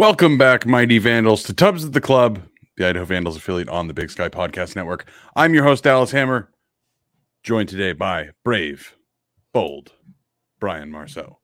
[0.00, 2.40] Welcome back, mighty Vandals, to Tubs at the Club,
[2.78, 5.06] the Idaho Vandals affiliate on the Big Sky Podcast Network.
[5.36, 6.50] I'm your host, Dallas Hammer,
[7.42, 8.96] joined today by brave,
[9.52, 9.92] bold
[10.58, 11.38] Brian Marceau.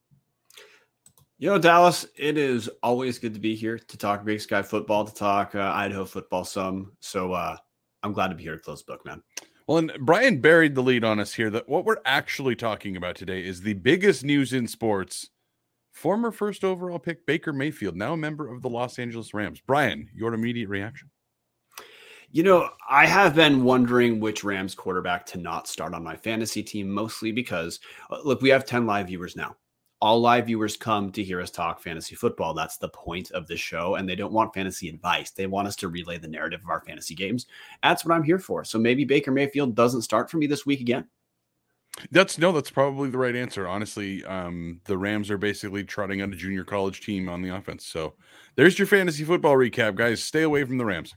[1.37, 5.15] Yo, Dallas, it is always good to be here to talk Big Sky football, to
[5.15, 6.93] talk uh, Idaho football some.
[7.01, 7.59] So uh,
[8.03, 9.23] I'm glad to be here to close the book, man.
[9.67, 13.17] Well, and Brian buried the lead on us here that what we're actually talking about
[13.17, 15.29] today is the biggest news in sports.
[15.97, 19.63] Former first overall pick Baker Mayfield, now a member of the Los Angeles Rams.
[19.67, 21.09] Brian, your immediate reaction?
[22.31, 26.63] You know, I have been wondering which Rams quarterback to not start on my fantasy
[26.63, 27.81] team, mostly because,
[28.11, 29.57] uh, look, we have 10 live viewers now.
[30.03, 32.53] All live viewers come to hear us talk fantasy football.
[32.53, 33.95] That's the point of the show.
[33.95, 35.31] And they don't want fantasy advice.
[35.31, 37.47] They want us to relay the narrative of our fantasy games.
[37.83, 38.65] That's what I'm here for.
[38.65, 41.09] So maybe Baker Mayfield doesn't start for me this week again.
[42.11, 43.67] That's no, that's probably the right answer.
[43.67, 47.87] Honestly, um, the Rams are basically trotting out a junior college team on the offense.
[47.87, 48.15] So
[48.55, 50.23] there's your fantasy football recap, guys.
[50.23, 51.15] Stay away from the Rams.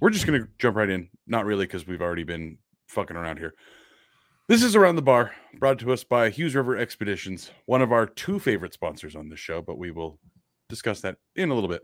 [0.00, 1.08] We're just gonna jump right in.
[1.26, 3.54] Not really, because we've already been fucking around here.
[4.48, 8.06] This is around the bar, brought to us by Hughes River Expeditions, one of our
[8.06, 10.18] two favorite sponsors on this show, but we will
[10.70, 11.82] discuss that in a little bit.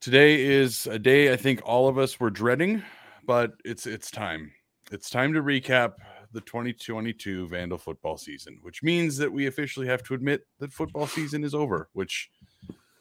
[0.00, 2.84] Today is a day I think all of us were dreading,
[3.26, 4.52] but it's it's time
[4.90, 5.94] it's time to recap
[6.32, 11.06] the 2022 Vandal football season, which means that we officially have to admit that football
[11.06, 12.30] season is over, which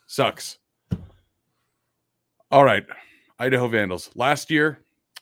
[0.06, 0.60] sucks.
[2.52, 2.86] All right,
[3.40, 4.10] Idaho Vandals.
[4.16, 4.80] Last year,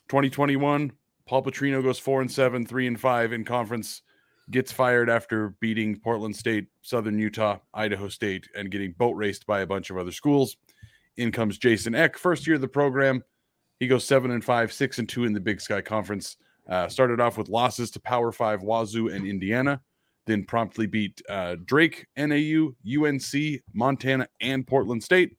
[0.10, 0.92] 2021,
[1.28, 4.04] Paul Petrino goes four and seven, three and five in conference,
[4.52, 9.62] gets fired after beating Portland State, Southern Utah, Idaho State, and getting boat raced by
[9.62, 10.58] a bunch of other schools.
[11.18, 13.24] In comes Jason Eck, first year of the program.
[13.80, 16.38] He goes seven and five, six and two in the Big Sky Conference.
[16.68, 19.82] Uh, started off with losses to Power Five, Wazoo, and Indiana,
[20.26, 25.38] then promptly beat uh, Drake, NAU, UNC, Montana, and Portland State.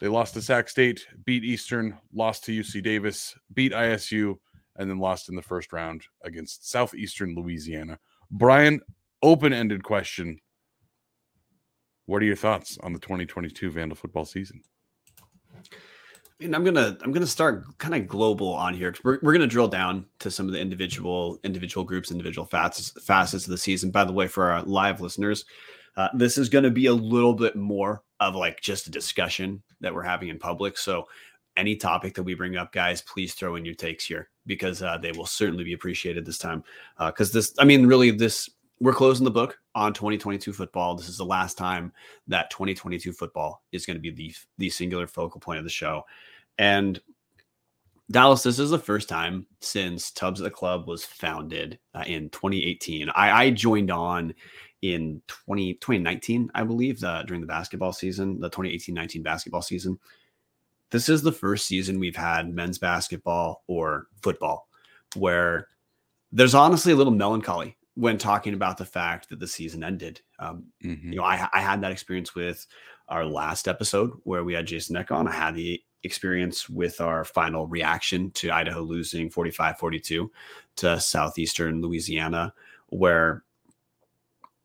[0.00, 4.36] They lost to Sac State, beat Eastern, lost to UC Davis, beat ISU,
[4.76, 7.98] and then lost in the first round against Southeastern Louisiana.
[8.30, 8.80] Brian,
[9.22, 10.38] open ended question.
[12.06, 14.62] What are your thoughts on the 2022 Vandal football season?
[16.40, 18.94] And I'm gonna I'm gonna start kind of global on here.
[19.04, 23.44] We're, we're gonna drill down to some of the individual individual groups, individual facets facets
[23.44, 23.90] of the season.
[23.90, 25.44] By the way, for our live listeners,
[25.96, 29.94] uh, this is gonna be a little bit more of like just a discussion that
[29.94, 30.76] we're having in public.
[30.76, 31.06] So
[31.56, 34.98] any topic that we bring up, guys, please throw in your takes here because uh,
[34.98, 36.64] they will certainly be appreciated this time.
[36.98, 38.50] Because uh, this, I mean, really, this
[38.84, 40.94] we're closing the book on 2022 football.
[40.94, 41.90] This is the last time
[42.28, 46.04] that 2022 football is going to be the the singular focal point of the show.
[46.58, 47.00] And
[48.10, 52.28] Dallas, this is the first time since Tubbs at the Club was founded uh, in
[52.28, 53.08] 2018.
[53.08, 54.34] I, I, joined on
[54.82, 59.98] in 20, 2019, I believe, uh, during the basketball season, the 2018 19 basketball season.
[60.90, 64.68] This is the first season we've had men's basketball or football
[65.16, 65.68] where
[66.32, 70.20] there's honestly a little melancholy when talking about the fact that the season ended.
[70.38, 71.12] Um, mm-hmm.
[71.12, 72.66] You know, I, I, had that experience with
[73.08, 75.28] our last episode where we had Jason Eck on.
[75.28, 80.30] I had the experience with our final reaction to Idaho losing 45 42
[80.76, 82.52] to Southeastern Louisiana,
[82.88, 83.44] where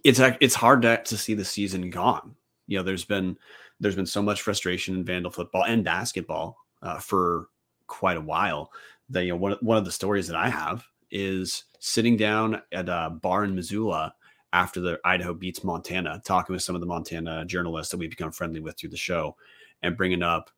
[0.03, 2.35] it's it's hard to, to see the season gone.
[2.67, 3.37] You know, there's been
[3.79, 7.47] there's been so much frustration in Vandal football and basketball uh, for
[7.87, 8.71] quite a while.
[9.09, 12.89] That you know, one one of the stories that I have is sitting down at
[12.89, 14.13] a bar in Missoula
[14.53, 18.31] after the Idaho beats Montana, talking with some of the Montana journalists that we've become
[18.31, 19.35] friendly with through the show,
[19.81, 20.51] and bringing up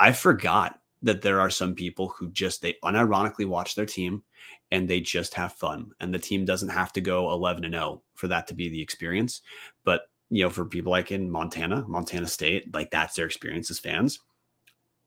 [0.00, 4.22] I forgot that there are some people who just they unironically watch their team
[4.70, 8.02] and they just have fun and the team doesn't have to go 11 and 0
[8.14, 9.42] for that to be the experience.
[9.84, 13.78] But you know for people like in Montana Montana State like that's their experience as
[13.78, 14.20] fans.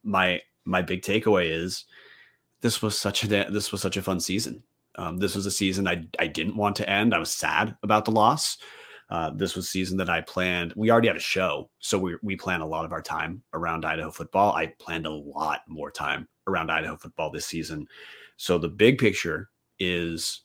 [0.03, 1.85] My my big takeaway is
[2.61, 4.63] this was such a this was such a fun season
[4.97, 8.05] um, this was a season I, I didn't want to end I was sad about
[8.05, 8.57] the loss
[9.09, 10.73] uh, this was season that I planned.
[10.75, 13.85] We already had a show, so we we plan a lot of our time around
[13.85, 14.53] Idaho football.
[14.53, 17.87] I planned a lot more time around Idaho football this season.
[18.35, 19.49] So the big picture
[19.79, 20.41] is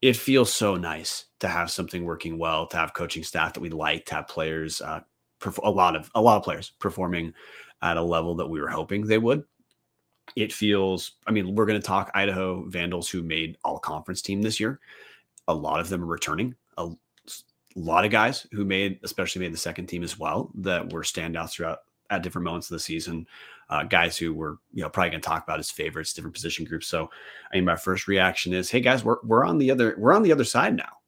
[0.00, 3.70] it feels so nice to have something working well, to have coaching staff that we
[3.70, 5.00] like, to have players, uh,
[5.40, 7.34] perf- a lot of a lot of players performing
[7.82, 9.42] at a level that we were hoping they would.
[10.36, 11.12] It feels.
[11.26, 14.80] I mean, we're going to talk Idaho Vandals who made all conference team this year.
[15.48, 16.54] A lot of them are returning.
[16.78, 16.90] A,
[17.74, 21.52] lot of guys who made, especially made the second team as well, that were standouts
[21.52, 21.80] throughout
[22.10, 23.26] at different moments of the season.
[23.70, 26.64] Uh, guys who were, you know, probably going to talk about as favorites, different position
[26.64, 26.86] groups.
[26.86, 27.10] So,
[27.50, 30.22] I mean, my first reaction is, hey guys, we're we're on the other we're on
[30.22, 30.98] the other side now.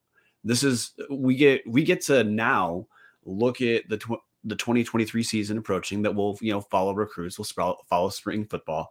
[0.44, 2.86] This is we get we get to now
[3.26, 7.78] look at the tw- the 2023 season approaching that will you know follow recruits, will
[7.88, 8.88] follow spring football,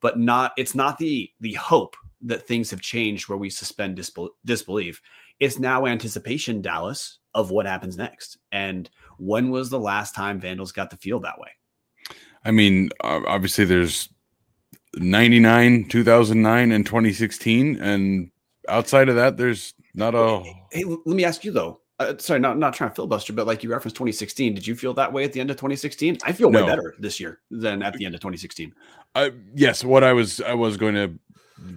[0.00, 4.30] but not it's not the the hope that things have changed where we suspend disbel-
[4.44, 5.00] disbelief.
[5.38, 8.38] It's now anticipation, Dallas, of what happens next.
[8.52, 8.88] And
[9.18, 11.50] when was the last time Vandals got the feel that way?
[12.44, 14.08] I mean, obviously, there's
[14.94, 17.76] 99, 2009, and 2016.
[17.76, 18.30] And
[18.68, 20.42] outside of that, there's not a.
[20.72, 21.80] Hey let me ask you, though.
[21.98, 24.54] Uh, sorry, not not trying to filibuster, but like you referenced 2016.
[24.54, 26.18] Did you feel that way at the end of 2016?
[26.24, 26.62] I feel no.
[26.62, 28.74] way better this year than at the end of 2016.
[29.14, 31.18] Uh, yes, what I was I was going to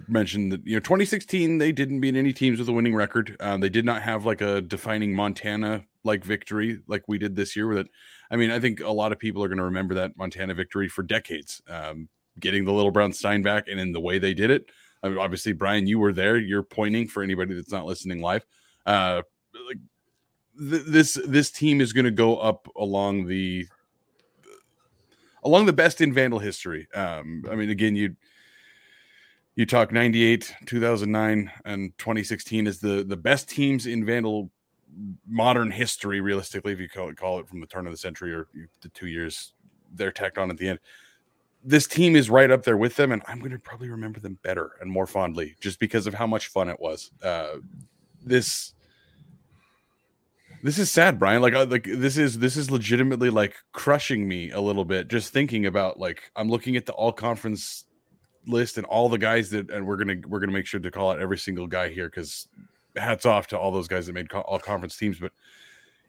[0.08, 3.34] mention that you know 2016 they didn't beat any teams with a winning record.
[3.40, 7.56] Um, they did not have like a defining Montana like victory like we did this
[7.56, 7.74] year.
[7.74, 7.86] That
[8.30, 10.88] I mean, I think a lot of people are going to remember that Montana victory
[10.88, 11.62] for decades.
[11.66, 14.70] Um, getting the Little Brown Stein back and in the way they did it.
[15.02, 16.36] I mean, obviously, Brian, you were there.
[16.36, 18.44] You're pointing for anybody that's not listening live.
[18.86, 19.22] Uh,
[19.66, 19.78] like
[20.58, 23.66] th- this this team is going to go up along the
[25.42, 26.88] along the best in Vandal history.
[26.94, 28.16] Um, I mean, again, you
[29.56, 34.50] you talk 98 2009 and 2016 is the the best teams in vandal
[35.28, 38.32] modern history realistically if you call it, call it from the turn of the century
[38.32, 38.48] or
[38.80, 39.52] the two years
[39.94, 40.78] they're tacked on at the end
[41.62, 44.38] this team is right up there with them, and I'm going to probably remember them
[44.42, 47.10] better and more fondly just because of how much fun it was.
[47.22, 47.56] Uh,
[48.24, 48.74] this
[50.62, 51.42] this is sad, Brian.
[51.42, 55.32] Like, uh, like this is this is legitimately like crushing me a little bit just
[55.32, 57.84] thinking about like I'm looking at the all conference
[58.46, 61.10] list and all the guys that, and we're gonna we're gonna make sure to call
[61.10, 62.48] out every single guy here because
[62.96, 65.32] hats off to all those guys that made co- all conference teams, but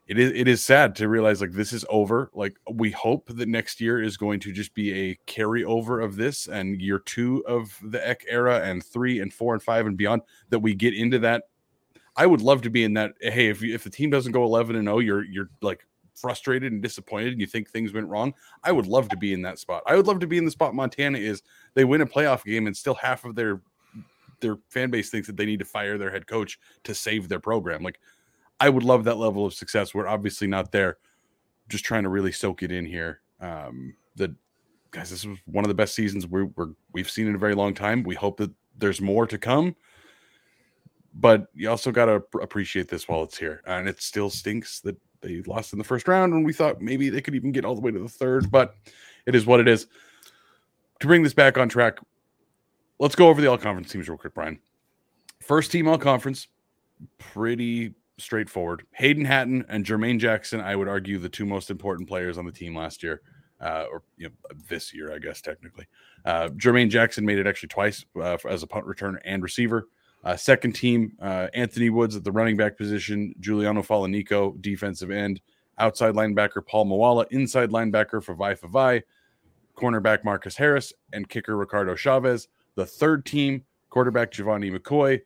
[0.07, 2.29] it is it is sad to realize like this is over.
[2.33, 6.47] Like we hope that next year is going to just be a carryover of this
[6.47, 10.23] and year two of the Eck era and three and four and five and beyond
[10.49, 11.43] that we get into that.
[12.15, 13.13] I would love to be in that.
[13.21, 16.71] Hey, if you, if the team doesn't go eleven and 0, you're you're like frustrated
[16.71, 18.33] and disappointed and you think things went wrong.
[18.63, 19.83] I would love to be in that spot.
[19.87, 21.41] I would love to be in the spot Montana is.
[21.73, 23.61] They win a playoff game and still half of their
[24.41, 27.39] their fan base thinks that they need to fire their head coach to save their
[27.39, 27.83] program.
[27.83, 27.99] Like
[28.59, 29.93] I would love that level of success.
[29.93, 30.97] We're obviously not there.
[31.69, 33.21] Just trying to really soak it in here.
[33.39, 34.35] Um, the
[34.91, 37.55] guys, this was one of the best seasons we we're, we've seen in a very
[37.55, 38.03] long time.
[38.03, 39.75] We hope that there's more to come,
[41.13, 43.61] but you also got to appreciate this while it's here.
[43.65, 47.09] And it still stinks that they lost in the first round, and we thought maybe
[47.09, 48.49] they could even get all the way to the third.
[48.51, 48.75] But
[49.25, 49.87] it is what it is.
[50.99, 51.99] To bring this back on track,
[52.99, 54.59] let's go over the all conference teams real quick, Brian.
[55.41, 56.47] First team all conference,
[57.17, 58.85] pretty straightforward.
[58.91, 62.51] Hayden Hatten and Jermaine Jackson, I would argue, the two most important players on the
[62.51, 63.21] team last year,
[63.59, 64.33] uh, or you know,
[64.69, 65.87] this year, I guess technically.
[66.23, 69.87] Uh, Jermaine Jackson made it actually twice uh, as a punt returner and receiver.
[70.23, 75.41] Uh, second team, uh, Anthony Woods at the running back position, Juliano Falaniko, defensive end,
[75.79, 79.01] outside linebacker Paul Moala, inside linebacker for Vi Favai,
[79.75, 82.47] cornerback Marcus Harris, and kicker Ricardo Chavez.
[82.75, 85.21] The third team, quarterback Gevani McCoy,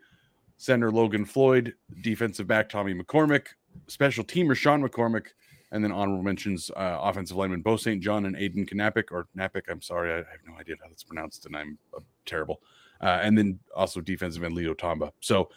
[0.57, 3.47] center Logan Floyd, defensive back Tommy McCormick,
[3.87, 5.27] special teamer Sean McCormick,
[5.71, 8.01] and then honorable mentions uh, offensive lineman Bo St.
[8.01, 9.63] John and Aiden Knappik or Knappik.
[9.69, 12.61] I'm sorry, I have no idea how that's pronounced, and I'm uh, terrible.
[13.05, 15.13] Uh, and then also defensive end Leo Tamba.
[15.19, 15.49] So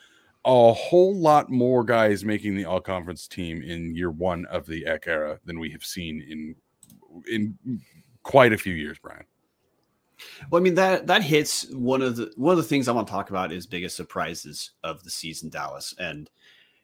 [0.45, 4.85] a whole lot more guys making the all conference team in year one of the
[4.85, 6.55] Eck era than we have seen in
[7.27, 7.81] in
[8.23, 9.25] quite a few years, Brian.
[10.51, 13.07] Well, I mean that that hits one of the one of the things I want
[13.07, 16.29] to talk about is biggest surprises of the season, Dallas, and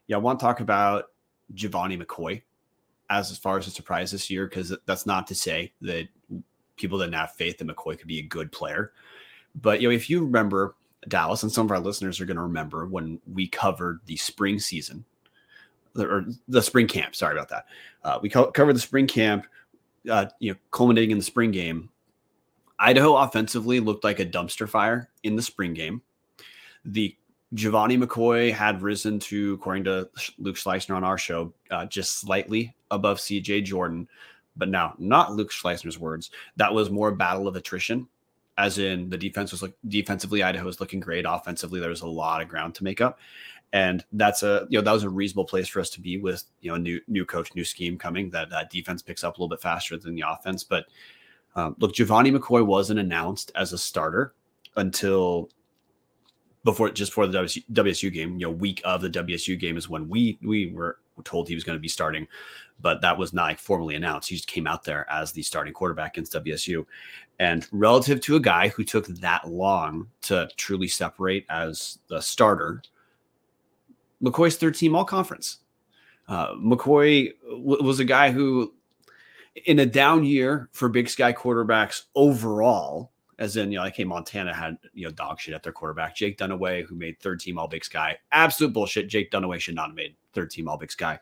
[0.07, 1.11] yeah, I want to talk about
[1.53, 2.41] Gevani McCoy
[3.11, 6.07] as as far as a surprise this year because that's not to say that
[6.75, 8.93] people didn't have faith that McCoy could be a good player,
[9.61, 10.75] but you know if you remember
[11.07, 14.59] Dallas, and some of our listeners are going to remember when we covered the spring
[14.59, 15.05] season
[15.95, 17.15] or the spring camp.
[17.15, 17.65] Sorry about that.
[18.03, 19.45] Uh, we co- covered the spring camp,
[20.09, 21.89] uh, you know, culminating in the spring game
[22.79, 26.01] Idaho offensively looked like a dumpster fire in the spring game.
[26.83, 27.15] The
[27.53, 32.75] Gevani McCoy had risen to, according to Luke Schleusner on our show, uh, just slightly
[32.91, 34.07] above CJ Jordan.
[34.57, 36.31] But now, not Luke Schleusner's words.
[36.57, 38.07] That was more a battle of attrition,
[38.57, 41.25] as in the defense was like defensively, Idaho was looking great.
[41.27, 43.19] Offensively, there was a lot of ground to make up,
[43.73, 46.43] and that's a you know that was a reasonable place for us to be with
[46.61, 48.29] you know new new coach, new scheme coming.
[48.29, 50.85] That that defense picks up a little bit faster than the offense, but
[51.55, 54.33] um, look, Gevani McCoy wasn't announced as a starter
[54.75, 55.49] until
[56.63, 58.33] before just before the WSU, WSU game.
[58.39, 61.63] You know, week of the WSU game is when we we were told he was
[61.63, 62.27] going to be starting,
[62.79, 64.29] but that was not formally announced.
[64.29, 66.85] He just came out there as the starting quarterback against WSU,
[67.39, 72.81] and relative to a guy who took that long to truly separate as the starter,
[74.21, 75.59] McCoy's third team all conference.
[76.27, 78.73] Uh, McCoy w- was a guy who
[79.65, 84.03] in a down year for Big Sky quarterbacks overall, as in, you know, like, hey,
[84.03, 86.15] Montana had, you know, dog shit at their quarterback.
[86.15, 89.07] Jake Dunniway, who made third team All Big Sky, absolute bullshit.
[89.07, 91.19] Jake Dunniway should not have made third team All Big Sky.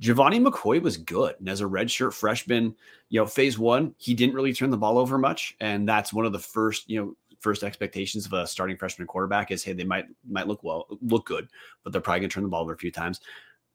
[0.00, 1.36] Gevani McCoy was good.
[1.38, 2.74] And as a redshirt freshman,
[3.08, 5.56] you know, phase one, he didn't really turn the ball over much.
[5.60, 9.50] And that's one of the first, you know, first expectations of a starting freshman quarterback
[9.50, 11.48] is, hey, they might might look well, look good,
[11.82, 13.20] but they're probably gonna turn the ball over a few times.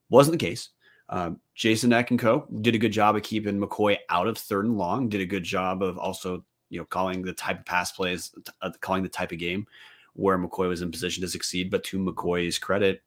[0.10, 0.70] Wasn't the case.
[1.10, 4.66] Um, Jason Eck and co did a good job of keeping McCoy out of third
[4.66, 5.10] and long.
[5.10, 8.72] Did a good job of also, you know, calling the type of pass plays, uh,
[8.80, 9.68] calling the type of game
[10.14, 11.70] where McCoy was in position to succeed.
[11.70, 13.02] But to McCoy's credit,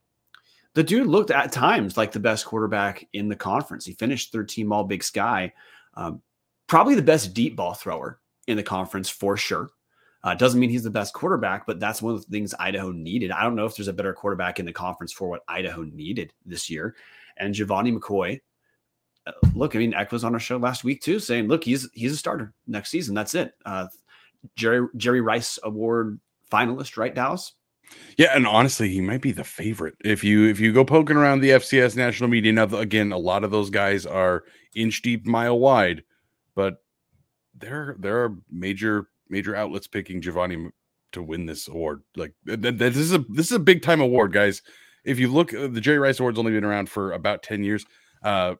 [0.75, 3.85] the dude looked at times like the best quarterback in the conference.
[3.85, 5.53] He finished 13 All Big Sky,
[5.95, 6.21] um,
[6.67, 9.71] probably the best deep ball thrower in the conference for sure.
[10.21, 13.31] Uh, doesn't mean he's the best quarterback, but that's one of the things Idaho needed.
[13.31, 16.33] I don't know if there's a better quarterback in the conference for what Idaho needed
[16.45, 16.95] this year.
[17.37, 18.41] And Gevani McCoy,
[19.27, 21.89] uh, look, I mean, Eck was on our show last week too, saying, look, he's
[21.93, 23.15] he's a starter next season.
[23.15, 23.53] That's it.
[23.65, 23.87] Uh,
[24.55, 26.19] Jerry Jerry Rice Award
[26.51, 27.53] finalist, right, Dallas?
[28.17, 29.95] Yeah, and honestly, he might be the favorite.
[30.03, 33.43] If you if you go poking around the FCS national media now, again, a lot
[33.43, 34.43] of those guys are
[34.75, 36.03] inch deep, mile wide,
[36.55, 36.77] but
[37.57, 40.69] there there are major major outlets picking Gevani
[41.11, 42.03] to win this award.
[42.15, 44.61] Like th- th- this is a this is a big time award, guys.
[45.03, 47.85] If you look, uh, the Jerry Rice Award's only been around for about ten years.
[48.23, 48.55] Uh,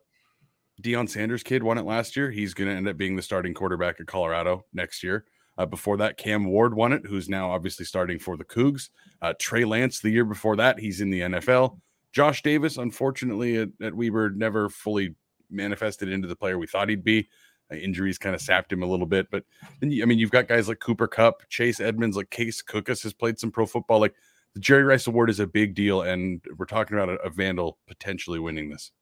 [0.82, 2.30] Deion Sanders kid won it last year.
[2.30, 5.24] He's going to end up being the starting quarterback at Colorado next year.
[5.58, 8.90] Uh, before that, Cam Ward won it, who's now obviously starting for the Cougs.
[9.22, 11.78] Uh, Trey Lance, the year before that, he's in the NFL.
[12.12, 15.14] Josh Davis, unfortunately, at, at Weber, never fully
[15.50, 17.28] manifested into the player we thought he'd be.
[17.72, 19.28] Uh, injuries kind of sapped him a little bit.
[19.30, 19.44] But
[19.80, 23.12] then, I mean, you've got guys like Cooper Kupp, Chase Edmonds, like Case Cookus has
[23.12, 24.00] played some pro football.
[24.00, 24.14] Like
[24.54, 27.78] the Jerry Rice Award is a big deal, and we're talking about a, a Vandal
[27.86, 28.92] potentially winning this.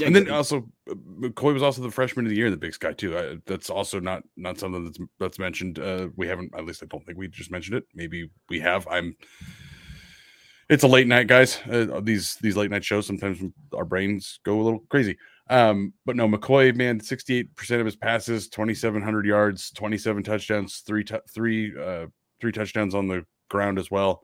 [0.00, 2.58] Yeah, and then also uh, McCoy was also the freshman of the year in the
[2.58, 3.18] Big Sky too.
[3.18, 5.78] I, that's also not not something that's that's mentioned.
[5.78, 7.84] Uh, we haven't, at least I don't think we just mentioned it.
[7.94, 8.86] Maybe we have.
[8.88, 9.16] I'm.
[10.68, 11.58] It's a late night, guys.
[11.68, 13.40] Uh, these these late night shows sometimes
[13.74, 15.16] our brains go a little crazy.
[15.50, 17.48] Um, but no, McCoy, man, 68%
[17.80, 22.06] of his passes, 2,700 yards, 27 touchdowns, three, t- three, uh,
[22.40, 24.22] three touchdowns on the ground as well.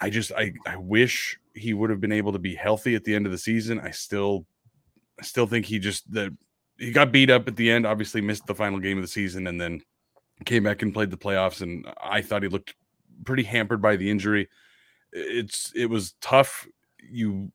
[0.00, 3.14] I just, I, I wish he would have been able to be healthy at the
[3.14, 3.80] end of the season.
[3.80, 4.46] I still,
[5.18, 6.36] I still think he just, the,
[6.78, 9.46] he got beat up at the end, obviously missed the final game of the season
[9.46, 9.80] and then
[10.44, 11.62] came back and played the playoffs.
[11.62, 12.74] And I thought he looked
[13.24, 14.48] pretty hampered by the injury.
[15.12, 16.66] It's, it was tough.
[17.10, 17.50] You,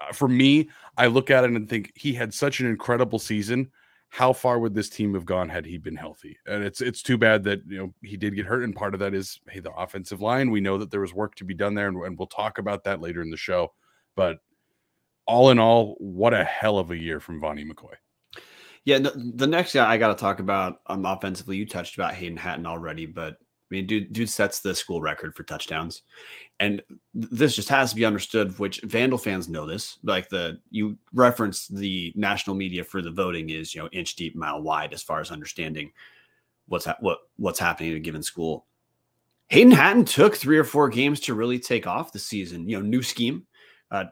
[0.00, 3.70] uh, for me, I look at it and think he had such an incredible season.
[4.08, 6.38] How far would this team have gone had he been healthy?
[6.46, 9.00] And it's it's too bad that you know he did get hurt, and part of
[9.00, 10.52] that is hey the offensive line.
[10.52, 12.84] We know that there was work to be done there, and, and we'll talk about
[12.84, 13.72] that later in the show.
[14.14, 14.38] But
[15.26, 17.94] all in all, what a hell of a year from Vonnie McCoy.
[18.84, 22.14] Yeah, no, the next guy I got to talk about um, offensively, you touched about
[22.14, 23.38] Hayden Hatten already, but
[23.74, 26.02] I mean, dude, dude sets the school record for touchdowns,
[26.60, 26.82] and
[27.14, 28.58] this just has to be understood.
[28.58, 29.98] Which Vandal fans know this.
[30.02, 34.36] Like the you reference the national media for the voting is you know inch deep,
[34.36, 35.92] mile wide as far as understanding
[36.68, 38.66] what's ha- what what's happening in a given school.
[39.48, 42.68] Hayden Hatten took three or four games to really take off the season.
[42.68, 43.46] You know, new scheme.
[43.90, 44.04] Uh,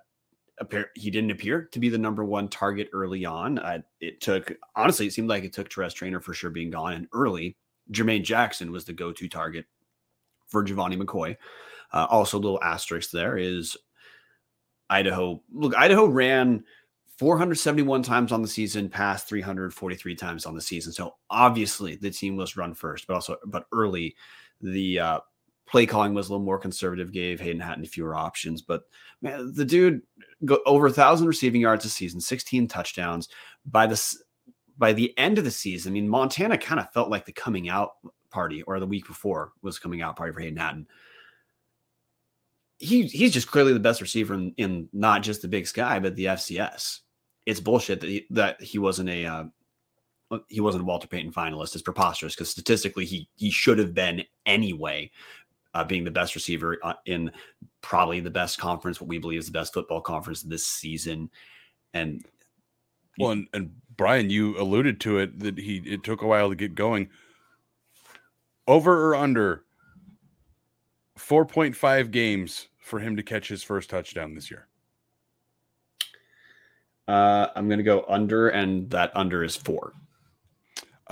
[0.59, 3.59] appear he didn't appear to be the number one target early on.
[3.59, 6.93] Uh, it took honestly, it seemed like it took Terez Traynor for sure being gone
[6.93, 7.57] and early
[7.91, 9.67] Jermaine Jackson was the go-to target
[10.47, 11.37] for Gevani McCoy.
[11.93, 13.77] Uh, also, a little asterisk there is
[14.89, 15.43] Idaho.
[15.53, 16.65] Look, Idaho ran
[17.19, 20.93] 471 times on the season, passed 343 times on the season.
[20.93, 24.17] So obviously, the team was run first, but also, but early,
[24.61, 25.21] the uh,
[25.73, 27.11] play calling was a little more conservative.
[27.11, 28.83] Gave Hayden Hatten fewer options, but
[29.23, 30.03] man, the dude
[30.45, 33.29] go over a thousand receiving yards a season, 16 touchdowns.
[33.65, 34.01] By the
[34.79, 37.69] by the end of the season, I mean, Montana kind of felt like the coming
[37.69, 37.93] out
[38.31, 40.87] party, or the week before was coming out party for Hayden Hatten.
[42.79, 46.15] He he's just clearly the best receiver in, in not just the Big Sky, but
[46.17, 47.01] the FCS.
[47.47, 49.45] It's bullshit that he, that he wasn't a uh,
[50.49, 51.75] he wasn't a Walter Payton finalist.
[51.75, 55.11] It's preposterous because statistically he he should have been anyway,
[55.75, 57.31] uh, being the best receiver uh, in
[57.81, 61.31] probably the best conference, what we believe is the best football conference this season.
[61.95, 62.25] And
[63.19, 66.55] well, and, and Brian, you alluded to it that he it took a while to
[66.55, 67.09] get going.
[68.67, 69.65] Over or under
[71.19, 74.69] 4.5 games for him to catch his first touchdown this year.
[77.09, 79.93] Uh, I'm going to go under, and that under is four.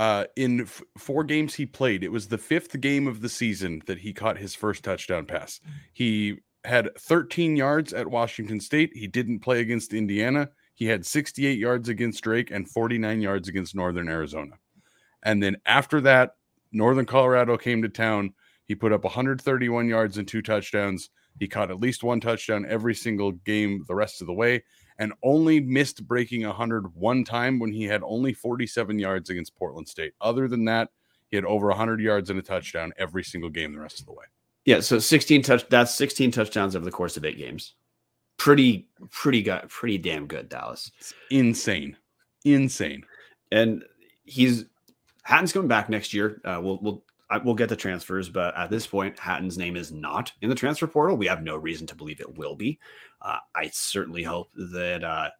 [0.00, 3.82] Uh, in f- four games he played, it was the fifth game of the season
[3.84, 5.60] that he caught his first touchdown pass.
[5.92, 8.92] He had 13 yards at Washington State.
[8.94, 10.48] He didn't play against Indiana.
[10.74, 14.52] he had 68 yards against Drake and 49 yards against Northern Arizona.
[15.22, 16.36] And then after that,
[16.72, 18.32] Northern Colorado came to town.
[18.64, 21.10] He put up 131 yards and two touchdowns.
[21.38, 24.62] He caught at least one touchdown every single game the rest of the way
[25.00, 29.88] and only missed breaking 100 one time when he had only 47 yards against Portland
[29.88, 30.12] State.
[30.20, 30.90] Other than that,
[31.30, 34.12] he had over 100 yards and a touchdown every single game the rest of the
[34.12, 34.26] way.
[34.66, 37.74] Yeah, so 16 touch that's 16 touchdowns over the course of 8 games.
[38.36, 40.92] Pretty pretty good, pretty damn good Dallas.
[40.98, 41.96] It's insane.
[42.44, 43.04] Insane.
[43.50, 43.82] And
[44.24, 44.66] he's
[45.22, 46.40] Hatten's coming back next year.
[46.44, 49.92] Uh, we'll we'll I, we'll get the transfers, but at this point, Hatten's name is
[49.92, 51.16] not in the transfer portal.
[51.16, 52.78] We have no reason to believe it will be.
[53.22, 55.30] Uh, I certainly hope that uh,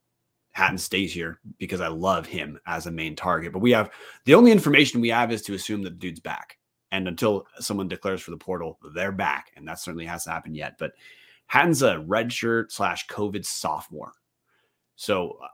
[0.53, 3.53] Hatten stays here because I love him as a main target.
[3.53, 3.91] But we have
[4.25, 6.59] the only information we have is to assume that the dude's back.
[6.93, 9.53] And until someone declares for the portal, they're back.
[9.57, 10.77] And that certainly hasn't happened yet.
[10.79, 10.93] But
[11.47, 14.13] Hatten's a redshirt slash COVID sophomore.
[14.97, 15.49] So, uh,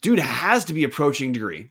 [0.00, 1.70] dude has to be approaching degree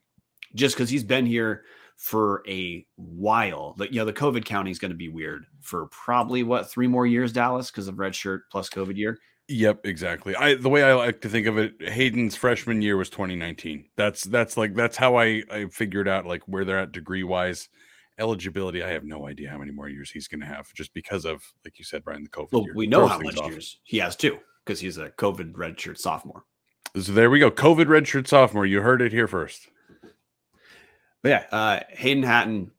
[0.54, 1.64] just because he's been here
[2.00, 3.76] for a while.
[3.78, 6.88] But you know, the COVID counting is going to be weird for probably what three
[6.88, 9.20] more years, Dallas, because of red shirt plus COVID year.
[9.50, 10.34] Yep, exactly.
[10.36, 13.90] I the way I like to think of it, Hayden's freshman year was 2019.
[13.98, 17.68] That's that's like that's how I I figured out like where they're at degree wise.
[18.18, 21.26] Eligibility, I have no idea how many more years he's going to have, just because
[21.26, 22.52] of like you said, Brian, the COVID.
[22.52, 22.74] Well, year.
[22.76, 23.52] we know Throws how much off.
[23.52, 26.44] years he has too, because he's a COVID redshirt sophomore.
[26.98, 27.52] So there we go.
[27.52, 28.66] COVID redshirt sophomore.
[28.66, 29.70] You heard it here first.
[31.22, 32.72] But yeah, uh, Hayden Hatten,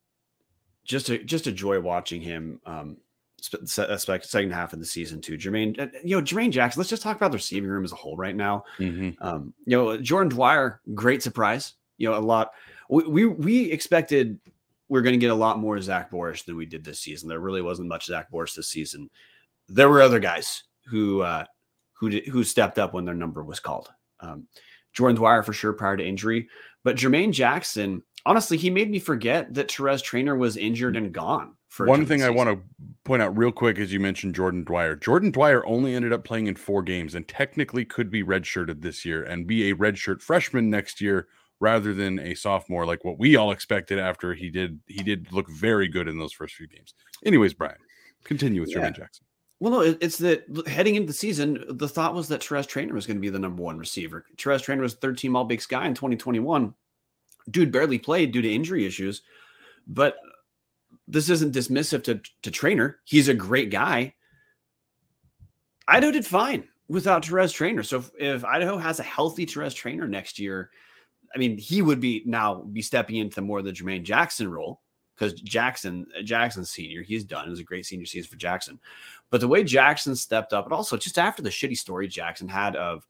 [0.84, 2.60] just a just a joy watching him.
[2.64, 2.96] Um,
[3.40, 5.36] spe- second half of the season too.
[5.36, 6.80] Jermaine, uh, you know, Jermaine Jackson.
[6.80, 8.64] Let's just talk about the receiving room as a whole right now.
[8.78, 9.22] Mm-hmm.
[9.22, 11.74] Um, you know, Jordan Dwyer, great surprise.
[11.98, 12.52] You know, a lot.
[12.88, 14.38] We we, we expected
[14.90, 17.28] we are going to get a lot more Zach Borisch than we did this season.
[17.28, 19.08] There really wasn't much Zach Borisch this season.
[19.68, 21.44] There were other guys who uh,
[21.92, 23.88] who did, who stepped up when their number was called.
[24.18, 24.48] Um,
[24.92, 26.48] Jordan Dwyer for sure prior to injury,
[26.82, 28.02] but Jermaine Jackson.
[28.26, 31.54] Honestly, he made me forget that Terez Traynor was injured and gone.
[31.68, 32.60] For One thing I want to
[33.04, 34.96] point out real quick is you mentioned Jordan Dwyer.
[34.96, 39.04] Jordan Dwyer only ended up playing in four games and technically could be redshirted this
[39.04, 41.28] year and be a redshirt freshman next year
[41.60, 44.80] rather than a sophomore, like what we all expected after he did.
[44.86, 46.94] He did look very good in those first few games.
[47.24, 47.76] Anyways, Brian,
[48.24, 48.78] continue with Yeah.
[48.78, 49.26] Jermaine Jackson.
[49.60, 53.06] Well, no, it's that heading into the season, the thought was that Terez Traynor was
[53.06, 54.24] going to be the number one receiver.
[54.36, 56.74] Terez Traynor was third team All Big Sky in 2021.
[57.50, 59.22] Dude barely played due to injury issues,
[59.86, 60.16] but
[61.08, 63.00] this isn't dismissive to, to Traynor.
[63.04, 64.14] He's a great guy.
[65.88, 67.82] Idaho did fine without Terez Traynor.
[67.82, 70.70] So if, if Idaho has a healthy Terez Traynor next year,
[71.34, 74.80] I mean, he would be now be stepping into more of the Jermaine Jackson role
[75.14, 77.46] because Jackson, Jackson senior, he's done.
[77.46, 78.80] It was a great senior season for Jackson.
[79.30, 82.74] But the way Jackson stepped up, and also just after the shitty story Jackson had
[82.74, 83.06] of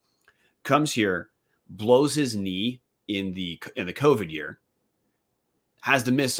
[0.63, 1.29] comes here,
[1.69, 4.59] blows his knee in the in the COVID year,
[5.81, 6.39] has to miss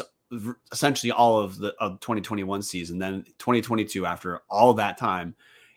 [0.72, 2.98] essentially all of the of 2021 season.
[2.98, 5.34] Then 2022, after all that time,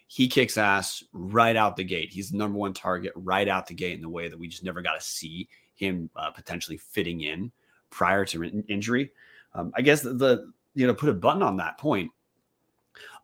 [0.07, 2.11] he kicks ass right out the gate.
[2.11, 4.63] He's the number one target right out the gate in the way that we just
[4.63, 7.51] never got to see him uh, potentially fitting in
[7.89, 9.11] prior to in- injury.
[9.53, 12.11] Um, I guess the, the you know put a button on that point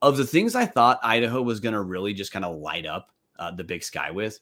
[0.02, 3.12] of the things I thought Idaho was going to really just kind of light up
[3.38, 4.40] uh, the Big Sky with.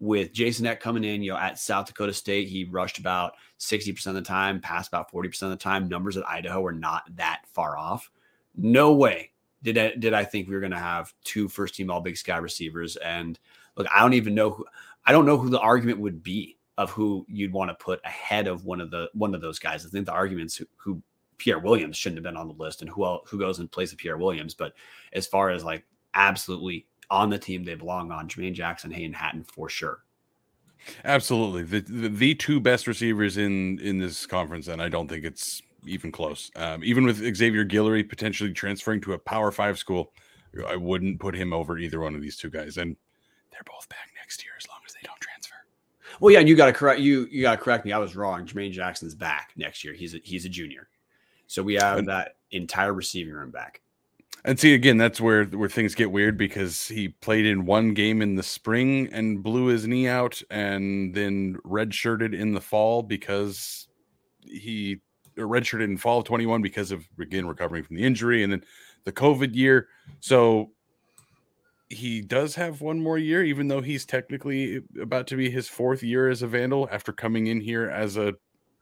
[0.00, 4.06] With Jason Eck coming in, you know, at South Dakota State, he rushed about 60%
[4.08, 5.88] of the time, passed about 40% of the time.
[5.88, 8.10] Numbers at Idaho are not that far off.
[8.56, 9.30] No way
[9.62, 12.16] did I, did I think we were going to have two first team All Big
[12.16, 12.96] Sky receivers.
[12.96, 13.38] And
[13.76, 14.66] look, I don't even know who,
[15.06, 18.46] I don't know who the argument would be of who you'd want to put ahead
[18.46, 19.86] of one of the one of those guys.
[19.86, 21.02] I think the arguments who, who
[21.38, 23.92] Pierre Williams shouldn't have been on the list, and who else, who goes in place
[23.92, 24.54] of Pierre Williams.
[24.54, 24.74] But
[25.12, 29.44] as far as like absolutely on the team they belong on, Jermaine Jackson, Hayden Hatten
[29.44, 30.04] for sure.
[31.04, 35.24] Absolutely, the, the the two best receivers in in this conference, and I don't think
[35.24, 36.50] it's even close.
[36.56, 40.12] Um, even with Xavier Guillory potentially transferring to a Power Five school,
[40.66, 42.76] I wouldn't put him over either one of these two guys.
[42.76, 42.96] And
[43.50, 45.54] they're both back next year as long as they don't transfer.
[46.20, 47.26] Well, yeah, and you got to correct you.
[47.30, 47.92] You got to correct me.
[47.92, 48.46] I was wrong.
[48.46, 49.94] Jermaine Jackson's back next year.
[49.94, 50.88] He's a, he's a junior,
[51.46, 53.80] so we have that entire receiving room back.
[54.46, 58.20] And see again, that's where where things get weird because he played in one game
[58.20, 63.88] in the spring and blew his knee out, and then redshirted in the fall because
[64.42, 65.00] he
[65.38, 68.62] redshirted in fall of 21 because of again recovering from the injury, and then
[69.04, 69.88] the COVID year.
[70.20, 70.72] So
[71.88, 76.02] he does have one more year, even though he's technically about to be his fourth
[76.02, 78.34] year as a Vandal after coming in here as a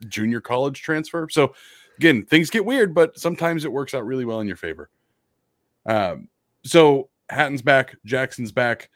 [0.08, 1.28] junior college transfer.
[1.30, 1.54] So
[1.98, 4.90] again, things get weird, but sometimes it works out really well in your favor.
[5.86, 6.28] Um,
[6.64, 8.90] so Hatten's back, Jackson's back.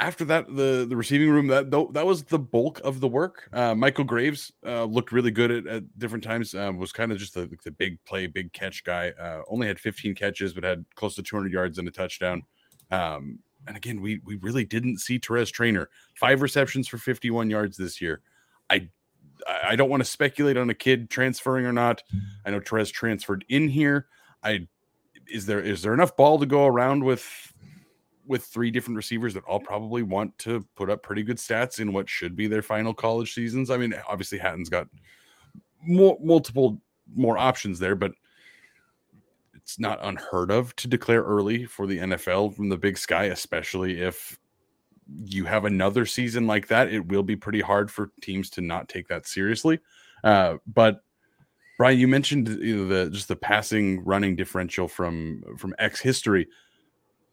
[0.00, 3.48] after that, the the receiving room that that was the bulk of the work.
[3.52, 6.54] Uh, Michael Graves uh, looked really good at, at different times.
[6.54, 9.10] Um, was kind of just the, the big play, big catch guy.
[9.10, 12.42] Uh, only had 15 catches, but had close to 200 yards and a touchdown.
[12.90, 17.76] Um, and again, we we really didn't see Terez Traynor five receptions for 51 yards
[17.76, 18.22] this year.
[18.70, 18.88] I
[19.64, 22.02] I don't want to speculate on a kid transferring or not.
[22.44, 24.06] I know Terez transferred in here.
[24.42, 24.66] I
[25.28, 27.52] is there is there enough ball to go around with
[28.26, 31.92] with three different receivers that all probably want to put up pretty good stats in
[31.92, 33.70] what should be their final college seasons.
[33.70, 34.86] I mean, obviously Hatten's got
[35.82, 36.80] more multiple
[37.14, 38.12] more options there, but
[39.54, 44.00] it's not unheard of to declare early for the NFL from the big sky, especially
[44.00, 44.38] if
[45.24, 46.92] you have another season like that.
[46.92, 49.80] It will be pretty hard for teams to not take that seriously.
[50.24, 51.02] Uh, but
[51.82, 56.46] Brian, you mentioned you know, the just the passing running differential from from Eck's history.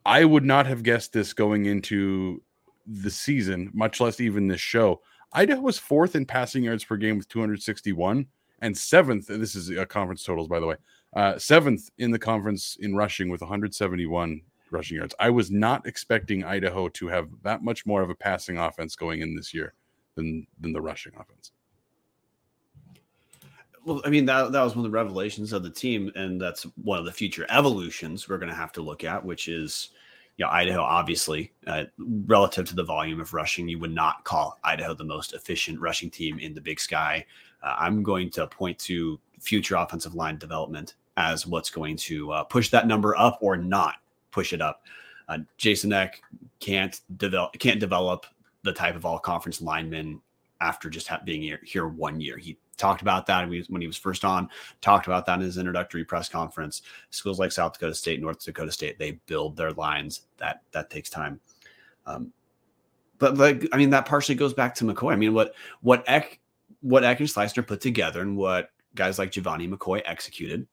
[0.07, 2.41] I would not have guessed this going into
[2.87, 5.01] the season, much less even this show.
[5.33, 8.25] Idaho was fourth in passing yards per game with 261
[8.63, 9.27] and seventh.
[9.27, 10.77] This is a conference totals, by the way.
[11.15, 15.13] Uh, seventh in the conference in rushing with 171 rushing yards.
[15.19, 19.21] I was not expecting Idaho to have that much more of a passing offense going
[19.21, 19.75] in this year
[20.15, 21.51] than than the rushing offense.
[23.85, 26.63] Well, I mean that that was one of the revelations of the team, and that's
[26.83, 29.89] one of the future evolutions we're going to have to look at, which is,
[30.37, 30.81] you know, Idaho.
[30.81, 31.85] Obviously, uh,
[32.25, 36.09] relative to the volume of rushing, you would not call Idaho the most efficient rushing
[36.09, 37.25] team in the Big Sky.
[37.63, 42.43] Uh, I'm going to point to future offensive line development as what's going to uh,
[42.43, 43.95] push that number up or not
[44.31, 44.83] push it up.
[45.27, 46.21] Uh, Jason Eck
[46.59, 48.25] can't develop can't develop
[48.63, 50.21] the type of all conference lineman
[50.61, 52.37] after just being here, here one year.
[52.37, 54.49] He talked about that when he was first on,
[54.81, 56.81] talked about that in his introductory press conference.
[57.11, 60.21] Schools like South Dakota State, North Dakota State, they build their lines.
[60.37, 61.39] That that takes time.
[62.07, 62.33] Um,
[63.19, 65.13] but like, I mean, that partially goes back to McCoy.
[65.13, 66.39] I mean, what what Eck,
[66.81, 70.65] what Eck and Schleusner put together, and what guys like Gevani McCoy executed,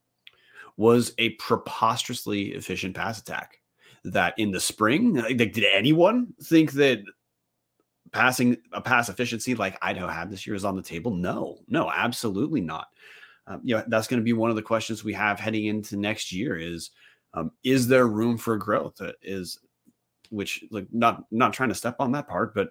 [0.77, 3.61] was a preposterously efficient pass attack.
[4.05, 7.03] That in the spring, like, did anyone think that
[8.12, 11.14] passing a pass efficiency like Idaho had this year is on the table?
[11.14, 12.88] No, no, absolutely not.
[13.47, 15.97] Um, you know, that's going to be one of the questions we have heading into
[15.97, 16.90] next year is,
[17.35, 19.01] um, is there room for growth?
[19.01, 19.59] Uh, is
[20.31, 22.71] which like not not trying to step on that part, but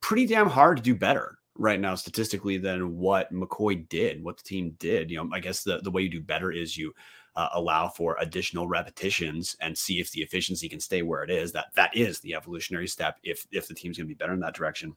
[0.00, 4.42] pretty damn hard to do better right now statistically than what McCoy did, what the
[4.42, 5.10] team did.
[5.10, 6.92] You know, I guess the the way you do better is you
[7.36, 11.52] uh, allow for additional repetitions and see if the efficiency can stay where it is.
[11.52, 13.18] That that is the evolutionary step.
[13.22, 14.96] If if the team's going to be better in that direction.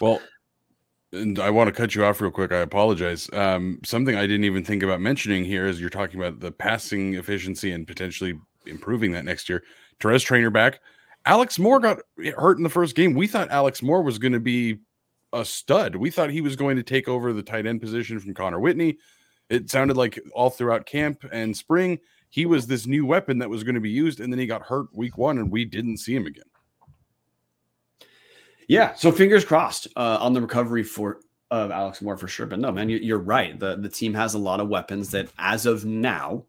[0.00, 0.20] Well,
[1.12, 2.52] and I want to cut you off real quick.
[2.52, 3.30] I apologize.
[3.32, 7.14] Um, something I didn't even think about mentioning here is you're talking about the passing
[7.14, 9.62] efficiency and potentially improving that next year.
[10.00, 10.80] Terez Traynor back.
[11.24, 11.98] Alex Moore got
[12.36, 13.14] hurt in the first game.
[13.14, 14.78] We thought Alex Moore was going to be
[15.32, 15.96] a stud.
[15.96, 18.98] We thought he was going to take over the tight end position from Connor Whitney.
[19.48, 23.64] It sounded like all throughout camp and spring, he was this new weapon that was
[23.64, 26.14] going to be used, and then he got hurt week one, and we didn't see
[26.14, 26.44] him again.
[28.68, 31.20] Yeah, so fingers crossed uh, on the recovery for
[31.52, 32.46] of Alex Moore for sure.
[32.46, 33.58] But no, man, you, are right.
[33.58, 36.44] the The team has a lot of weapons that, as of now,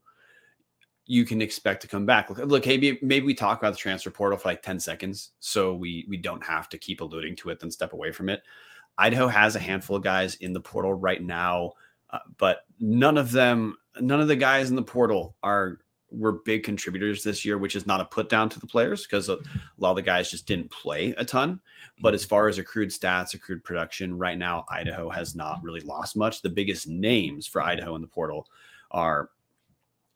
[1.06, 2.30] you can expect to come back.
[2.30, 5.76] Look, look, maybe maybe we talk about the transfer portal for like ten seconds, so
[5.76, 8.42] we we don't have to keep alluding to it, then step away from it.
[8.98, 11.74] Idaho has a handful of guys in the portal right now
[12.12, 16.64] uh, but none of them, none of the guys in the portal are were big
[16.64, 19.38] contributors this year, which is not a put down to the players because a
[19.78, 21.60] lot of the guys just didn't play a ton.
[22.02, 26.16] But as far as accrued stats, accrued production, right now Idaho has not really lost
[26.16, 26.42] much.
[26.42, 28.48] The biggest names for Idaho in the portal
[28.92, 29.30] are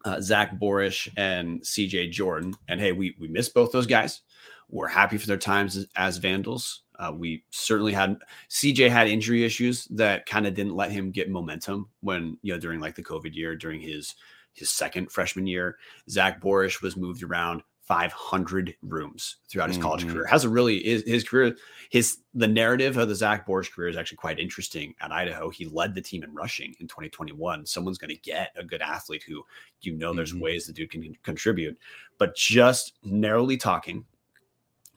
[0.05, 2.55] uh, Zach Borisch and CJ Jordan.
[2.67, 4.21] And hey, we we miss both those guys.
[4.69, 6.83] We're happy for their times as, as Vandals.
[7.01, 8.17] Uh, we certainly had
[8.49, 12.59] CJ had injury issues that kind of didn't let him get momentum when you know
[12.59, 14.15] during like the COVID year during his
[14.53, 15.77] his second freshman year.
[16.09, 19.87] Zach Borisch was moved around 500 rooms throughout his mm-hmm.
[19.87, 20.25] college career.
[20.25, 21.55] Has a really his, his career
[21.89, 25.49] his the narrative of the Zach Borisch career is actually quite interesting at Idaho.
[25.49, 27.65] He led the team in rushing in 2021.
[27.65, 29.43] Someone's going to get a good athlete who
[29.81, 30.43] you know there's mm-hmm.
[30.43, 31.79] ways the dude can contribute,
[32.19, 34.05] but just narrowly talking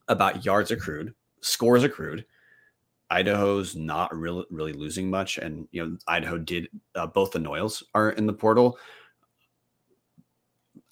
[0.06, 1.14] about yards accrued
[1.44, 2.24] scores accrued.
[3.10, 7.82] Idaho's not really really losing much, and you know Idaho did uh, both the Noyles
[7.94, 8.78] are in the portal.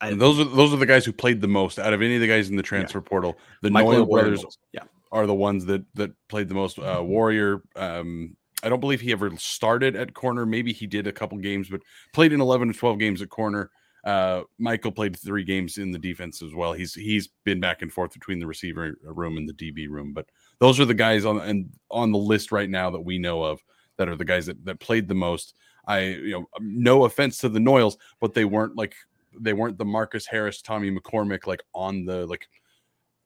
[0.01, 2.21] I, those are those are the guys who played the most out of any of
[2.21, 3.09] the guys in the transfer yeah.
[3.09, 3.39] portal.
[3.63, 6.79] The Michael Noyle brothers, yeah, are the ones that that played the most.
[6.79, 10.45] Uh, Warrior, um, I don't believe he ever started at corner.
[10.45, 11.81] Maybe he did a couple games, but
[12.13, 13.71] played in eleven to twelve games at corner.
[14.05, 16.73] Uh, Michael played three games in the defense as well.
[16.73, 20.27] He's he's been back and forth between the receiver room and the DB room, but
[20.63, 23.61] those are the guys on and on the list right now that we know of
[23.97, 25.55] that are the guys that, that played the most.
[25.89, 28.95] I you know no offense to the Noyles, but they weren't like
[29.41, 32.47] they weren't the Marcus Harris, Tommy McCormick like on the like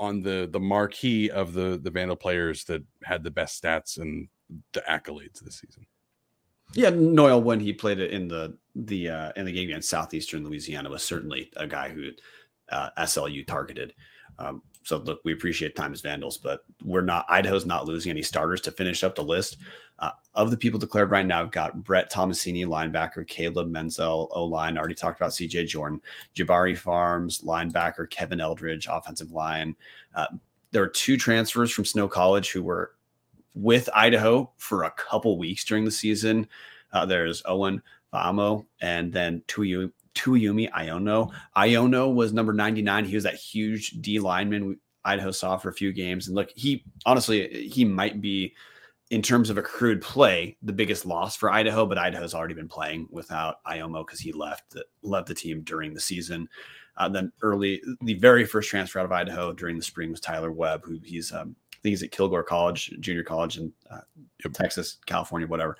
[0.01, 4.29] on the the marquee of the the Vandal players that had the best stats and
[4.73, 5.87] the accolades this season.
[6.73, 10.43] Yeah, Noyle when he played it in the the uh, in the game against Southeastern
[10.43, 12.13] Louisiana was certainly a guy who
[12.71, 13.93] uh, SLU targeted.
[14.39, 17.27] Um, so look, we appreciate time as Vandals, but we're not.
[17.29, 19.57] Idaho's not losing any starters to finish up the list.
[19.99, 24.45] Uh, of the people declared right now, have got Brett Tomasini, linebacker, Caleb Menzel, O
[24.45, 24.79] line.
[24.79, 26.01] Already talked about CJ Jordan,
[26.37, 29.75] Jabari Farms, linebacker, Kevin Eldridge, offensive line.
[30.15, 30.27] Uh,
[30.71, 32.93] there are two transfers from Snow College who were
[33.55, 36.47] with Idaho for a couple weeks during the season.
[36.93, 41.33] Uh, there's Owen Famo and then Tuyu, Tuiumi Iono.
[41.57, 43.05] Iono was number 99.
[43.05, 46.27] He was that huge D lineman Idaho saw for a few games.
[46.27, 48.55] And look, he honestly, he might be,
[49.11, 53.07] in terms of accrued play, the biggest loss for Idaho, but Idaho's already been playing
[53.11, 56.49] without Iomo because he left the, left the team during the season.
[56.97, 60.51] Uh, then early, the very first transfer out of Idaho during the spring was Tyler
[60.51, 61.55] Webb, who he's um,
[61.87, 64.01] think he's at Kilgore College, junior college in uh,
[64.45, 64.53] yep.
[64.53, 65.77] Texas, California, whatever.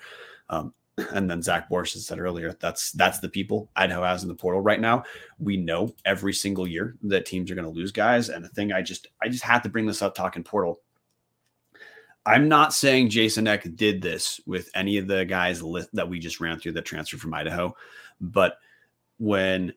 [0.49, 0.73] Um,
[1.13, 4.61] and then Zach Borsch said earlier, that's that's the people Idaho has in the portal
[4.61, 5.03] right now.
[5.39, 8.29] We know every single year that teams are going to lose guys.
[8.29, 10.81] And the thing I just I just had to bring this up talking portal.
[12.25, 15.61] I'm not saying Jason Eck did this with any of the guys
[15.93, 17.73] that we just ran through that transferred from Idaho,
[18.19, 18.57] but
[19.17, 19.73] when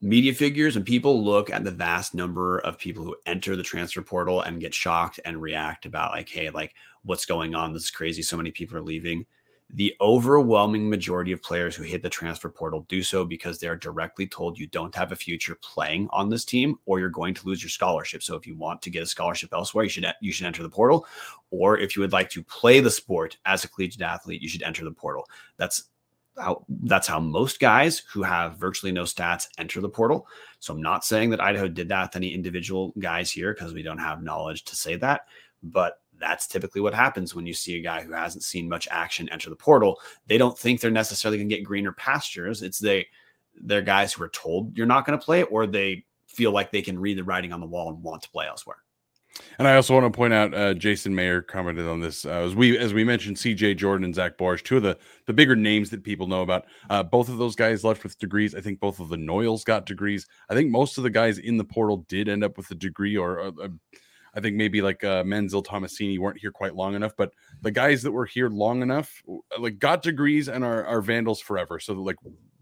[0.00, 4.02] media figures and people look at the vast number of people who enter the transfer
[4.02, 7.90] portal and get shocked and react about like hey like what's going on this is
[7.90, 9.26] crazy so many people are leaving
[9.74, 14.26] the overwhelming majority of players who hit the transfer portal do so because they're directly
[14.26, 17.62] told you don't have a future playing on this team or you're going to lose
[17.62, 18.22] your scholarship.
[18.22, 20.68] So if you want to get a scholarship elsewhere you should you should enter the
[20.68, 21.06] portal.
[21.50, 24.62] Or if you would like to play the sport as a collegiate athlete you should
[24.62, 25.28] enter the portal.
[25.56, 25.84] That's
[26.36, 30.26] how that's how most guys who have virtually no stats enter the portal.
[30.58, 33.82] So I'm not saying that Idaho did that with any individual guys here because we
[33.82, 35.26] don't have knowledge to say that,
[35.62, 39.28] but that's typically what happens when you see a guy who hasn't seen much action
[39.30, 39.98] enter the portal.
[40.26, 42.62] They don't think they're necessarily going to get greener pastures.
[42.62, 43.06] It's they
[43.62, 46.82] they're guys who are told you're not going to play, or they feel like they
[46.82, 48.78] can read the writing on the wall and want to play elsewhere.
[49.58, 52.54] And I also want to point out, uh, Jason Mayer commented on this uh, as
[52.54, 53.74] we as we mentioned, C.J.
[53.74, 56.66] Jordan and Zach Borsch, two of the the bigger names that people know about.
[56.88, 58.54] Uh, both of those guys left with degrees.
[58.54, 60.26] I think both of the Noyles got degrees.
[60.48, 63.16] I think most of the guys in the portal did end up with a degree,
[63.16, 63.68] or uh,
[64.34, 67.12] I think maybe like uh, Menzel, Tomasini weren't here quite long enough.
[67.16, 69.22] But the guys that were here long enough,
[69.58, 71.78] like got degrees and are, are Vandals forever.
[71.80, 72.16] So like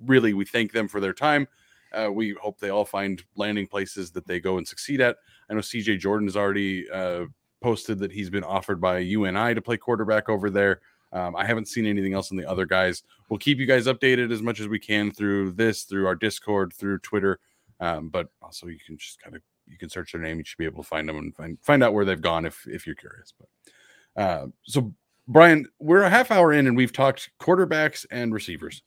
[0.05, 1.47] really, we thank them for their time.
[1.93, 5.17] Uh, we hope they all find landing places that they go and succeed at.
[5.49, 7.27] I know CJ Jordan has already uh,
[7.63, 10.81] posted that he's been offered by UNI to play quarterback over there.
[11.13, 13.03] Um, I haven't seen anything else in the other guys.
[13.31, 16.75] We'll keep you guys updated as much as we can through this, through our Discord,
[16.75, 17.41] through Twitter.
[17.81, 20.39] Um, but also, you can just kind of you can search their name.
[20.39, 22.67] You should be able to find them and find find out where they've gone if
[22.67, 23.33] if you're curious.
[23.39, 24.95] But uh, so,
[25.27, 28.83] Brian, we're a half hour in and we've talked quarterbacks and receivers.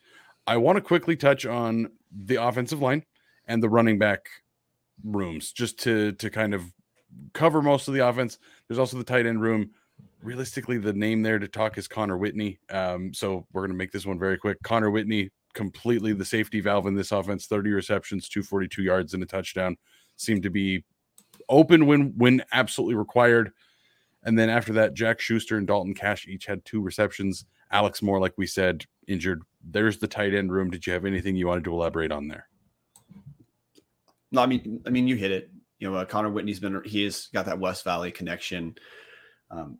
[0.47, 3.05] I want to quickly touch on the offensive line
[3.45, 4.27] and the running back
[5.03, 6.63] rooms just to to kind of
[7.33, 8.39] cover most of the offense.
[8.67, 9.71] There's also the tight end room.
[10.23, 12.59] Realistically, the name there to talk is Connor Whitney.
[12.69, 14.61] Um, so we're going to make this one very quick.
[14.63, 17.47] Connor Whitney, completely the safety valve in this offense.
[17.47, 19.77] 30 receptions, 242 yards, and a touchdown.
[20.21, 20.83] Seemed to be
[21.49, 23.51] open when when absolutely required.
[24.23, 27.45] And then after that, Jack Schuster and Dalton Cash each had two receptions.
[27.71, 29.41] Alex Moore, like we said, injured.
[29.63, 30.69] There's the tight end room.
[30.69, 32.47] Did you have anything you wanted to elaborate on there?
[34.31, 35.51] No, I mean, I mean, you hit it.
[35.79, 38.75] You know, uh, Connor Whitney's been he has got that West Valley connection.
[39.49, 39.79] Um,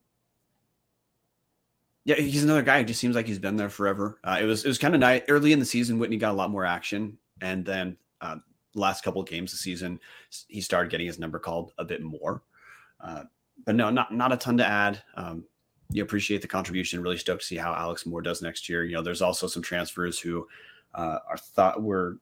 [2.04, 2.80] yeah, he's another guy.
[2.80, 4.20] It just seems like he's been there forever.
[4.24, 6.00] Uh, it was it was kind of nice early in the season.
[6.00, 8.38] Whitney got a lot more action, and then uh,
[8.74, 10.00] last couple of games of the season,
[10.48, 12.42] he started getting his number called a bit more.
[13.00, 13.24] Uh,
[13.66, 15.02] but no, not not a ton to add.
[15.16, 15.44] Um,
[15.92, 17.02] you appreciate the contribution.
[17.02, 18.86] Really stoked to see how Alex Moore does next year.
[18.86, 20.48] You know, there's also some transfers who
[20.96, 22.18] uh, are thought were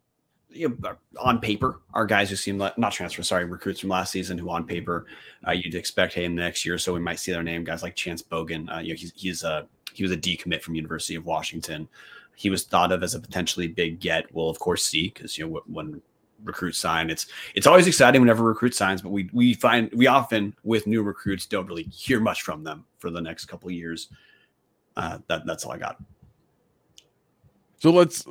[0.51, 4.11] you know, on paper are guys who seem like not transfer, sorry, recruits from last
[4.11, 5.05] season who on paper
[5.47, 7.63] uh, you'd expect hey in the next year or so we might see their name.
[7.63, 10.75] Guys like Chance Bogan, uh, you know, he's he's a he was a decommit from
[10.75, 11.87] University of Washington.
[12.35, 14.33] He was thought of as a potentially big get.
[14.33, 16.01] We'll of course see because you know when
[16.43, 20.55] recruits sign, it's it's always exciting whenever recruit signs, but we we find we often
[20.63, 24.09] with new recruits don't really hear much from them for the next couple years.
[24.95, 26.01] Uh, that that's all I got.
[27.79, 28.25] So let's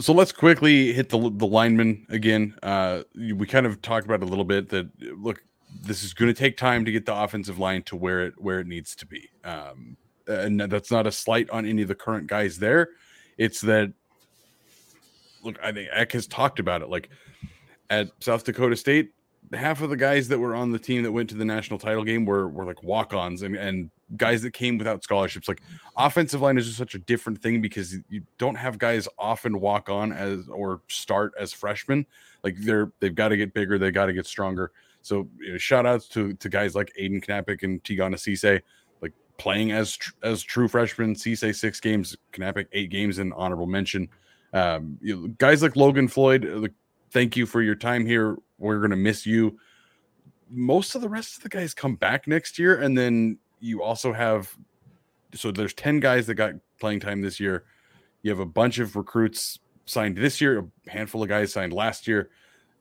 [0.00, 2.54] so let's quickly hit the the lineman again.
[2.62, 5.42] Uh, we kind of talked about a little bit that look,
[5.82, 8.60] this is going to take time to get the offensive line to where it where
[8.60, 9.28] it needs to be.
[9.44, 12.90] Um, and that's not a slight on any of the current guys there.
[13.38, 13.92] It's that
[15.42, 16.88] look, I think Eck has talked about it.
[16.88, 17.08] Like
[17.90, 19.12] at South Dakota State,
[19.52, 22.04] half of the guys that were on the team that went to the national title
[22.04, 25.48] game were were like walk-ons and, and guys that came without scholarships.
[25.48, 25.62] Like
[25.96, 29.88] offensive line is just such a different thing because you don't have guys often walk
[29.88, 32.06] on as or start as freshmen.
[32.42, 34.72] Like they're they've got to get bigger, they got to get stronger.
[35.02, 38.60] So you know, shout outs to to guys like Aiden Knappich and Tigana Cisse,
[39.00, 41.14] like playing as tr- as true freshmen.
[41.14, 44.08] Cisse six games, Knappich eight games in honorable mention.
[44.52, 46.72] Um, you know, guys like Logan Floyd, like,
[47.10, 48.36] thank you for your time here.
[48.58, 49.58] We're gonna miss you.
[50.50, 54.12] Most of the rest of the guys come back next year, and then you also
[54.12, 54.56] have
[55.34, 57.64] so there's 10 guys that got playing time this year.
[58.22, 62.06] You have a bunch of recruits signed this year, a handful of guys signed last
[62.06, 62.30] year.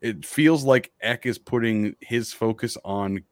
[0.02, 3.24] It feels like Eck is putting his focus on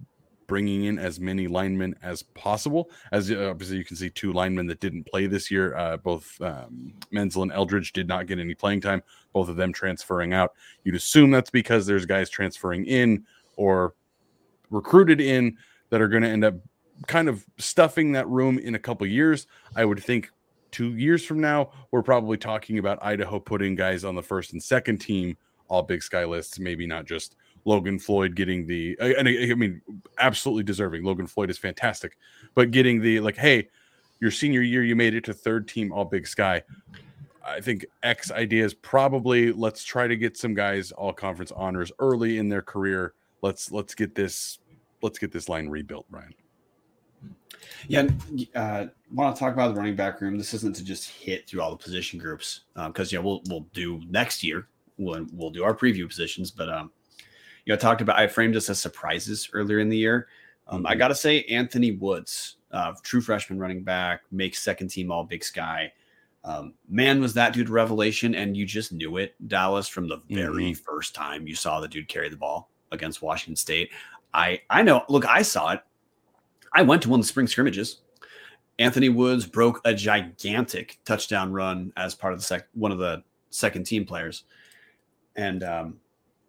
[0.48, 2.90] bringing in as many linemen as possible.
[3.12, 6.40] As uh, obviously you can see, two linemen that didn't play this year, uh, both
[6.42, 9.02] um, Menzel and Eldridge did not get any playing time.
[9.34, 10.54] Both of them transferring out.
[10.84, 13.26] You'd assume that's because there's guys transferring in
[13.58, 13.94] or
[14.70, 15.58] recruited in
[15.90, 16.56] that are going to end up
[17.08, 19.48] kind of stuffing that room in a couple years.
[19.76, 20.32] I would think
[20.72, 24.62] two years from now, we're probably talking about Idaho putting guys on the first and
[24.62, 29.54] second team all Big Sky lists, maybe not just Logan Floyd getting the, and I,
[29.56, 29.82] mean,
[30.20, 31.03] absolutely deserving.
[31.03, 32.18] Logan Floyd is fantastic,
[32.53, 33.70] but getting the like, hey,
[34.20, 36.61] your senior year, you made it to third team all Big Sky.
[37.45, 41.91] I think Eck's idea is probably let's try to get some guys all conference honors
[41.99, 43.13] early in their career.
[43.41, 44.59] Let's let's get this
[45.01, 46.34] let's get this line rebuilt, Ryan.
[47.88, 48.07] Yeah,
[48.55, 50.38] uh, want to talk about the running back room.
[50.38, 53.68] This isn't to just hit through all the position groups because um, know we'll we'll
[53.74, 54.68] do next year.
[54.97, 56.91] We'll we'll do our preview positions, but um,
[57.66, 60.28] you know, I talked about I framed this as surprises earlier in the year.
[60.68, 60.88] Um, mm-hmm.
[60.88, 65.24] I got to say, Anthony Woods, uh, true freshman running back, makes second team All
[65.24, 65.91] Big Sky.
[66.43, 70.72] Um, man, was that dude revelation, and you just knew it, Dallas, from the very
[70.72, 70.84] mm-hmm.
[70.84, 73.91] first time you saw the dude carry the ball against Washington State.
[74.34, 75.03] I I know.
[75.09, 75.82] Look, I saw it.
[76.74, 78.01] I went to one of the spring scrimmages.
[78.78, 83.24] Anthony Woods broke a gigantic touchdown run as part of the sec- one of the
[83.49, 84.43] second team players,
[85.36, 85.99] and um,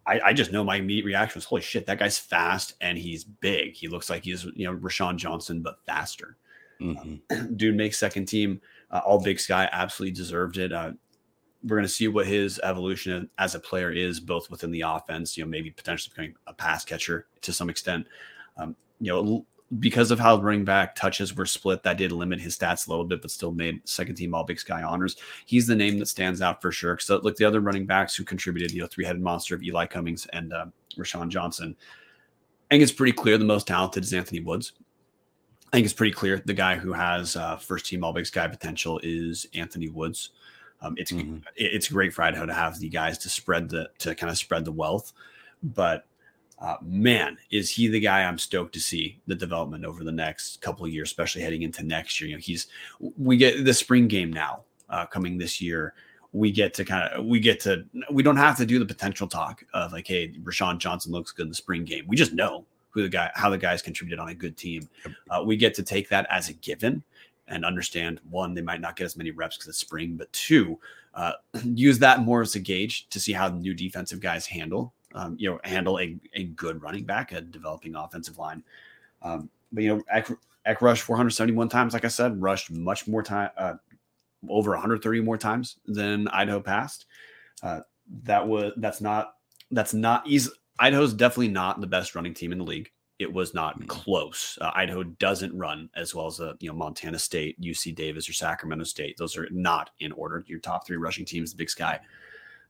[0.06, 3.24] I, I, just know my immediate reaction was, "Holy shit, that guy's fast and he's
[3.24, 3.74] big.
[3.74, 6.36] He looks like he's you know Roshaun Johnson but faster."
[6.80, 7.54] Mm-hmm.
[7.56, 8.60] dude makes second team.
[8.90, 10.72] Uh, all Big Sky absolutely deserved it.
[10.72, 10.92] Uh,
[11.64, 15.36] we're going to see what his evolution as a player is, both within the offense.
[15.36, 18.06] You know, maybe potentially becoming a pass catcher to some extent.
[18.56, 19.46] Um, you know,
[19.78, 23.04] because of how running back touches were split, that did limit his stats a little
[23.04, 25.16] bit, but still made second team All Big Sky honors.
[25.44, 26.98] He's the name that stands out for sure.
[26.98, 29.86] So, look, the other running backs who contributed, you know, three headed monster of Eli
[29.86, 31.76] Cummings and uh, Roshaun Johnson.
[32.70, 34.72] I think it's pretty clear the most talented is Anthony Woods.
[35.72, 38.46] I think it's pretty clear the guy who has uh, first team All Big Sky
[38.46, 40.30] potential is Anthony Woods.
[40.80, 41.38] Um, it's mm-hmm.
[41.56, 44.64] it's great for Idaho to have the guys to spread the to kind of spread
[44.64, 45.12] the wealth,
[45.62, 46.06] but
[46.58, 50.60] uh, man, is he the guy I'm stoked to see the development over the next
[50.62, 52.30] couple of years, especially heading into next year.
[52.30, 52.68] You know, he's
[53.18, 55.94] we get the spring game now uh, coming this year.
[56.32, 59.28] We get to kind of we get to we don't have to do the potential
[59.28, 62.04] talk of like, hey, Roshaun Johnson looks good in the spring game.
[62.06, 64.88] We just know who the guy how the guys contributed on a good team.
[65.30, 67.02] Uh, we get to take that as a given
[67.48, 70.78] and understand one, they might not get as many reps because it's spring, but two,
[71.14, 71.32] uh,
[71.64, 75.36] use that more as a gauge to see how the new defensive guys handle um,
[75.38, 78.62] you know, handle a, a good running back, a developing offensive line.
[79.22, 80.28] Um, but you know, Eck,
[80.64, 83.74] Eck rushed 471 times, like I said, rushed much more time, uh,
[84.48, 87.06] over 130 more times than Idaho passed.
[87.62, 87.80] Uh,
[88.22, 89.34] that was that's not
[89.70, 90.50] that's not easy.
[90.78, 92.90] Idaho's definitely not the best running team in the league.
[93.18, 93.86] It was not mm-hmm.
[93.86, 94.58] close.
[94.60, 98.28] Uh, Idaho doesn't run as well as a uh, you know Montana State, UC Davis,
[98.28, 99.16] or Sacramento State.
[99.16, 100.44] Those are not in order.
[100.46, 101.98] Your top three rushing teams, the Big Sky.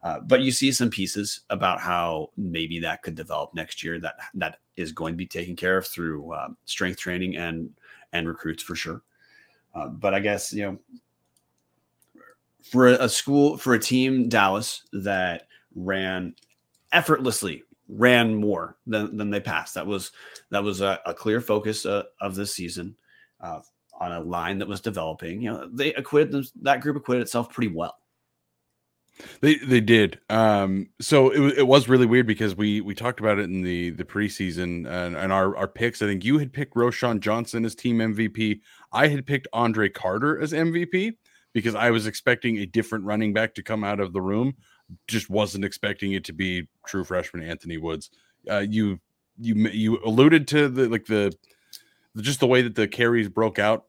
[0.02, 3.98] Uh, but you see some pieces about how maybe that could develop next year.
[3.98, 7.70] That that is going to be taken care of through uh, strength training and
[8.12, 9.02] and recruits for sure.
[9.74, 12.22] Uh, but I guess you know,
[12.62, 16.34] for a, school for a team Dallas that ran
[16.92, 19.74] effortlessly ran more than, than they passed.
[19.74, 20.12] That was
[20.50, 22.96] that was a, a clear focus uh, of this season
[23.40, 23.60] uh,
[23.98, 25.42] on a line that was developing.
[25.42, 27.96] You know, they acquitted them, that group acquitted itself pretty well.
[29.40, 30.20] They they did.
[30.28, 33.90] Um, so it, it was really weird because we we talked about it in the
[33.90, 36.02] the preseason and, and our our picks.
[36.02, 38.60] I think you had picked Roshaun Johnson as team MVP.
[38.92, 41.16] I had picked Andre Carter as MVP
[41.52, 44.54] because I was expecting a different running back to come out of the room.
[45.08, 48.10] Just wasn't expecting it to be true freshman Anthony Woods.
[48.50, 49.00] Uh, you
[49.38, 51.34] you you alluded to the like the
[52.18, 53.86] just the way that the carries broke out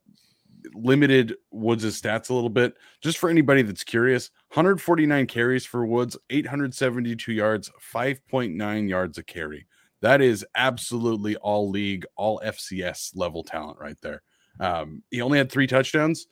[0.74, 2.76] limited Woods' stats a little bit.
[3.02, 9.68] Just for anybody that's curious, 149 carries for Woods, 872 yards, 5.9 yards a carry.
[10.02, 14.22] That is absolutely all league, all FCS level talent right there.
[14.60, 16.28] Um, he only had three touchdowns.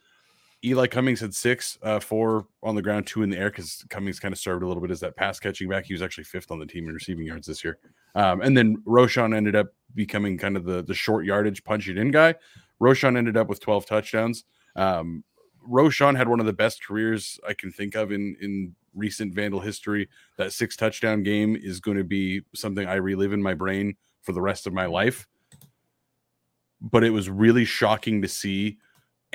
[0.66, 4.20] Eli Cummings had six, uh, four on the ground, two in the air because Cummings
[4.20, 5.86] kind of served a little bit as that pass catching back.
[5.86, 7.78] He was actually fifth on the team in receiving yards this year.
[8.16, 11.98] Um, and then Roshaun ended up becoming kind of the the short yardage punch it
[11.98, 12.36] in guy.
[12.82, 14.44] Roshaun ended up with 12 touchdowns.
[14.76, 15.24] Um,
[15.70, 19.60] Roshaun had one of the best careers I can think of in in recent Vandal
[19.60, 20.10] history.
[20.38, 24.32] That six touchdown game is going to be something I relive in my brain for
[24.32, 25.28] the rest of my life.
[26.82, 28.78] But it was really shocking to see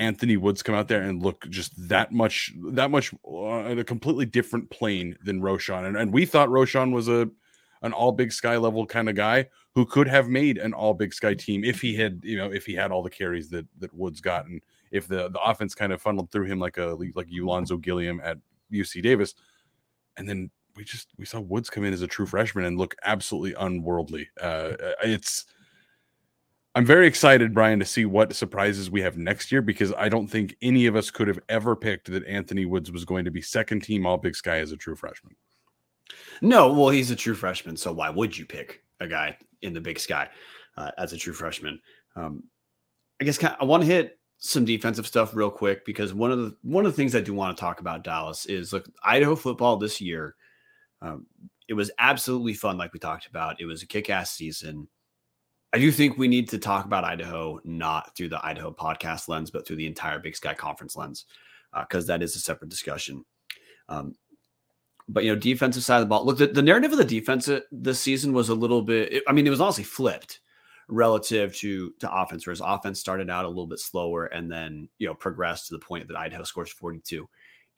[0.01, 4.25] Anthony Woods come out there and look just that much that much uh, a completely
[4.25, 5.87] different plane than Roshaun.
[5.87, 7.29] And, and we thought Roshaun was a
[7.83, 11.15] an all big sky level kind of guy who could have made an all big
[11.15, 13.95] sky team if he had, you know, if he had all the carries that that
[13.95, 17.79] Woods gotten, if the the offense kind of funneled through him like a like Ulonzo
[17.81, 18.39] Gilliam at
[18.73, 19.35] UC Davis.
[20.17, 22.97] And then we just we saw Woods come in as a true freshman and look
[23.05, 24.29] absolutely unworldly.
[24.41, 24.73] Uh
[25.03, 25.45] it's
[26.75, 30.29] I'm very excited, Brian, to see what surprises we have next year because I don't
[30.29, 33.43] think any of us could have ever picked that Anthony Woods was going to be
[33.43, 35.35] second team all big sky as a true freshman.
[36.43, 39.81] No, well, he's a true freshman, so why would you pick a guy in the
[39.81, 40.29] Big Sky
[40.77, 41.81] uh, as a true freshman?
[42.17, 42.45] Um,
[43.21, 46.33] I guess kind of, I want to hit some defensive stuff real quick because one
[46.33, 48.87] of the one of the things I do want to talk about Dallas is look
[49.05, 50.35] Idaho football this year.
[51.03, 51.27] Um,
[51.69, 53.61] it was absolutely fun, like we talked about.
[53.61, 54.89] It was a kick-ass season.
[55.73, 59.51] I do think we need to talk about Idaho not through the Idaho podcast lens,
[59.51, 61.27] but through the entire Big Sky Conference lens,
[61.79, 63.25] because uh, that is a separate discussion.
[63.89, 64.17] Um,
[65.09, 66.25] but you know, defensive side of the ball.
[66.25, 69.23] Look, the, the narrative of the defense uh, this season was a little bit.
[69.29, 70.41] I mean, it was honestly flipped
[70.89, 75.07] relative to to offense, whereas offense started out a little bit slower and then you
[75.07, 77.29] know progressed to the point that Idaho scores 42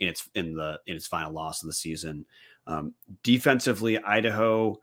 [0.00, 2.24] in its in the in its final loss of the season.
[2.66, 4.80] Um, defensively, Idaho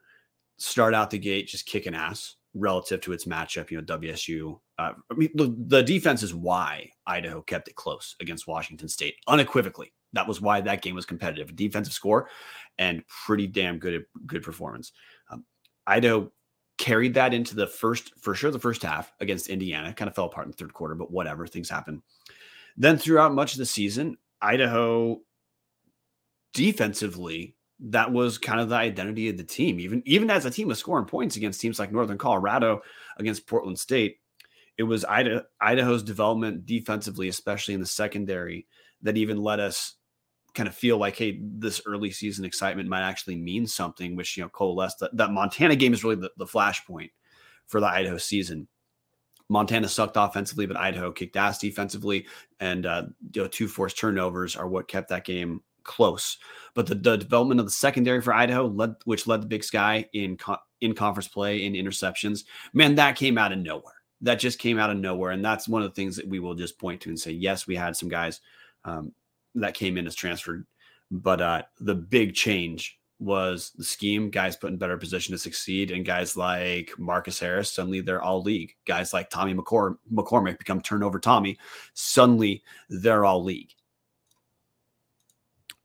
[0.57, 3.71] start out the gate just kicking ass relative to its matchup.
[3.71, 4.59] You know, WSU.
[4.77, 9.15] Uh, I mean, the, the defense is why Idaho kept it close against Washington State
[9.27, 9.93] unequivocally.
[10.13, 11.55] That was why that game was competitive.
[11.55, 12.29] Defensive score
[12.77, 14.91] and pretty damn good good performance.
[15.29, 15.45] Um,
[15.85, 16.31] Idaho
[16.77, 19.93] carried that into the first, for sure, the first half against Indiana.
[19.93, 22.01] Kind of fell apart in the third quarter, but whatever, things happen.
[22.77, 25.19] Then throughout much of the season, Idaho
[26.53, 29.79] defensively, that was kind of the identity of the team.
[29.79, 32.81] Even even as a team was scoring points against teams like Northern Colorado,
[33.17, 34.17] against Portland State,
[34.77, 38.67] it was Idaho, Idaho's development defensively, especially in the secondary,
[39.01, 39.95] that even let us
[40.53, 44.43] kind of feel like, hey, this early season excitement might actually mean something, which, you
[44.43, 47.11] know, coalesced that, that Montana game is really the, the flashpoint
[47.67, 48.67] for the Idaho season.
[49.49, 52.27] Montana sucked offensively, but Idaho kicked ass defensively,
[52.59, 53.03] and uh,
[53.33, 56.37] you know, two forced turnovers are what kept that game close.
[56.75, 60.05] But the, the development of the secondary for Idaho, led, which led the Big Sky
[60.13, 63.95] in co- in conference play in interceptions, man, that came out of nowhere.
[64.21, 66.53] That just came out of nowhere, and that's one of the things that we will
[66.53, 68.39] just point to and say, yes, we had some guys
[68.85, 69.11] um,
[69.55, 70.65] that came in as transferred.
[71.09, 75.91] But uh, the big change was the scheme, guys put in better position to succeed,
[75.91, 78.75] and guys like Marcus Harris suddenly they're all league.
[78.85, 81.57] Guys like Tommy McCor- McCormick become turnover Tommy.
[81.93, 83.73] Suddenly they're all league.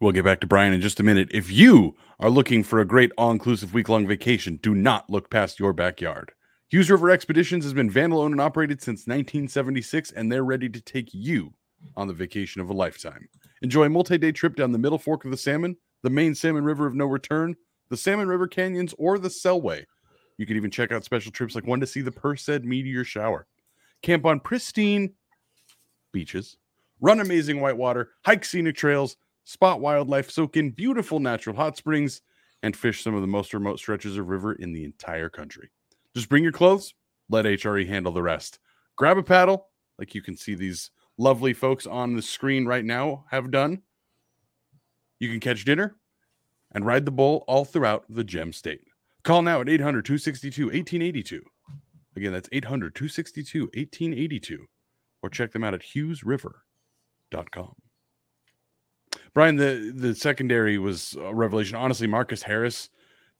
[0.05, 1.31] We'll get back to Brian in just a minute.
[1.31, 5.31] If you are looking for a great all inclusive week long vacation, do not look
[5.31, 6.33] past your backyard.
[6.69, 10.81] Hughes River Expeditions has been Vandal owned and operated since 1976, and they're ready to
[10.83, 11.55] take you
[11.97, 13.31] on the vacation of a lifetime.
[13.63, 16.65] Enjoy a multi day trip down the middle fork of the Salmon, the main Salmon
[16.65, 17.57] River of no return,
[17.89, 19.87] the Salmon River Canyons, or the Selway.
[20.37, 23.47] You can even check out special trips like one to see the Perseid meteor shower.
[24.03, 25.15] Camp on pristine
[26.13, 26.59] beaches,
[27.01, 32.23] run amazing whitewater, hike scenic trails, spot wildlife, soak in beautiful natural hot springs,
[32.63, 35.71] and fish some of the most remote stretches of river in the entire country.
[36.15, 36.95] Just bring your clothes,
[37.29, 38.59] let HRE handle the rest.
[38.97, 39.69] Grab a paddle,
[39.99, 43.83] like you can see these lovely folks on the screen right now have done.
[45.21, 45.97] You can catch dinner
[46.73, 48.83] and ride the bull all throughout the gem state.
[49.23, 51.43] Call now at 800 262 1882.
[52.17, 54.67] Again, that's 800 262 1882.
[55.23, 57.75] Or check them out at hughesriver.com.
[59.35, 61.77] Brian, the, the secondary was a revelation.
[61.77, 62.89] Honestly, Marcus Harris,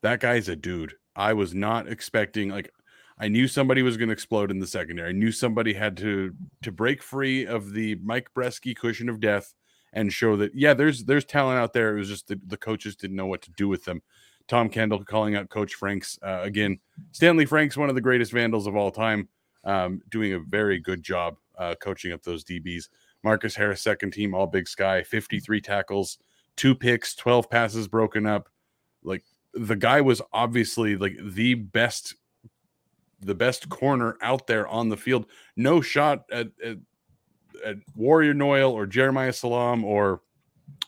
[0.03, 0.95] that guy's a dude.
[1.15, 2.73] I was not expecting, like,
[3.19, 5.11] I knew somebody was going to explode in the secondary.
[5.11, 9.55] I knew somebody had to to break free of the Mike Breske cushion of death
[9.93, 11.95] and show that yeah, there's there's talent out there.
[11.95, 14.03] It was just the, the coaches didn't know what to do with them.
[14.49, 16.79] Tom Kendall calling out Coach Franks uh, again.
[17.13, 19.29] Stanley Franks, one of the greatest Vandals of all time,
[19.65, 22.89] um, doing a very good job uh, coaching up those DBs.
[23.25, 26.19] Marcus Harris, second team All Big Sky, 53 tackles,
[26.57, 28.49] two picks, 12 passes broken up.
[29.03, 32.15] Like the guy was obviously like the best,
[33.21, 35.27] the best corner out there on the field.
[35.57, 36.79] No shot at, at,
[37.65, 40.21] at Warrior Noyle or Jeremiah Salam or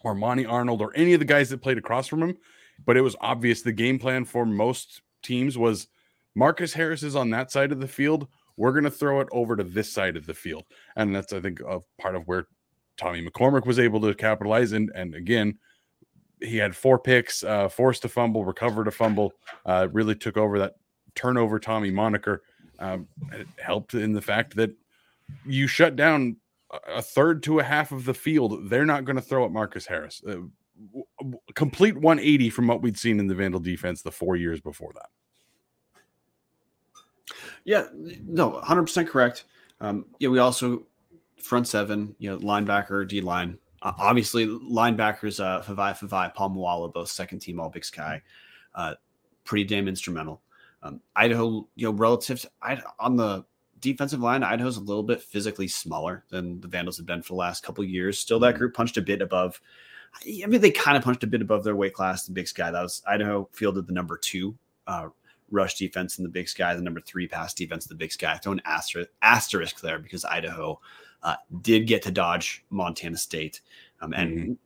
[0.03, 2.37] or Monty Arnold or any of the guys that played across from him.
[2.84, 5.89] But it was obvious the game plan for most teams was
[6.34, 8.28] Marcus Harris is on that side of the field.
[8.57, 10.64] We're going to throw it over to this side of the field.
[10.96, 12.46] And that's, I think, a part of where
[12.96, 14.72] Tommy McCormick was able to capitalize.
[14.72, 15.59] And, and again,
[16.40, 19.32] he had four picks, uh, forced a fumble, recovered a fumble,
[19.64, 20.74] uh, really took over that
[21.14, 22.42] turnover Tommy moniker.
[22.78, 24.70] Um, it helped in the fact that
[25.44, 26.36] you shut down
[26.88, 28.68] a third to a half of the field.
[28.68, 30.22] They're not going to throw at Marcus Harris.
[30.28, 30.36] Uh,
[31.54, 35.09] complete 180 from what we'd seen in the Vandal defense the four years before that.
[37.66, 39.44] Yeah, no, 100% correct.
[39.80, 40.86] Um, yeah, we also
[41.42, 43.58] front seven, you know, linebacker, D line.
[43.82, 48.22] Uh, obviously, linebackers, uh, Fa'avae Fa'avae, Paul Moala, both second team All Big Sky,
[48.76, 48.94] uh,
[49.44, 50.42] pretty damn instrumental.
[50.82, 53.44] Um, Idaho, you know, relative to, I, on the
[53.80, 57.38] defensive line, Idaho's a little bit physically smaller than the Vandals have been for the
[57.38, 58.18] last couple years.
[58.18, 58.58] Still, that mm-hmm.
[58.58, 59.60] group punched a bit above.
[60.22, 62.26] I mean, they kind of punched a bit above their weight class.
[62.26, 64.56] The Big Sky that was Idaho fielded the number two
[64.86, 65.08] uh,
[65.51, 68.38] rush defense in the Big Sky, the number three pass defense in the Big Sky.
[68.38, 70.80] Throw an asterisk, asterisk there because Idaho
[71.22, 73.61] uh, did get to dodge Montana State.
[74.01, 74.59] Um, and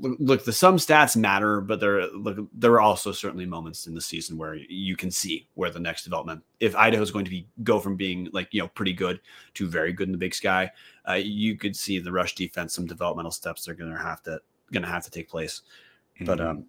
[0.00, 0.14] mm-hmm.
[0.18, 4.00] look, the some stats matter, but there look there are also certainly moments in the
[4.00, 6.42] season where you can see where the next development.
[6.60, 9.20] If Idaho is going to be go from being like you know pretty good
[9.54, 10.70] to very good in the Big Sky,
[11.08, 14.40] uh, you could see the rush defense some developmental steps are going to have to
[14.72, 15.62] going to have to take place.
[16.16, 16.24] Mm-hmm.
[16.24, 16.66] But um,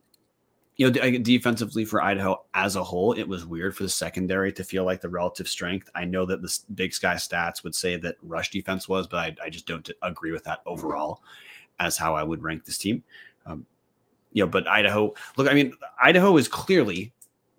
[0.79, 4.63] you know, defensively for Idaho as a whole, it was weird for the secondary to
[4.63, 5.89] feel like the relative strength.
[5.93, 9.35] I know that the Big Sky stats would say that rush defense was, but I,
[9.43, 11.21] I just don't agree with that overall
[11.81, 13.03] as how I would rank this team.
[13.45, 13.65] Um,
[14.31, 17.11] you know, but Idaho, look, I mean, Idaho is clearly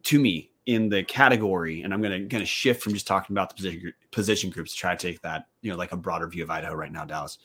[0.05, 3.35] to me in the category, and I'm going to kind of shift from just talking
[3.35, 6.27] about the position position groups to try to take that, you know, like a broader
[6.27, 7.37] view of Idaho right now, Dallas.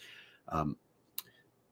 [0.47, 0.77] Um,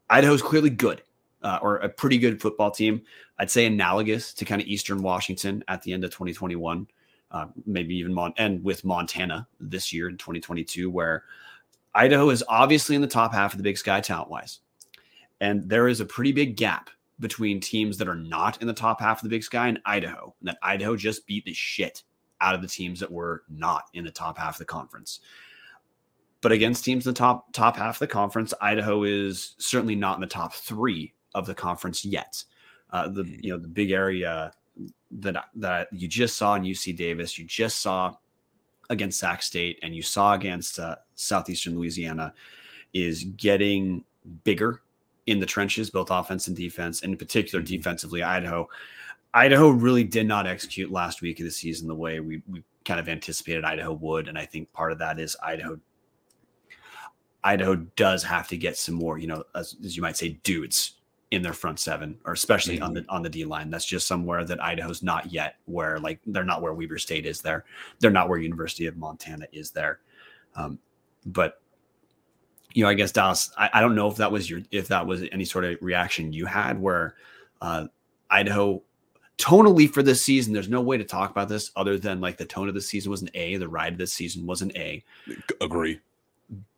[0.09, 1.03] Idaho is clearly good
[1.43, 3.01] uh, or a pretty good football team.
[3.37, 6.87] I'd say analogous to kind of Eastern Washington at the end of 2021,
[7.31, 11.23] uh, maybe even Mon- and with Montana this year in 2022, where
[11.93, 14.59] Idaho is obviously in the top half of the Big Sky talent wise,
[15.41, 16.89] and there is a pretty big gap
[17.19, 20.33] between teams that are not in the top half of the Big Sky and Idaho,
[20.39, 22.03] and that Idaho just beat the shit
[22.41, 25.19] out of the teams that were not in the top half of the conference.
[26.41, 30.15] But against teams in the top top half of the conference, Idaho is certainly not
[30.15, 32.43] in the top three of the conference yet.
[32.91, 33.45] Uh, the mm-hmm.
[33.45, 34.51] you know the big area
[35.11, 38.15] that that you just saw in UC Davis, you just saw
[38.89, 42.33] against Sac State, and you saw against uh, Southeastern Louisiana,
[42.93, 44.03] is getting
[44.43, 44.81] bigger
[45.25, 47.75] in the trenches, both offense and defense, and in particular mm-hmm.
[47.75, 48.23] defensively.
[48.23, 48.67] Idaho,
[49.33, 52.99] Idaho really did not execute last week of the season the way we we kind
[52.99, 55.79] of anticipated Idaho would, and I think part of that is Idaho.
[57.45, 60.93] Idaho does have to get some more, you know, as, as you might say, dudes
[61.33, 62.83] in their front seven, or especially mm-hmm.
[62.83, 63.69] on the on the D line.
[63.69, 65.55] That's just somewhere that Idaho's not yet.
[65.65, 67.65] Where like they're not where Weber State is there.
[67.99, 69.99] They're not where University of Montana is there.
[70.55, 70.79] Um,
[71.25, 71.61] but
[72.73, 73.51] you know, I guess Dallas.
[73.57, 76.33] I, I, don't know if that was your if that was any sort of reaction
[76.33, 77.15] you had where
[77.61, 77.87] uh,
[78.29, 78.81] Idaho
[79.37, 80.53] tonally for this season.
[80.53, 83.11] There's no way to talk about this other than like the tone of the season
[83.11, 83.57] was an A.
[83.57, 85.03] The ride of this season was an A.
[85.61, 85.99] Agree.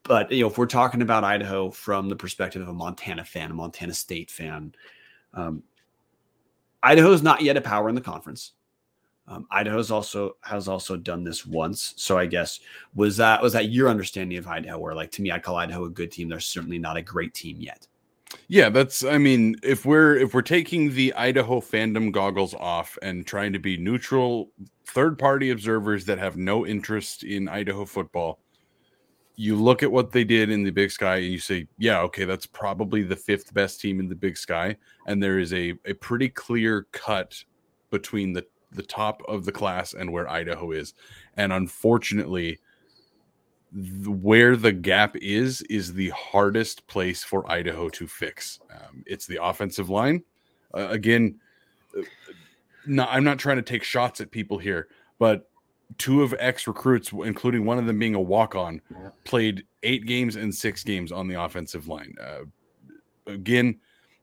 [0.03, 3.51] But you know, if we're talking about Idaho from the perspective of a Montana fan,
[3.51, 4.73] a Montana State fan,
[5.33, 5.63] um,
[6.83, 8.51] Idaho is not yet a power in the conference.
[9.27, 12.59] Um, Idaho's also has also done this once, so I guess
[12.93, 14.77] was that was that your understanding of Idaho?
[14.77, 16.29] Where like to me, I'd call Idaho a good team.
[16.29, 17.87] They're certainly not a great team yet.
[18.47, 19.03] Yeah, that's.
[19.03, 23.59] I mean, if we're if we're taking the Idaho fandom goggles off and trying to
[23.59, 24.51] be neutral,
[24.85, 28.39] third party observers that have no interest in Idaho football,
[29.35, 32.25] you look at what they did in the Big Sky and you say, yeah, okay,
[32.25, 34.75] that's probably the fifth best team in the Big Sky,
[35.07, 37.43] and there is a a pretty clear cut
[37.89, 40.93] between the the top of the class and where Idaho is,
[41.37, 42.59] and unfortunately,
[44.05, 48.59] where the gap is is the hardest place for Idaho to fix.
[48.71, 50.23] Um, it's the offensive line.
[50.73, 51.39] Uh, again,
[51.97, 52.01] uh,
[53.01, 54.87] I'm not trying to take shots at people here,
[55.19, 55.49] but
[55.97, 58.81] two of Eck's recruits, including one of them being a walk on,
[59.23, 62.15] played eight games and six games on the offensive line.
[62.19, 62.45] Uh,
[63.27, 63.79] again,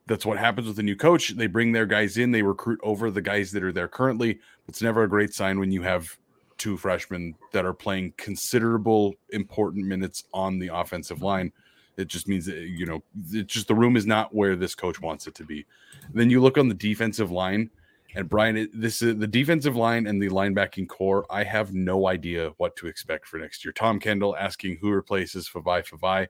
[0.06, 1.30] that's what happens with a new coach.
[1.30, 4.40] They bring their guys in, they recruit over the guys that are there currently.
[4.68, 6.16] It's never a great sign when you have
[6.58, 11.52] two freshmen that are playing considerable important minutes on the offensive line.
[11.96, 15.00] It just means that, you know, it's just the room is not where this coach
[15.00, 15.66] wants it to be.
[16.14, 17.70] then you look on the defensive line,
[18.14, 21.24] and Brian, this is the defensive line and the linebacking core.
[21.30, 23.72] I have no idea what to expect for next year.
[23.72, 26.26] Tom Kendall asking who replaces Fa'avae Fa'avae.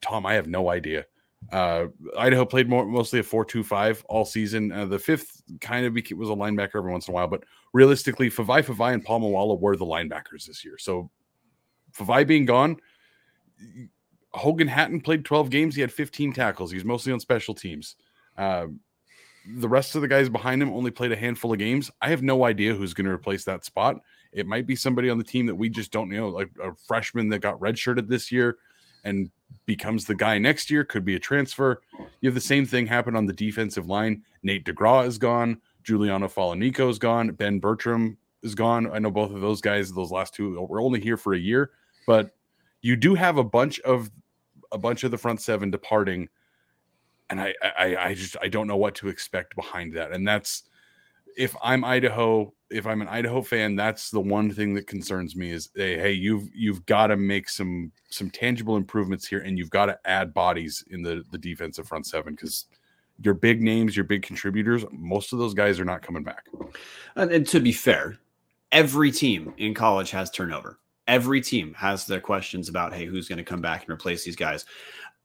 [0.00, 1.04] Tom, I have no idea.
[1.52, 1.86] Uh,
[2.18, 4.72] Idaho played more mostly a four-two-five all season.
[4.72, 8.30] Uh, the fifth kind of was a linebacker every once in a while, but realistically,
[8.30, 10.78] Fa'avae Fa'avae and Paul Moala were the linebackers this year.
[10.78, 11.10] So
[11.96, 12.78] Fa'avae being gone,
[14.32, 15.74] Hogan Hatten played 12 games.
[15.74, 16.70] He had 15 tackles.
[16.70, 17.96] He's mostly on special teams.
[18.36, 18.66] Uh,
[19.54, 21.90] the rest of the guys behind him only played a handful of games.
[22.02, 23.96] I have no idea who's going to replace that spot.
[24.32, 27.28] It might be somebody on the team that we just don't know, like a freshman
[27.30, 28.58] that got redshirted this year
[29.04, 29.30] and
[29.66, 30.84] becomes the guy next year.
[30.84, 31.80] Could be a transfer.
[32.20, 34.22] You have the same thing happen on the defensive line.
[34.42, 35.60] Nate DeGraw is gone.
[35.84, 37.30] Juliano Falaniko is gone.
[37.32, 38.90] Ben Bertram is gone.
[38.92, 41.70] I know both of those guys, those last two, were only here for a year,
[42.06, 42.32] but
[42.82, 44.10] you do have a bunch of
[44.72, 46.28] a bunch of the front seven departing,
[47.30, 50.12] and I I, I just I don't know what to expect behind that.
[50.12, 50.64] And that's
[51.36, 55.50] if I'm Idaho, if I'm an Idaho fan, that's the one thing that concerns me
[55.50, 59.70] is hey, hey, you've you've got to make some some tangible improvements here, and you've
[59.70, 62.66] got to add bodies in the the defensive front seven because
[63.22, 66.46] your big names, your big contributors, most of those guys are not coming back.
[67.14, 68.18] And, and to be fair,
[68.72, 70.78] every team in college has turnover.
[71.06, 74.36] Every team has their questions about hey, who's going to come back and replace these
[74.36, 74.64] guys.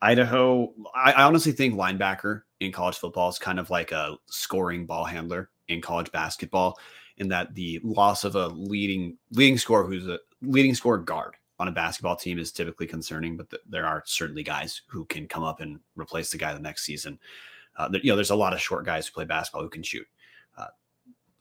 [0.01, 4.85] Idaho, I, I honestly think linebacker in college football is kind of like a scoring
[4.85, 6.79] ball handler in college basketball
[7.17, 11.67] in that the loss of a leading leading scorer who's a leading scorer guard on
[11.67, 15.43] a basketball team is typically concerning, but th- there are certainly guys who can come
[15.43, 17.19] up and replace the guy the next season.
[17.77, 20.07] Uh, you know, there's a lot of short guys who play basketball who can shoot.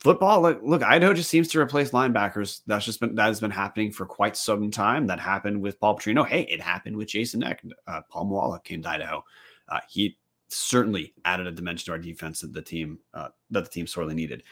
[0.01, 2.63] Football, look, look, Idaho just seems to replace linebackers.
[2.67, 5.07] That's just been that has been happening for quite some time.
[5.07, 6.27] That happened with Paul Petrino.
[6.27, 7.63] Hey, it happened with Jason Eck.
[7.87, 9.23] Uh, Paul Moala came to Idaho.
[9.69, 10.17] Uh, he
[10.49, 14.15] certainly added a dimension to our defense that the team uh, that the team sorely
[14.15, 14.43] needed.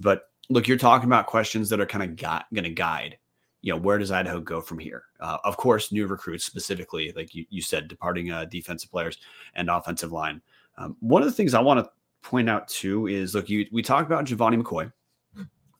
[0.00, 3.18] But look, you're talking about questions that are kind of got, going to guide.
[3.60, 5.04] You know, where does Idaho go from here?
[5.20, 9.18] Uh, of course, new recruits specifically, like you, you said, departing uh, defensive players
[9.54, 10.42] and offensive line.
[10.76, 11.90] Um, one of the things I want to
[12.24, 14.92] point out too is look, you we talked about Gevani McCoy.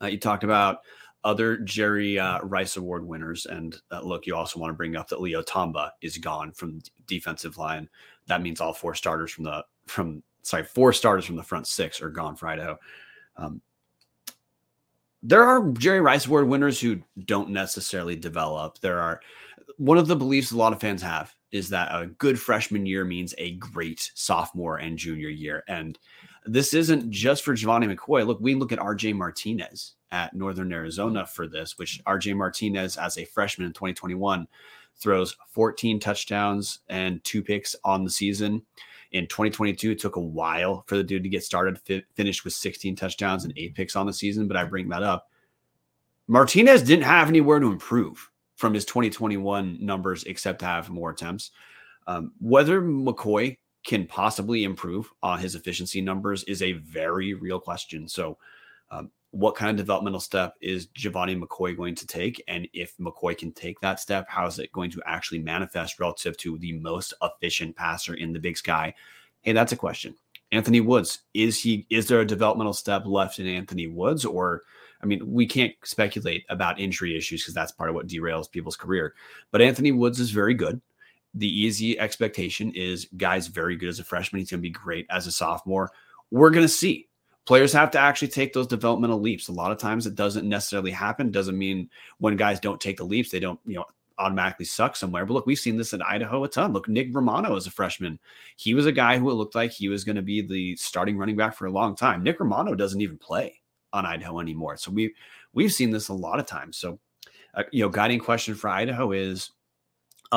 [0.01, 0.79] Uh, you talked about
[1.23, 5.07] other Jerry uh, Rice Award winners, and uh, look, you also want to bring up
[5.09, 7.89] that Leo Tamba is gone from defensive line.
[8.27, 12.01] That means all four starters from the from sorry four starters from the front six
[12.01, 12.77] are gone for Idaho.
[13.37, 13.61] Um,
[15.23, 18.79] there are Jerry Rice Award winners who don't necessarily develop.
[18.79, 19.19] There are
[19.77, 23.05] one of the beliefs a lot of fans have is that a good freshman year
[23.05, 25.63] means a great sophomore and junior year.
[25.67, 25.97] And
[26.45, 28.25] this isn't just for Gevani McCoy.
[28.25, 33.17] Look, we look at RJ Martinez at Northern Arizona for this, which RJ Martinez, as
[33.17, 34.47] a freshman in 2021,
[34.95, 38.61] throws 14 touchdowns and two picks on the season.
[39.11, 41.79] In 2022, it took a while for the dude to get started,
[42.15, 44.47] finished with 16 touchdowns and eight picks on the season.
[44.47, 45.29] But I bring that up.
[46.27, 51.51] Martinez didn't have anywhere to improve from his 2021 numbers except to have more attempts.
[52.07, 58.07] Um, whether McCoy can possibly improve on his efficiency numbers is a very real question.
[58.07, 58.37] So,
[58.91, 62.41] um, what kind of developmental step is Gevani McCoy going to take?
[62.47, 66.37] And if McCoy can take that step, how is it going to actually manifest relative
[66.37, 68.93] to the most efficient passer in the big sky?
[69.41, 70.15] Hey, that's a question.
[70.51, 74.23] Anthony Woods, is he is there a developmental step left in Anthony Woods?
[74.23, 74.61] Or
[75.03, 78.77] I mean, we can't speculate about injury issues because that's part of what derails people's
[78.77, 79.15] career.
[79.51, 80.81] But Anthony Woods is very good.
[81.35, 84.39] The easy expectation is guys very good as a freshman.
[84.39, 85.91] He's going to be great as a sophomore.
[86.31, 87.07] We're going to see
[87.45, 89.47] players have to actually take those developmental leaps.
[89.47, 91.31] A lot of times it doesn't necessarily happen.
[91.31, 93.85] Doesn't mean when guys don't take the leaps, they don't, you know,
[94.17, 95.25] automatically suck somewhere.
[95.25, 96.73] But look, we've seen this in Idaho a ton.
[96.73, 98.19] Look, Nick Romano as a freshman.
[98.55, 101.17] He was a guy who it looked like he was going to be the starting
[101.17, 102.23] running back for a long time.
[102.23, 103.59] Nick Romano doesn't even play
[103.93, 104.77] on Idaho anymore.
[104.77, 105.13] So we
[105.53, 106.77] we've seen this a lot of times.
[106.77, 106.99] So
[107.55, 109.51] uh, you know, guiding question for Idaho is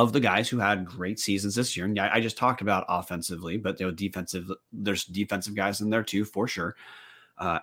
[0.02, 3.56] of the guys who had great seasons this year, and I just talked about offensively,
[3.56, 6.76] but you know, defensive, there's defensive guys in there too, for sure.
[7.36, 7.58] Uh,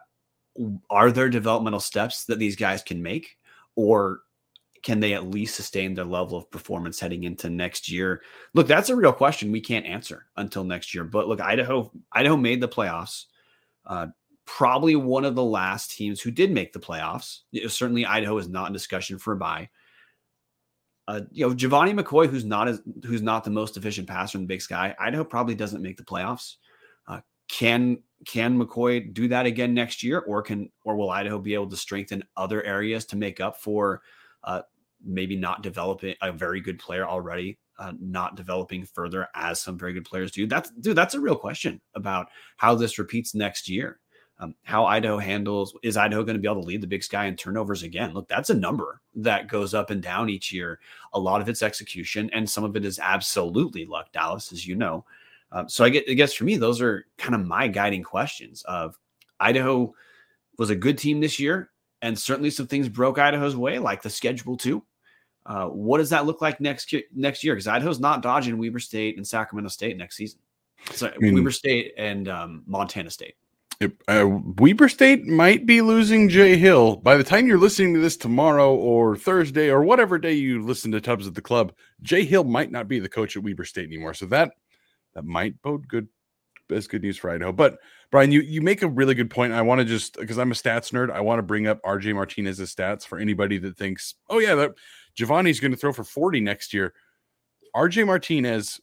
[0.89, 3.37] are there developmental steps that these guys can make,
[3.77, 4.19] or
[4.83, 8.21] can they at least sustain their level of performance heading into next year?
[8.53, 11.05] Look, that's a real question we can't answer until next year.
[11.05, 13.25] But look, Idaho, Idaho made the playoffs.
[13.85, 14.07] Uh,
[14.43, 17.39] probably one of the last teams who did make the playoffs.
[17.69, 19.69] certainly, Idaho is not in discussion for a bye
[21.07, 24.43] Uh, you know, Gevani McCoy, who's not as who's not the most efficient passer in
[24.43, 26.55] the Big Sky, Idaho probably doesn't make the playoffs.
[27.07, 31.53] Uh, can can McCoy do that again next year, or can or will Idaho be
[31.53, 34.01] able to strengthen other areas to make up for
[34.43, 34.63] uh,
[35.03, 39.93] maybe not developing a very good player already, uh, not developing further as some very
[39.93, 40.47] good players do?
[40.47, 43.99] That's dude, that's a real question about how this repeats next year.
[44.37, 47.25] Um, how Idaho handles is Idaho going to be able to lead the Big Sky
[47.25, 48.13] in turnovers again?
[48.13, 50.79] Look, that's a number that goes up and down each year.
[51.13, 54.11] A lot of it's execution, and some of it is absolutely luck.
[54.11, 55.05] Dallas, as you know.
[55.53, 58.61] Um, so I, get, I guess for me, those are kind of my guiding questions.
[58.63, 58.99] Of
[59.39, 59.93] Idaho
[60.57, 61.69] was a good team this year,
[62.01, 64.83] and certainly some things broke Idaho's way, like the schedule too.
[65.45, 67.03] Uh, what does that look like next year?
[67.13, 70.39] Next year, because Idaho's not dodging Weber State and Sacramento State next season.
[70.91, 73.35] So I mean, Weber State and um, Montana State
[73.81, 76.97] uh, Weber State might be losing Jay Hill.
[76.97, 80.91] By the time you're listening to this tomorrow or Thursday or whatever day you listen
[80.91, 83.87] to Tubbs at the club, Jay Hill might not be the coach at Weber State
[83.87, 84.13] anymore.
[84.13, 84.51] So that
[85.13, 86.07] that might bode good
[86.71, 87.51] as good news for Idaho.
[87.51, 87.77] But
[88.11, 89.53] Brian, you you make a really good point.
[89.53, 92.13] I want to just because I'm a stats nerd, I want to bring up RJ
[92.13, 94.71] Martinez's stats for anybody that thinks, oh yeah, that
[95.19, 96.93] Gevani's going to throw for 40 next year.
[97.75, 98.79] RJ Martinez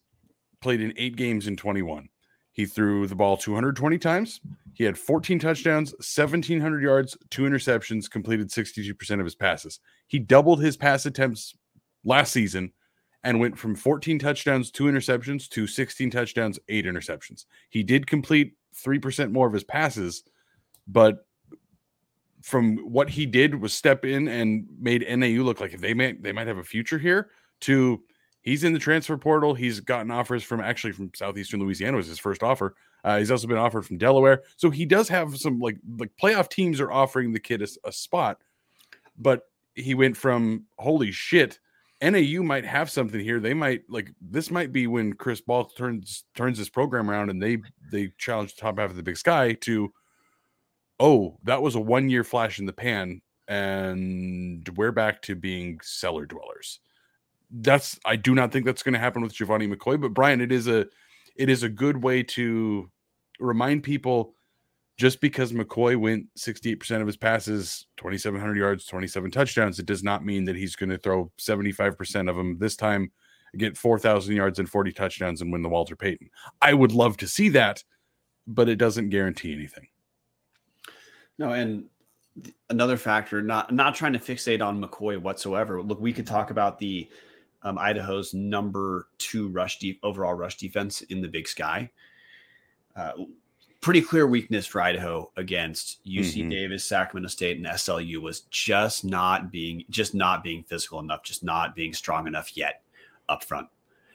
[0.61, 2.09] played in eight games in 21.
[2.53, 4.41] He threw the ball 220 times.
[4.75, 9.81] He had 14 touchdowns, 1,700 yards, two interceptions, completed 62% of his passes.
[10.07, 11.55] He doubled his pass attempts
[12.05, 12.73] last season
[13.25, 17.47] and went from 14 touchdowns, two interceptions to 16 touchdowns, eight interceptions.
[17.71, 20.25] He did complete 3% more of his passes,
[20.87, 21.27] but
[22.43, 26.33] from what he did was step in and made NAU look like they might they
[26.33, 27.31] might have a future here
[27.61, 28.03] to
[28.43, 29.55] he's in the transfer portal.
[29.55, 32.75] He's gotten offers from actually from southeastern Louisiana was his first offer.
[33.05, 36.49] Uh, he's also been offered from Delaware, so he does have some like like playoff
[36.49, 38.39] teams are offering the kid a, a spot.
[39.19, 39.43] But
[39.75, 41.59] he went from holy shit,
[42.03, 43.39] NAU might have something here.
[43.39, 47.41] They might like this might be when Chris Ball turns turns this program around and
[47.41, 47.59] they
[47.91, 49.93] they challenge the top half of the Big Sky to,
[50.99, 55.81] oh, that was a one year flash in the pan, and we're back to being
[55.83, 56.81] cellar dwellers
[57.53, 60.01] that's I do not think that's going to happen with Gevani McCoy.
[60.01, 60.87] But Brian, it is a
[61.37, 62.91] it is a good way to
[63.39, 64.35] remind people
[64.99, 70.25] just because McCoy went 68% of his passes, 2,700 yards, 27 touchdowns, it does not
[70.25, 73.11] mean that he's going to throw 75% of them this time,
[73.57, 76.29] get 4,000 yards and 40 touchdowns and win the Walter Payton.
[76.61, 77.83] I would love to see that,
[78.47, 79.89] but it doesn't guarantee anything.
[81.39, 81.87] No, and
[82.71, 85.83] another factor, not not trying to fixate on McCoy whatsoever.
[85.83, 87.09] Look, we could talk about the
[87.65, 91.91] um, Idaho's number two rush deep overall rush defense in the Big Sky.
[92.97, 93.13] Uh,
[93.81, 96.49] pretty clear weakness for Idaho against UC mm-hmm.
[96.49, 101.45] Davis, Sacramento State, and SLU was just not being just not being physical enough, just
[101.45, 102.83] not being strong enough yet
[103.29, 103.69] up front.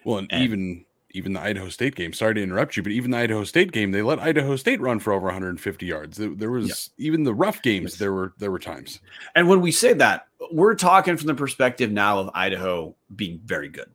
[0.03, 2.13] Well, and, and even even the Idaho State game.
[2.13, 4.99] Sorry to interrupt you, but even the Idaho State game, they let Idaho State run
[4.99, 6.17] for over 150 yards.
[6.17, 7.05] There, was yeah.
[7.07, 7.97] even the rough games.
[7.97, 8.99] There were there were times.
[9.35, 13.69] And when we say that, we're talking from the perspective now of Idaho being very
[13.69, 13.89] good.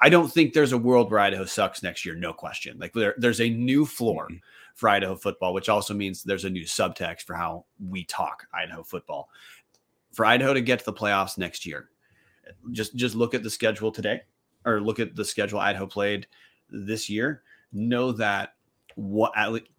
[0.00, 2.78] I don't think there's a world where Idaho sucks next year, no question.
[2.78, 4.36] Like there, there's a new floor mm-hmm.
[4.74, 8.82] for Idaho football, which also means there's a new subtext for how we talk Idaho
[8.82, 9.30] football.
[10.12, 11.88] For Idaho to get to the playoffs next year,
[12.72, 14.20] just just look at the schedule today
[14.64, 16.26] or look at the schedule Idaho played
[16.70, 17.42] this year,
[17.72, 18.54] know that
[18.96, 19.32] what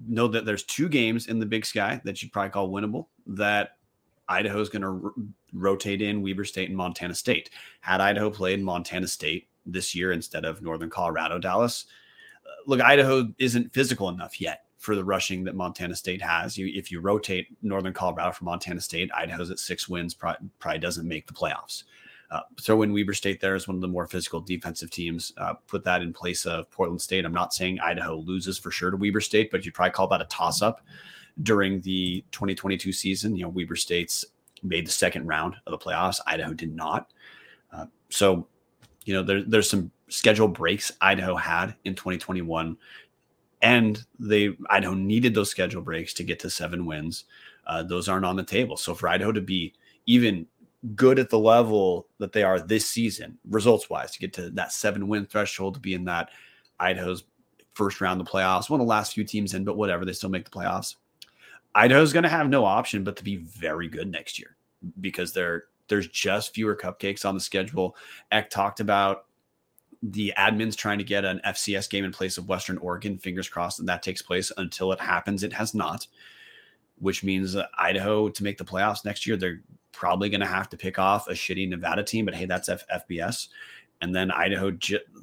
[0.08, 3.08] know that there's two games in the Big Sky that you'd probably call winnable.
[3.28, 3.78] That
[4.28, 5.14] Idaho is going to
[5.56, 7.50] rotate in Weber State and Montana State.
[7.82, 11.86] Had Idaho played Montana State this year instead of Northern Colorado, Dallas,
[12.46, 16.58] uh, look, Idaho isn't physical enough yet for the rushing that Montana State has.
[16.58, 20.80] You, if you rotate Northern Colorado for Montana State, Idaho's at six wins, probably, probably
[20.80, 21.84] doesn't make the playoffs.
[22.32, 25.32] Uh, throw in Weber State there as one of the more physical defensive teams.
[25.38, 27.26] Uh, put that in place of Portland State.
[27.26, 30.22] I'm not saying Idaho loses for sure to Weber State, but you'd probably call that
[30.22, 30.82] a toss up
[31.44, 33.36] during the 2022 season.
[33.36, 34.26] You know, Weber State's
[34.66, 36.20] made the second round of the playoffs.
[36.28, 37.12] Idaho did not.
[37.72, 38.48] Uh, so,
[39.06, 42.78] you know, there, there's some schedule breaks Idaho had in 2021,
[43.62, 47.26] and they Idaho needed those schedule breaks to get to seven wins.
[47.66, 48.78] Uh, those aren't on the table.
[48.78, 49.74] So for Idaho to be
[50.06, 50.46] even
[50.96, 54.72] good at the level that they are this season, results wise, to get to that
[54.72, 56.30] seven win threshold, to be in that
[56.80, 57.24] Idaho's
[57.74, 60.14] first round of the playoffs, one of the last few teams in, but whatever, they
[60.14, 60.96] still make the playoffs.
[61.74, 64.55] Idaho's going to have no option but to be very good next year
[65.02, 67.96] because there there's just fewer cupcakes on the schedule.
[68.32, 69.26] Eck talked about
[70.02, 73.18] the admins trying to get an FCS game in place of Western Oregon.
[73.18, 74.52] Fingers crossed that that takes place.
[74.58, 76.08] Until it happens, it has not,
[77.00, 79.62] which means Idaho to make the playoffs next year, they're
[79.92, 82.86] probably going to have to pick off a shitty Nevada team, but hey, that's F-
[82.94, 83.48] FBS.
[84.02, 84.78] And then Idaho,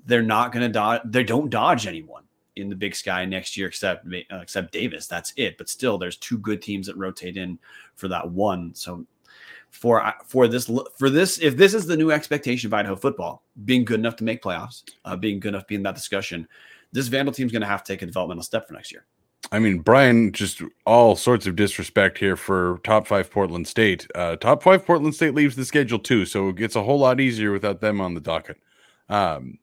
[0.07, 1.03] they're not going to dodge.
[1.05, 2.25] They don't dodge anyone
[2.57, 5.07] in the Big Sky next year, except except Davis.
[5.07, 5.59] That's it.
[5.59, 7.59] But still, there's two good teams that rotate in
[7.95, 8.75] for that one.
[8.75, 9.07] So
[9.73, 13.43] for uh, for this for this, if this is the new expectation of Idaho football,
[13.65, 16.47] being good enough to make playoffs, uh, being good enough to be in that discussion,
[16.93, 19.07] this Vandal team is going to have to take a developmental step for next year.
[19.51, 24.07] I mean, Brian, just all sorts of disrespect here for top five Portland State.
[24.15, 27.21] Uh, top five Portland State leaves the schedule too, so it gets a whole lot
[27.21, 28.59] easier without them on the docket.
[29.09, 29.59] Um,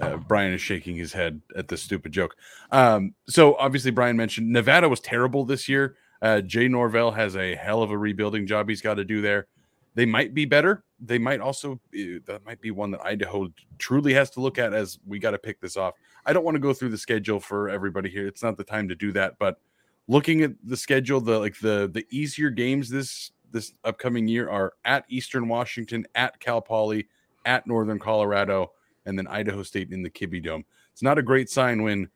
[0.00, 2.36] uh, Brian is shaking his head at this stupid joke.
[2.70, 5.96] Um, so obviously, Brian mentioned Nevada was terrible this year.
[6.22, 9.48] Uh, Jay Norvell has a hell of a rebuilding job he's got to do there.
[9.94, 10.84] They might be better.
[11.00, 13.48] They might also that might be one that Idaho
[13.78, 15.94] truly has to look at as we got to pick this off.
[16.24, 18.26] I don't want to go through the schedule for everybody here.
[18.28, 19.34] It's not the time to do that.
[19.38, 19.58] But
[20.06, 24.74] looking at the schedule, the like the the easier games this this upcoming year are
[24.84, 27.08] at Eastern Washington, at Cal Poly,
[27.44, 28.72] at Northern Colorado,
[29.04, 30.64] and then Idaho State in the Kibbie Dome.
[30.92, 32.08] It's not a great sign when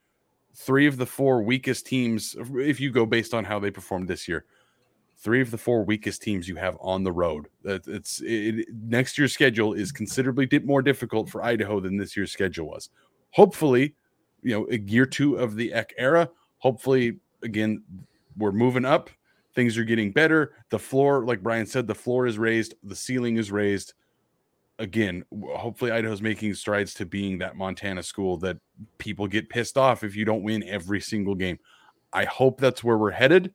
[0.57, 4.27] three of the four weakest teams, if you go based on how they performed this
[4.27, 4.47] year,
[5.19, 7.47] three of the four weakest teams you have on the road.
[7.65, 12.69] It's it, next year's schedule is considerably more difficult for Idaho than this year's schedule
[12.69, 12.91] was
[13.37, 13.95] hopefully,
[14.43, 17.83] you know, a year two of the Eck era, hopefully, again,
[18.39, 19.11] we're moving up.
[19.55, 20.55] Things are getting better.
[20.71, 23.93] The floor, like Brian said, the floor is raised, the ceiling is raised.
[24.79, 25.25] Again,
[25.55, 28.59] hopefully, Idaho's making strides to being that Montana school that
[28.99, 31.59] people get pissed off if you don't win every single game.
[32.13, 33.55] I hope that's where we're headed.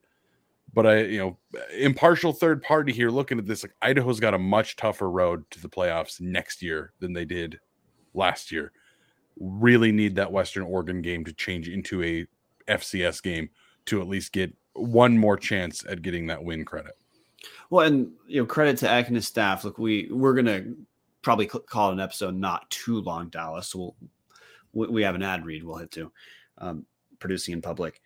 [0.74, 1.38] But I, you know,
[1.78, 5.60] impartial third party here looking at this, like Idaho's got a much tougher road to
[5.60, 7.60] the playoffs next year than they did
[8.14, 8.72] last year
[9.38, 12.26] really need that Western Oregon game to change into a
[12.68, 13.50] FCS game
[13.86, 16.92] to at least get one more chance at getting that win credit.
[17.70, 19.64] Well, and you know, credit to Eck staff.
[19.64, 20.64] Look, we we're gonna
[21.22, 23.68] probably call an episode not too long, Dallas.
[23.68, 23.94] So
[24.72, 26.12] we'll we have an ad read we'll hit to
[26.58, 26.86] um,
[27.18, 28.00] producing in public.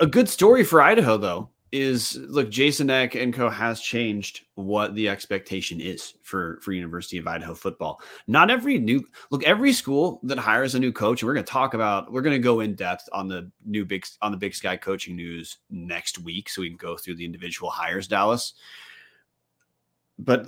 [0.00, 4.94] A good story for Idaho, though, is look, Jason Eck and Co has changed what
[4.94, 8.00] the expectation is for for University of Idaho football.
[8.26, 11.52] Not every new look, every school that hires a new coach, and we're going to
[11.52, 14.54] talk about, we're going to go in depth on the new big on the Big
[14.54, 18.54] Sky coaching news next week, so we can go through the individual hires, Dallas.
[20.18, 20.46] But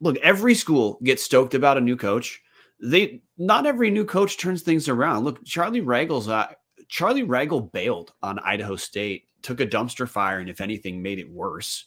[0.00, 2.42] look, every school gets stoked about a new coach.
[2.82, 5.24] They not every new coach turns things around.
[5.24, 6.48] Look, Charlie Ragle's uh,
[6.88, 11.30] Charlie Ragle bailed on Idaho State took a dumpster fire and if anything made it
[11.30, 11.86] worse.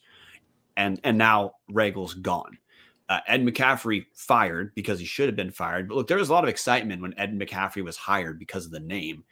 [0.77, 2.57] And and now Ragle's gone.
[3.09, 5.89] Uh, ed mccaffrey fired because he should have been fired.
[5.89, 8.71] But look there was a lot of excitement when ed mccaffrey was hired because of
[8.71, 9.23] the name.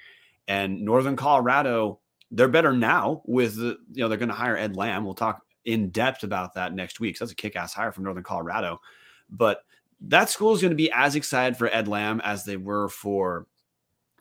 [0.48, 2.00] And northern colorado
[2.32, 5.06] they're better now with the, you know they're going to hire ed lamb.
[5.06, 8.24] We'll talk in depth about that next week so that's a kick-ass hire from northern
[8.24, 8.80] colorado
[9.30, 9.64] but
[10.02, 13.46] that school is going to be as excited for ed lamb as they were for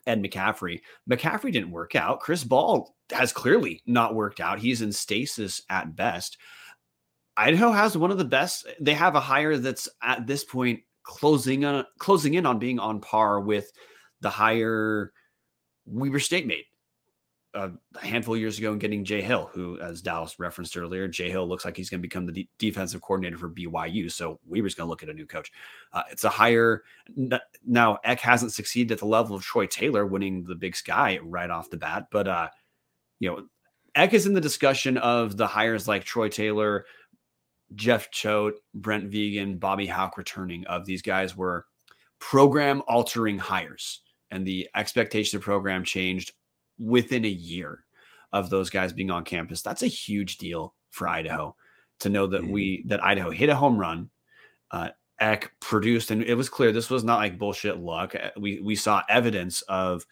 [0.07, 0.81] Ed McCaffrey.
[1.09, 2.19] McCaffrey didn't work out.
[2.19, 4.59] Chris Ball has clearly not worked out.
[4.59, 6.37] He's in stasis at best.
[7.37, 8.67] Idaho has one of the best.
[8.79, 13.01] They have a hire that's at this point closing on closing in on being on
[13.01, 13.71] par with
[14.21, 15.11] the hire
[15.85, 16.65] Weber State made
[17.53, 17.71] a
[18.01, 21.47] handful of years ago and getting Jay Hill, who, as Dallas referenced earlier, Jay Hill
[21.47, 24.11] looks like he's going to become the de- defensive coordinator for BYU.
[24.11, 25.51] So Weber's going to look at a new coach.
[25.91, 26.83] Uh, it's a higher.
[27.65, 31.49] Now, Eck hasn't succeeded at the level of Troy Taylor winning the Big Sky right
[31.49, 32.47] off the bat, but uh,
[33.19, 33.45] you know,
[33.95, 36.85] Eck is in the discussion of the hires like Troy Taylor,
[37.75, 40.65] Jeff Choate, Brent Vigen, Bobby Hauck returning.
[40.67, 41.65] Of these guys were
[42.19, 46.31] program altering hires, and the expectation of program changed
[46.81, 47.85] within a year
[48.33, 49.61] of those guys being on campus.
[49.61, 51.55] That's a huge deal for Idaho
[51.99, 52.51] to know that mm-hmm.
[52.51, 54.09] we that Idaho hit a home run.
[54.71, 58.15] Uh, Eck produced, and it was clear this was not like bullshit luck.
[58.15, 60.05] Uh, we we saw evidence of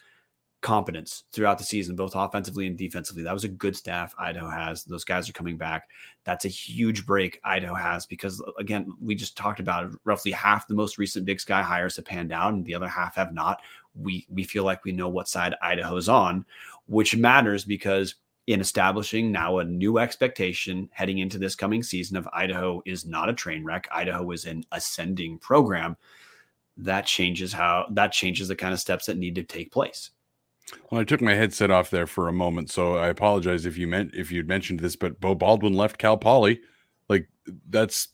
[0.60, 3.22] competence throughout the season, both offensively and defensively.
[3.22, 4.84] That was a good staff Idaho has.
[4.84, 5.88] Those guys are coming back.
[6.24, 9.98] That's a huge break Idaho has because, again, we just talked about it.
[10.04, 13.16] Roughly half the most recent Big Sky hires have panned out, and the other half
[13.16, 13.60] have not
[13.94, 16.44] we we feel like we know what side Idaho's on,
[16.86, 22.28] which matters because in establishing now a new expectation heading into this coming season of
[22.32, 23.88] Idaho is not a train wreck.
[23.92, 25.96] Idaho is an ascending program.
[26.76, 30.10] That changes how that changes the kind of steps that need to take place.
[30.90, 33.86] Well, I took my headset off there for a moment, so I apologize if you
[33.86, 36.60] meant if you'd mentioned this, but Beau Baldwin left Cal Poly.
[37.08, 37.28] Like
[37.68, 38.08] that's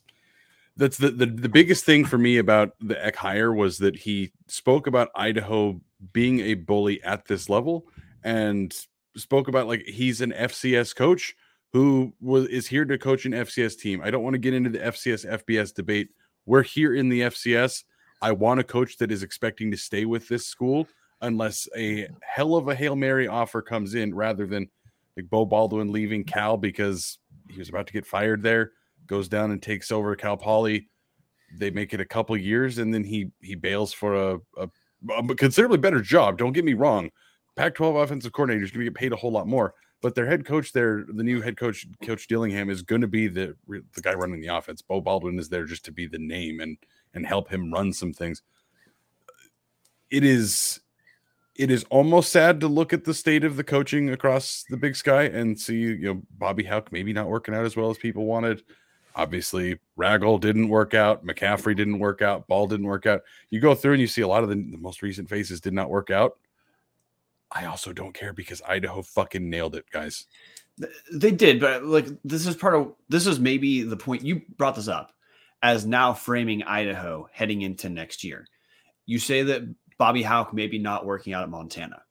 [0.76, 4.32] that's the, the the biggest thing for me about the Eck hire was that he
[4.46, 5.80] spoke about Idaho
[6.12, 7.86] being a bully at this level
[8.22, 8.74] and
[9.16, 11.34] spoke about like he's an FCS coach
[11.72, 14.00] who was is here to coach an FCS team.
[14.02, 16.08] I don't want to get into the FCS FBS debate.
[16.44, 17.84] We're here in the FCS.
[18.22, 20.88] I want a coach that is expecting to stay with this school
[21.20, 24.68] unless a hell of a Hail Mary offer comes in rather than
[25.16, 26.38] like Beau Baldwin leaving mm-hmm.
[26.38, 27.18] Cal because
[27.50, 28.72] he was about to get fired there,
[29.06, 30.88] goes down and takes over Cal Poly.
[31.56, 34.68] They make it a couple years and then he he bails for a, a,
[35.16, 36.38] um, a considerably better job.
[36.38, 37.10] Don't get me wrong.
[37.54, 40.26] Pac 12 offensive coordinator is going to get paid a whole lot more, but their
[40.26, 44.02] head coach there, the new head coach, Coach Dillingham, is going to be the the
[44.02, 44.82] guy running the offense.
[44.82, 46.76] Beau Baldwin is there just to be the name and
[47.14, 48.42] and help him run some things.
[50.10, 50.80] It is
[51.58, 54.96] it is almost sad to look at the state of the coaching across the big
[54.96, 58.24] sky and see you know Bobby Hauck maybe not working out as well as people
[58.24, 58.62] wanted.
[59.14, 61.24] Obviously, Ragle didn't work out.
[61.24, 62.46] McCaffrey didn't work out.
[62.46, 63.22] Ball didn't work out.
[63.48, 65.72] You go through and you see a lot of the, the most recent faces did
[65.72, 66.36] not work out.
[67.50, 70.26] I also don't care because Idaho fucking nailed it, guys.
[71.10, 74.76] They did, but like this is part of this is maybe the point you brought
[74.76, 75.12] this up
[75.62, 78.46] as now framing Idaho heading into next year.
[79.06, 79.62] You say that
[79.98, 82.02] Bobby Hauck maybe not working out at Montana.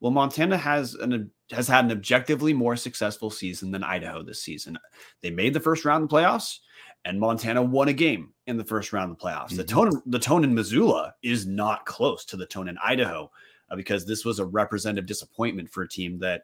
[0.00, 4.78] Well, Montana has an has had an objectively more successful season than Idaho this season.
[5.22, 6.58] They made the first round of the playoffs,
[7.04, 9.48] and Montana won a game in the first round of the playoffs.
[9.48, 9.56] Mm-hmm.
[9.56, 13.30] The tone the tone in Missoula is not close to the tone in Idaho
[13.70, 16.42] uh, because this was a representative disappointment for a team that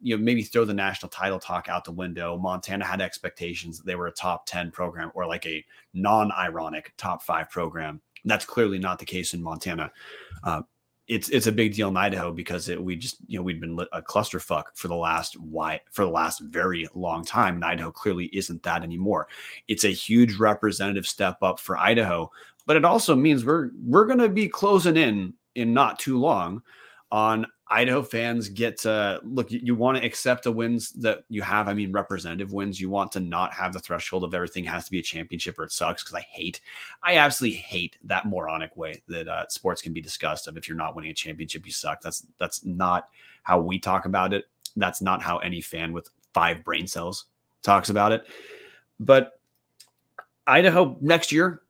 [0.00, 2.36] you know maybe throw the national title talk out the window.
[2.36, 5.64] Montana had expectations that they were a top 10 program or like a
[5.94, 8.00] non-ironic top 5 program.
[8.24, 9.90] That's clearly not the case in Montana.
[10.44, 10.62] Uh,
[11.10, 13.78] it's it's a big deal in Idaho because it, we just you know we'd been
[13.92, 18.26] a clusterfuck for the last why for the last very long time, and Idaho clearly
[18.26, 19.26] isn't that anymore.
[19.66, 22.30] It's a huge representative step up for Idaho,
[22.64, 26.62] but it also means we're we're going to be closing in in not too long
[27.10, 31.40] on Idaho fans get to look, you, you want to accept the wins that you
[31.42, 31.68] have.
[31.68, 32.80] I mean, representative wins.
[32.80, 35.64] You want to not have the threshold of everything has to be a championship or
[35.64, 36.60] it sucks because I hate,
[37.04, 40.76] I absolutely hate that moronic way that uh, sports can be discussed of if you're
[40.76, 42.00] not winning a championship, you suck.
[42.00, 43.08] That's, that's not
[43.44, 44.46] how we talk about it.
[44.74, 47.26] That's not how any fan with five brain cells
[47.62, 48.26] talks about it.
[48.98, 49.38] But
[50.44, 51.62] Idaho next year,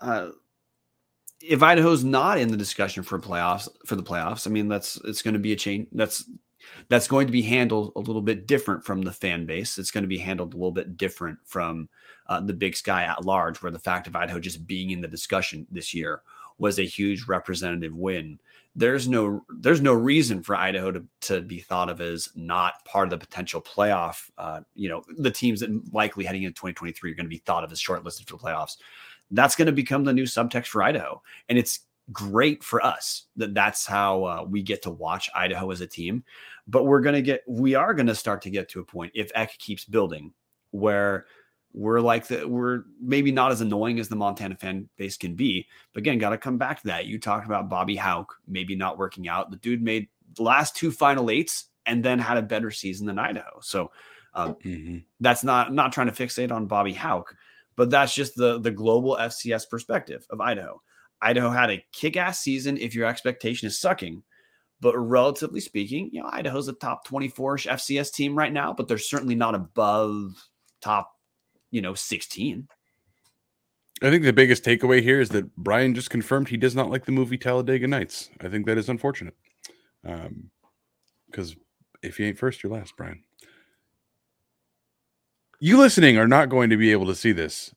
[0.00, 0.30] uh,
[1.40, 5.22] if Idaho's not in the discussion for playoffs for the playoffs, I mean that's it's
[5.22, 5.88] going to be a change.
[5.92, 6.28] That's
[6.88, 9.78] that's going to be handled a little bit different from the fan base.
[9.78, 11.88] It's going to be handled a little bit different from
[12.26, 15.08] uh, the Big Sky at large, where the fact of Idaho just being in the
[15.08, 16.22] discussion this year
[16.58, 18.38] was a huge representative win.
[18.74, 23.06] There's no there's no reason for Idaho to, to be thought of as not part
[23.06, 24.30] of the potential playoff.
[24.36, 27.64] Uh, you know, the teams that likely heading into 2023 are going to be thought
[27.64, 28.76] of as shortlisted for the playoffs
[29.30, 31.22] that's going to become the new subtext for Idaho.
[31.48, 31.80] And it's
[32.12, 36.24] great for us that that's how uh, we get to watch Idaho as a team.
[36.66, 39.12] But we're going to get, we are going to start to get to a point
[39.14, 40.32] if Eck keeps building
[40.70, 41.26] where
[41.72, 45.66] we're like that, we're maybe not as annoying as the Montana fan base can be.
[45.92, 47.06] But again, got to come back to that.
[47.06, 49.50] You talked about Bobby Hauck maybe not working out.
[49.50, 53.18] The dude made the last two final eights and then had a better season than
[53.18, 53.60] Idaho.
[53.60, 53.90] So,
[54.34, 54.98] um, mm-hmm.
[55.20, 57.34] that's not not trying to fixate on Bobby Hauck,
[57.78, 60.82] but that's just the the global FCS perspective of Idaho.
[61.22, 64.22] Idaho had a kick-ass season if your expectation is sucking,
[64.80, 68.98] but relatively speaking, you know, Idaho's a top 24ish FCS team right now, but they're
[68.98, 70.34] certainly not above
[70.80, 71.12] top,
[71.70, 72.68] you know, 16.
[74.02, 77.04] I think the biggest takeaway here is that Brian just confirmed he does not like
[77.04, 78.30] the movie Talladega Nights.
[78.40, 79.34] I think that is unfortunate.
[80.04, 80.50] Um,
[81.30, 81.54] because
[82.02, 83.22] if you ain't first, you're last, Brian
[85.60, 87.74] you listening are not going to be able to see this,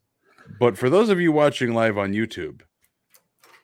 [0.60, 2.62] but for those of you watching live on YouTube,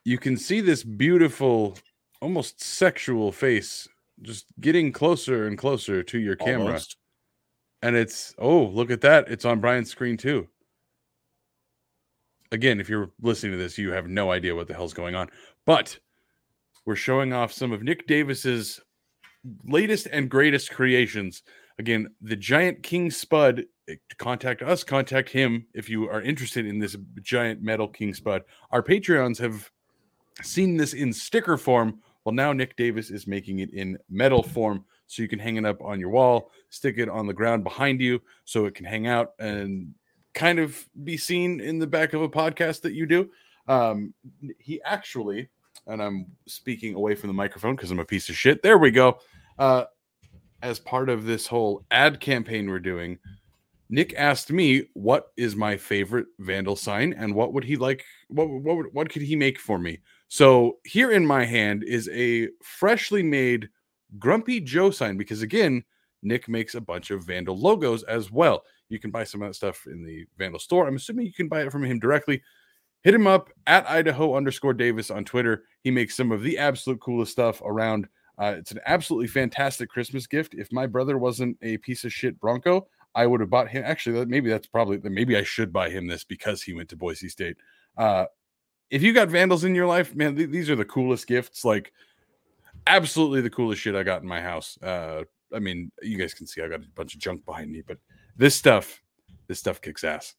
[0.03, 1.78] you can see this beautiful,
[2.22, 3.88] almost sexual face
[4.22, 6.68] just getting closer and closer to your camera.
[6.68, 6.97] Almost.
[7.82, 9.30] And it's, oh, look at that.
[9.30, 10.47] It's on Brian's screen too.
[12.51, 15.30] Again, if you're listening to this, you have no idea what the hell's going on.
[15.65, 15.99] But
[16.86, 18.80] we're showing off some of Nick Davis's
[19.65, 21.43] latest and greatest creations.
[21.80, 26.80] Again, the giant king spud Eh, contact us, contact him if you are interested in
[26.80, 28.43] this giant metal king spud.
[28.71, 29.69] Our Patreons have
[30.41, 31.99] seen this in sticker form.
[32.23, 35.65] Well, now Nick Davis is making it in metal form so you can hang it
[35.65, 39.07] up on your wall, stick it on the ground behind you so it can hang
[39.07, 39.93] out and
[40.34, 43.30] kind of be seen in the back of a podcast that you do.
[43.69, 44.13] Um,
[44.59, 45.47] he actually,
[45.88, 48.61] and I'm speaking away from the microphone because I'm a piece of shit.
[48.61, 49.19] There we go.
[49.57, 49.86] Uh,
[50.62, 53.20] as part of this whole ad campaign we're doing,
[53.89, 58.49] Nick asked me what is my favorite Vandal sign and what would he like what
[58.49, 59.99] what what could he make for me.
[60.28, 63.70] So here in my hand is a freshly made
[64.20, 65.84] Grumpy Joe sign because again,
[66.22, 68.64] Nick makes a bunch of Vandal logos as well.
[68.89, 70.88] You can buy some of that stuff in the Vandal store.
[70.88, 72.41] I'm assuming you can buy it from him directly.
[73.03, 75.64] Hit him up at Idaho underscore Davis on Twitter.
[75.84, 78.08] He makes some of the absolute coolest stuff around.
[78.40, 80.54] Uh, it's an absolutely fantastic Christmas gift.
[80.54, 83.84] If my brother wasn't a piece of shit Bronco, I would have bought him.
[83.86, 87.30] Actually, maybe that's probably maybe I should buy him this because he went to Boise
[87.30, 87.58] State.
[87.98, 88.26] Uh,
[88.90, 91.66] if you got vandals in your life, man, th- these are the coolest gifts.
[91.66, 91.92] Like,
[92.86, 94.78] absolutely the coolest shit I got in my house.
[94.82, 95.24] Uh,
[95.54, 97.98] I mean, you guys can see I got a bunch of junk behind me, but
[98.36, 99.02] this stuff,
[99.48, 100.36] this stuff kicks ass.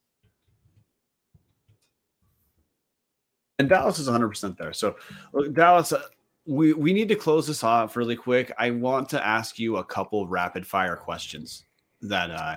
[3.58, 4.72] And Dallas is 100% there.
[4.72, 4.94] So,
[5.32, 6.02] look, Dallas, uh,
[6.48, 8.50] we, we need to close this off really quick.
[8.58, 11.64] I want to ask you a couple rapid fire questions
[12.00, 12.56] that uh,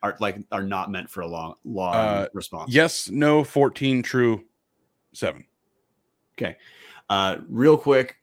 [0.00, 2.72] are like are not meant for a long long uh, response.
[2.72, 4.44] Yes, no, 14, true,
[5.12, 5.44] seven.
[6.38, 6.56] Okay.
[7.10, 8.16] Uh, real quick,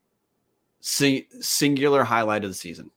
[0.79, 2.89] sing, singular highlight of the season.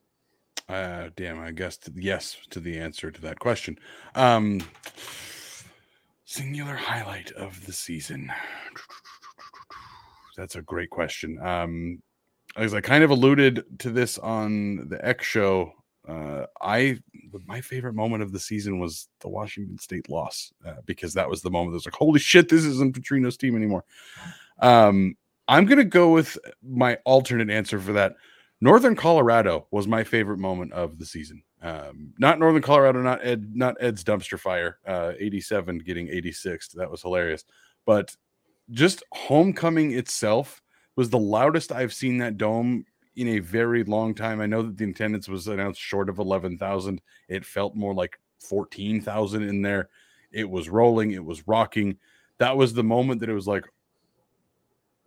[0.69, 3.79] Uh, damn, I guess yes to the answer to that question.
[4.15, 4.61] Um,
[6.25, 8.33] singular highlight of the season.
[10.37, 11.39] That's a great question.
[11.43, 12.01] Um,
[12.57, 15.73] as I kind of alluded to this on the X show,
[16.09, 16.99] uh, I
[17.47, 21.43] my favorite moment of the season was the Washington State loss uh, because that was
[21.43, 23.85] the moment that was like, holy shit, this isn't Petrino's team anymore.
[24.59, 25.17] Um,
[25.49, 28.17] I'm gonna go with my alternate answer for that.
[28.61, 31.43] Northern Colorado was my favorite moment of the season.
[31.63, 34.79] Um, not Northern Colorado, not Ed, not Ed's dumpster fire.
[34.87, 36.69] Uh, 87 getting 86.
[36.71, 37.45] That was hilarious.
[37.87, 38.17] But
[38.71, 40.63] just homecoming itself
[40.97, 42.85] was the loudest I've seen that dome
[43.17, 44.41] in a very long time.
[44.41, 47.01] I know that the attendance was announced short of 11,000.
[47.29, 49.89] It felt more like 14,000 in there.
[50.33, 51.99] It was rolling, it was rocking.
[52.39, 53.65] That was the moment that it was like,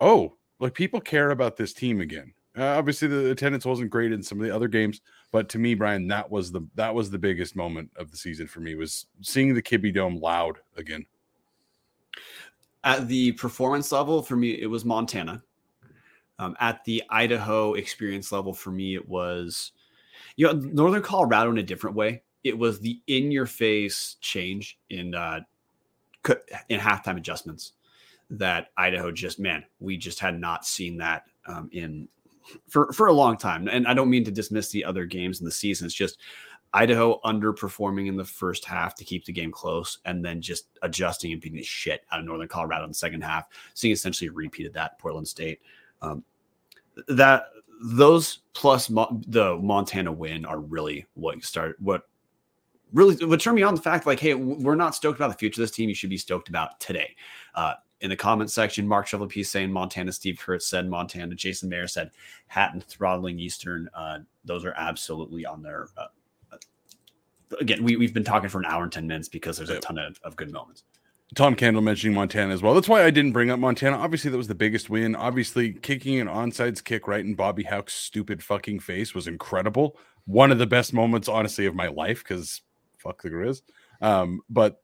[0.00, 2.32] oh, like people care about this team again.
[2.56, 5.74] Uh, obviously, the attendance wasn't great in some of the other games, but to me,
[5.74, 9.06] Brian, that was the that was the biggest moment of the season for me was
[9.20, 11.04] seeing the Kibbie Dome loud again.
[12.82, 15.42] At the performance level, for me, it was Montana.
[16.38, 19.72] Um, at the Idaho experience level, for me, it was
[20.36, 22.22] you know Northern Colorado in a different way.
[22.44, 25.40] It was the in your face change in uh,
[26.68, 27.72] in halftime adjustments
[28.30, 32.08] that Idaho just man, we just had not seen that um, in
[32.68, 33.68] for for a long time.
[33.68, 35.86] And I don't mean to dismiss the other games in the season.
[35.86, 36.18] It's just
[36.72, 41.32] Idaho underperforming in the first half to keep the game close, and then just adjusting
[41.32, 43.46] and beating the shit out of Northern Colorado in the second half.
[43.74, 45.60] Seeing essentially repeated that Portland State.
[46.02, 46.24] Um,
[47.08, 47.46] that
[47.82, 52.08] those plus Mo- the Montana win are really what start what
[52.92, 55.60] really what turned me on the fact like hey we're not stoked about the future
[55.60, 57.14] of this team you should be stoked about today
[57.54, 61.86] uh, in the comment section, Mark Shovelpiece saying Montana, Steve Kurtz said Montana, Jason Mayer
[61.86, 62.10] said
[62.46, 63.88] Hatten throttling Eastern.
[63.94, 65.88] Uh, those are absolutely on there.
[65.96, 66.06] Uh,
[66.52, 66.56] uh,
[67.60, 69.98] again, we, we've been talking for an hour and 10 minutes because there's a ton
[69.98, 70.84] of, of good moments.
[71.34, 72.72] Tom Kendall mentioning Montana as well.
[72.72, 73.96] That's why I didn't bring up Montana.
[73.96, 75.16] Obviously, that was the biggest win.
[75.16, 79.98] Obviously, kicking an onsides kick right in Bobby Hauck's stupid fucking face was incredible.
[80.26, 82.62] One of the best moments, honestly, of my life because
[82.98, 83.62] fuck the Grizz.
[84.00, 84.80] Um, but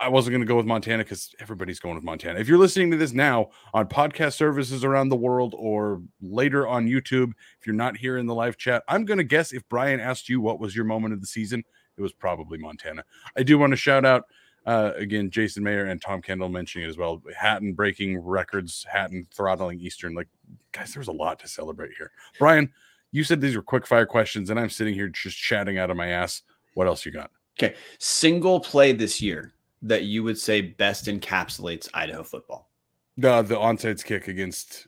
[0.00, 2.38] I wasn't going to go with Montana because everybody's going with Montana.
[2.38, 6.86] If you're listening to this now on podcast services around the world or later on
[6.86, 9.98] YouTube, if you're not here in the live chat, I'm going to guess if Brian
[9.98, 11.64] asked you what was your moment of the season,
[11.96, 13.04] it was probably Montana.
[13.36, 14.24] I do want to shout out
[14.68, 17.22] uh, again Jason Mayer and Tom Kendall mentioning it as well.
[17.34, 20.14] Hatten breaking records, Hatten throttling Eastern.
[20.14, 20.28] Like,
[20.72, 22.10] guys, there's a lot to celebrate here.
[22.38, 22.70] Brian,
[23.10, 25.96] you said these were quick fire questions, and I'm sitting here just chatting out of
[25.96, 26.42] my ass.
[26.74, 27.30] What else you got?
[27.58, 32.70] Okay, single play this year that you would say best encapsulates Idaho football?
[33.16, 34.86] The the onside kick against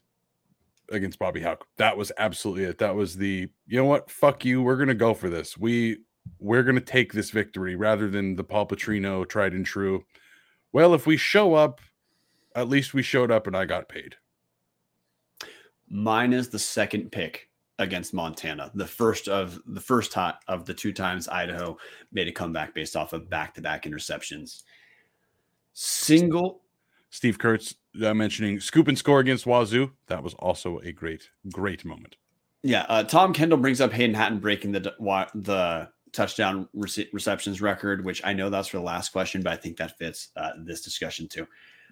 [0.90, 1.66] against Bobby Hauck.
[1.78, 2.76] That was absolutely it.
[2.76, 4.10] That was the you know what?
[4.10, 4.60] Fuck you.
[4.60, 5.56] We're gonna go for this.
[5.56, 6.00] We
[6.38, 10.04] we're gonna take this victory rather than the Paul Petrino tried and true.
[10.72, 11.80] Well, if we show up,
[12.54, 14.16] at least we showed up and I got paid.
[15.88, 17.48] Mine is the second pick
[17.78, 18.70] against Montana.
[18.74, 21.76] The first of the first time of the two times Idaho
[22.12, 24.62] made a comeback based off of back-to-back interceptions.
[25.72, 26.60] Single.
[27.08, 27.74] Steve Kurtz
[28.04, 29.90] uh, mentioning scoop and score against Wazoo.
[30.06, 32.16] That was also a great, great moment.
[32.62, 32.84] Yeah.
[32.88, 34.94] Uh, Tom Kendall brings up Hayden Hatten breaking the
[35.34, 39.76] the touchdown receptions record, which I know that's for the last question, but I think
[39.76, 41.46] that fits uh, this discussion too.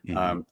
[0.06, 0.16] Mm-hmm.
[0.16, 0.46] Um,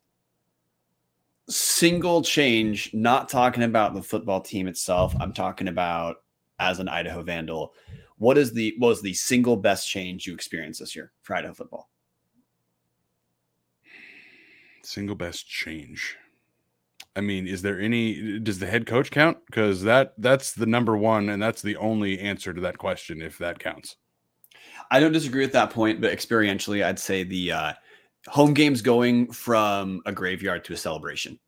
[1.48, 5.14] single change, not talking about the football team itself.
[5.20, 6.22] I'm talking about
[6.58, 7.74] as an Idaho Vandal.
[8.18, 11.54] What is the what was the single best change you experienced this year for Idaho
[11.54, 11.90] football?
[14.82, 16.16] Single best change.
[17.16, 19.38] I mean, is there any does the head coach count?
[19.46, 23.38] Because that that's the number one, and that's the only answer to that question if
[23.38, 23.96] that counts.
[24.90, 27.72] I don't disagree with that point, but experientially, I'd say the uh,
[28.28, 31.38] home games going from a graveyard to a celebration,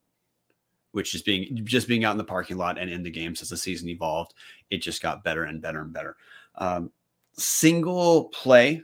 [0.92, 3.50] which is being just being out in the parking lot and in the games as
[3.50, 4.32] the season evolved,
[4.70, 6.16] it just got better and better and better.
[6.56, 6.90] Um,
[7.34, 8.82] single play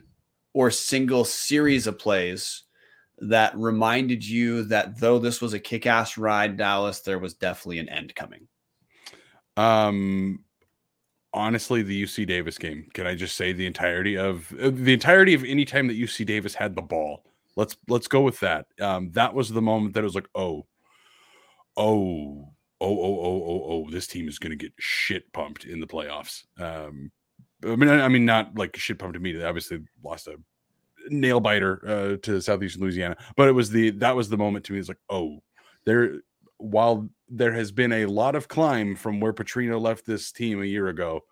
[0.53, 2.64] or single series of plays
[3.19, 7.89] that reminded you that though this was a kick-ass ride, Dallas, there was definitely an
[7.89, 8.47] end coming?
[9.57, 10.43] Um,
[11.33, 12.87] honestly, the UC Davis game.
[12.93, 16.25] Can I just say the entirety of uh, the entirety of any time that UC
[16.25, 17.23] Davis had the ball?
[17.55, 18.65] Let's let's go with that.
[18.81, 20.65] Um, that was the moment that it was like, oh,
[21.77, 22.49] oh,
[22.81, 25.87] oh, oh, oh, oh, oh, this team is going to get shit pumped in the
[25.87, 26.43] playoffs.
[26.59, 27.11] Um,
[27.63, 29.31] I mean, I mean, not like shit pumped to me.
[29.31, 30.35] They Obviously, lost a
[31.09, 33.17] nail biter uh, to southeastern Louisiana.
[33.35, 34.79] But it was the that was the moment to me.
[34.79, 35.41] It's like, oh,
[35.85, 36.21] there.
[36.57, 40.65] While there has been a lot of climb from where Petrino left this team a
[40.65, 41.25] year ago,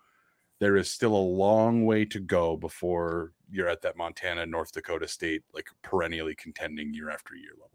[0.60, 5.08] there is still a long way to go before you're at that Montana, North Dakota
[5.08, 7.73] State, like perennially contending year after year level.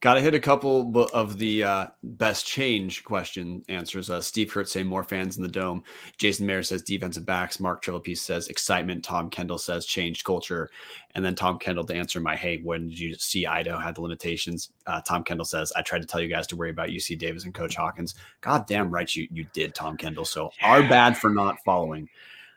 [0.00, 4.08] Got to hit a couple of the uh, best change question answers.
[4.08, 5.82] Uh, Steve Kurtz say more fans in the dome.
[6.18, 7.58] Jason Mayer says defensive backs.
[7.58, 9.02] Mark Trillapiece says excitement.
[9.02, 10.70] Tom Kendall says changed culture.
[11.16, 14.02] And then Tom Kendall to answer my, hey, when did you see Idaho had the
[14.02, 14.70] limitations?
[14.86, 17.44] Uh, Tom Kendall says, I tried to tell you guys to worry about UC Davis
[17.44, 18.14] and Coach Hawkins.
[18.40, 20.24] God damn right you, you did, Tom Kendall.
[20.24, 20.68] So yeah.
[20.68, 22.08] our bad for not following.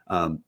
[0.06, 0.44] Um,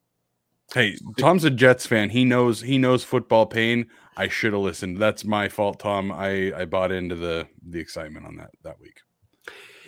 [0.73, 2.09] Hey, Tom's a Jets fan.
[2.09, 3.87] He knows he knows football pain.
[4.17, 4.97] I should have listened.
[4.97, 6.11] That's my fault, Tom.
[6.11, 8.99] I I bought into the the excitement on that that week.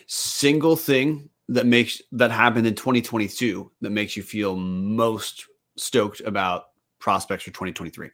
[0.05, 5.45] Single thing that makes that happened in 2022 that makes you feel most
[5.75, 6.65] stoked about
[6.99, 8.09] prospects for 2023.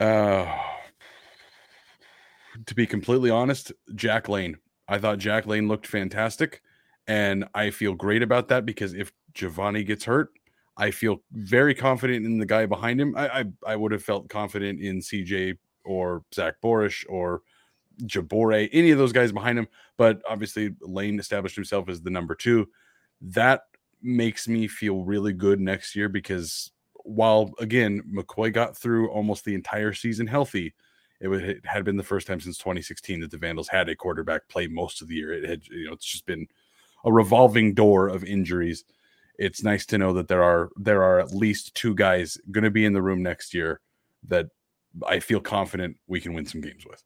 [0.00, 0.46] Uh
[2.66, 4.56] to be completely honest, Jack Layne.
[4.88, 6.60] I thought Jack Layne looked fantastic.
[7.06, 10.30] And I feel great about that because if Gevani gets hurt,
[10.76, 13.14] I feel very confident in the guy behind him.
[13.16, 17.42] I I, I would have felt confident in CJ or Zach Borisch or
[18.02, 19.68] Jabore, any of those guys behind him.
[19.96, 22.68] But obviously, Layne established himself as the number two.
[23.20, 23.62] That
[24.02, 26.70] makes me feel really good next year because
[27.04, 30.74] while again McCoy got through almost the entire season healthy,
[31.20, 33.96] it, would, it had been the first time since 2016 that the Vandals had a
[33.96, 35.32] quarterback play most of the year.
[35.32, 36.46] It had you know it's just been
[37.04, 38.84] a revolving door of injuries
[39.38, 42.70] it's nice to know that there are there are at least two guys going to
[42.70, 43.80] be in the room next year
[44.28, 44.46] that
[45.06, 47.02] I feel confident we can win some games with.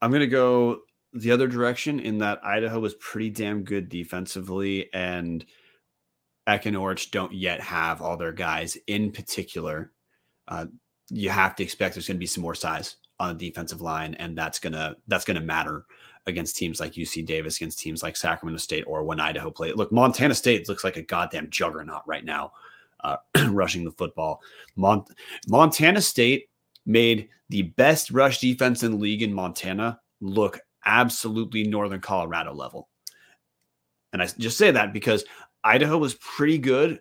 [0.00, 0.80] I'm going to go
[1.14, 5.44] the other direction in that Idaho was pretty damn good defensively and
[6.46, 6.76] Eck and
[7.12, 8.76] don't yet have all their guys.
[8.88, 9.92] In particular,
[10.48, 10.66] uh,
[11.08, 14.14] you have to expect there's going to be some more size on the defensive line,
[14.14, 15.84] and that's gonna that's gonna matter
[16.26, 19.76] against teams like UC Davis, against teams like Sacramento State, or when Idaho played.
[19.76, 22.52] Look, Montana State looks like a goddamn juggernaut right now,
[23.02, 23.16] uh,
[23.48, 24.40] rushing the football.
[24.76, 25.10] Mont-
[25.48, 26.48] Montana State
[26.86, 32.88] made the best rush defense in the league in Montana look absolutely Northern Colorado level.
[34.12, 35.24] And I just say that because
[35.64, 37.00] Idaho was pretty good,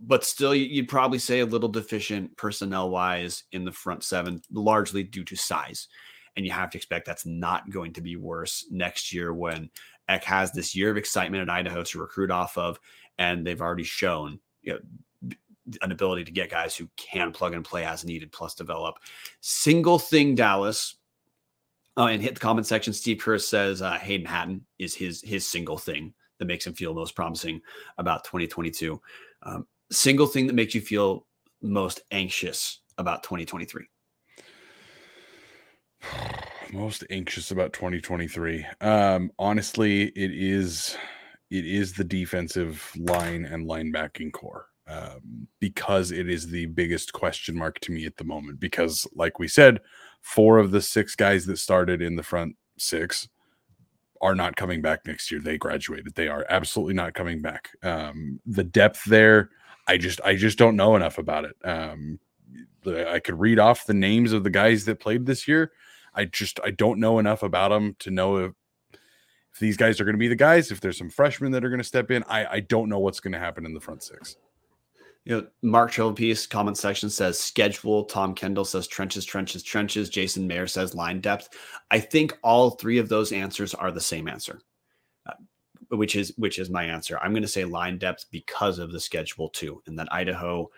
[0.00, 5.02] but still, you'd probably say a little deficient personnel wise in the front seven, largely
[5.02, 5.88] due to size.
[6.36, 9.70] And you have to expect that's not going to be worse next year when
[10.08, 12.80] Eck has this year of excitement at Idaho to recruit off of.
[13.18, 15.30] And they've already shown you know,
[15.82, 18.96] an ability to get guys who can plug and play as needed, plus develop.
[19.40, 20.96] Single thing, Dallas.
[21.96, 22.94] Uh, and hit the comment section.
[22.94, 26.94] Steve Kerr says uh, Hayden Hatten is his his single thing that makes him feel
[26.94, 27.60] most promising
[27.98, 28.98] about 2022.
[29.42, 31.26] Um, single thing that makes you feel
[31.60, 33.86] most anxious about 2023.
[36.72, 40.96] Most anxious about 2023 um honestly it is
[41.50, 47.56] it is the defensive line and linebacking core um, because it is the biggest question
[47.56, 49.80] mark to me at the moment because like we said
[50.22, 53.28] four of the six guys that started in the front six
[54.22, 55.40] are not coming back next year.
[55.40, 56.14] They graduated.
[56.14, 57.70] They are absolutely not coming back.
[57.82, 59.50] Um, the depth there
[59.88, 61.56] i just i just don't know enough about it.
[61.64, 62.20] Um,
[62.86, 65.72] i could read off the names of the guys that played this year
[66.14, 68.52] I just I don't know enough about them to know if,
[68.92, 70.70] if these guys are going to be the guys.
[70.70, 73.20] If there's some freshmen that are going to step in, I I don't know what's
[73.20, 74.36] going to happen in the front six.
[75.24, 78.04] You know, Mark Trillapiece comment section says schedule.
[78.04, 80.08] Tom Kendall says trenches, trenches, trenches.
[80.08, 81.50] Jason Mayer says line depth.
[81.92, 84.60] I think all three of those answers are the same answer,
[85.26, 85.34] uh,
[85.90, 87.18] which is which is my answer.
[87.20, 90.70] I'm going to say line depth because of the schedule too, and that Idaho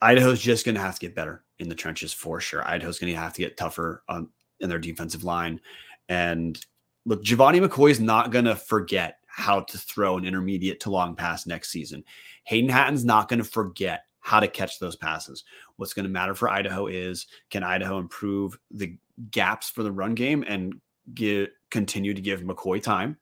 [0.00, 2.66] Idaho's just going to have to get better in the trenches for sure.
[2.68, 4.28] Idaho's going to have to get tougher on
[4.60, 5.60] in their defensive line.
[6.08, 6.64] And
[7.06, 11.16] look, Gevani McCoy is not going to forget how to throw an intermediate to long
[11.16, 12.04] pass next season.
[12.44, 15.44] Hayden Hatten's not going to forget how to catch those passes.
[15.76, 18.96] What's going to matter for Idaho is can Idaho improve the
[19.30, 20.74] gaps for the run game and
[21.14, 23.16] get continue to give McCoy time?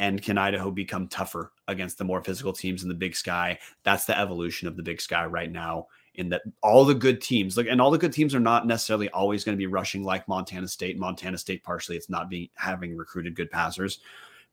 [0.00, 3.58] And can Idaho become tougher against the more physical teams in the big sky?
[3.82, 5.88] That's the evolution of the big sky right now.
[6.18, 9.08] In that all the good teams, like and all the good teams are not necessarily
[9.10, 10.98] always going to be rushing like Montana State.
[10.98, 14.00] Montana State partially it's not being having recruited good passers,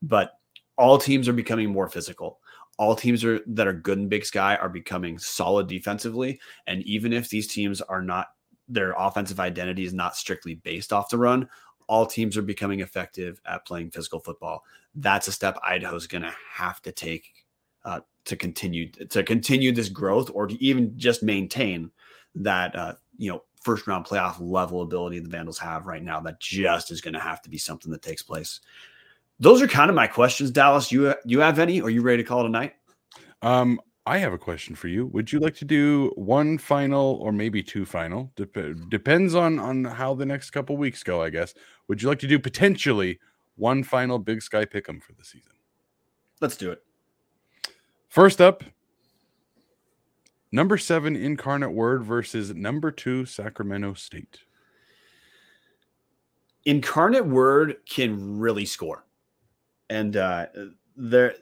[0.01, 0.39] but
[0.77, 2.39] all teams are becoming more physical
[2.77, 6.39] all teams are that are good in Big Sky are becoming solid defensively.
[6.67, 8.27] And even if these teams are not
[8.67, 11.47] their offensive identity is not strictly based off the run,
[11.87, 14.63] all teams are becoming effective at playing physical football.
[14.95, 17.45] That's a step Idaho's going to have to take
[17.83, 21.91] uh, to continue to continue this growth, or to even just maintain
[22.35, 26.19] that uh, you know first round playoff level ability the Vandals have right now.
[26.19, 28.59] That just is going to have to be something that takes place
[29.39, 30.91] those are kind of my questions, Dallas.
[30.91, 31.81] You you have any?
[31.81, 32.73] Are you ready to call it a night?
[33.41, 35.07] Um, I have a question for you.
[35.07, 38.31] Would you like to do one final or maybe two final?
[38.35, 41.53] Dep- depends on on how the next couple weeks go, I guess.
[41.87, 43.19] Would you like to do potentially
[43.55, 45.51] one final Big Sky pick'em for the season?
[46.39, 46.84] Let's do it.
[48.15, 48.63] First up,
[50.49, 54.39] number seven Incarnate Word versus number two Sacramento State.
[56.63, 59.05] Incarnate Word can really score.
[59.89, 60.45] And uh,
[60.95, 61.35] there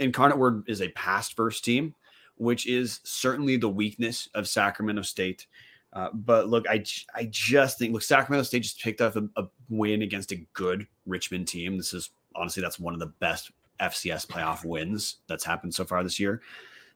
[0.00, 1.94] incarnate word is a past first team
[2.38, 5.46] which is certainly the weakness of sacramento state.
[5.92, 6.82] Uh, but look I,
[7.14, 10.88] I just think look sacramento state just picked up a, a, win against a good
[11.06, 11.76] richmond team.
[11.76, 16.02] This is honestly that's one of the best fcs playoff wins that's happened so far
[16.02, 16.42] this year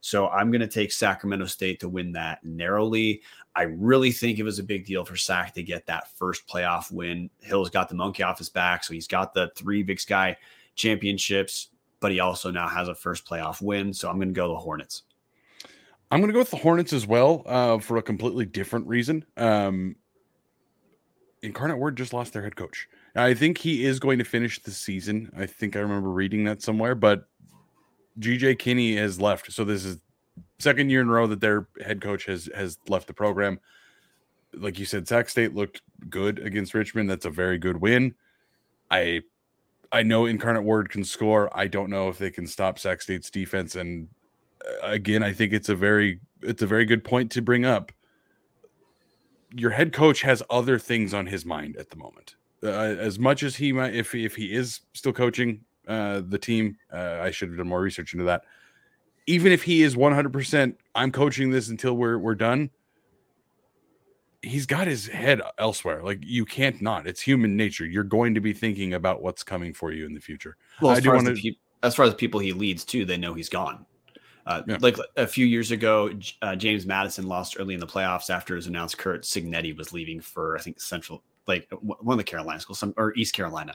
[0.00, 3.22] so i'm going to take sacramento state to win that narrowly
[3.56, 6.92] i really think it was a big deal for sac to get that first playoff
[6.92, 10.36] win hill's got the monkey off his back so he's got the three big sky
[10.74, 11.68] championships,
[12.00, 13.92] but he also now has a first playoff win.
[13.92, 15.02] So I'm going to go the Hornets.
[16.10, 19.24] I'm going to go with the Hornets as well uh, for a completely different reason.
[19.36, 19.96] Um,
[21.42, 22.88] Incarnate Word just lost their head coach.
[23.16, 25.30] I think he is going to finish the season.
[25.36, 27.28] I think I remember reading that somewhere, but
[28.18, 29.52] GJ Kinne has left.
[29.52, 30.00] So this is
[30.58, 33.60] second year in a row that their head coach has has left the program.
[34.52, 37.08] Like you said, Sac State looked good against Richmond.
[37.08, 38.14] That's a very good win.
[38.90, 39.22] I
[39.92, 41.56] I know Incarnate Word can score.
[41.56, 43.76] I don't know if they can stop Sac State's defense.
[43.76, 44.08] And
[44.64, 47.92] uh, again, I think it's a very it's a very good point to bring up.
[49.56, 52.34] Your head coach has other things on his mind at the moment.
[52.64, 56.76] Uh, as much as he might, if if he is still coaching uh, the team,
[56.92, 58.42] uh, I should have done more research into that.
[59.26, 62.70] Even if he is 100%, I'm coaching this until we're we're done
[64.44, 66.02] he's got his head elsewhere.
[66.02, 67.06] Like you can't not.
[67.06, 67.86] It's human nature.
[67.86, 70.56] You're going to be thinking about what's coming for you in the future.
[70.80, 71.34] Well, as, I far, as, to...
[71.34, 73.86] pe- as far as the people he leads too, they know he's gone.
[74.46, 74.76] Uh, yeah.
[74.80, 76.10] Like a few years ago,
[76.42, 79.92] uh, James Madison lost early in the playoffs after it was announced Curt Cignetti was
[79.92, 83.74] leaving for I think Central, like one of the Carolina schools, some or East Carolina.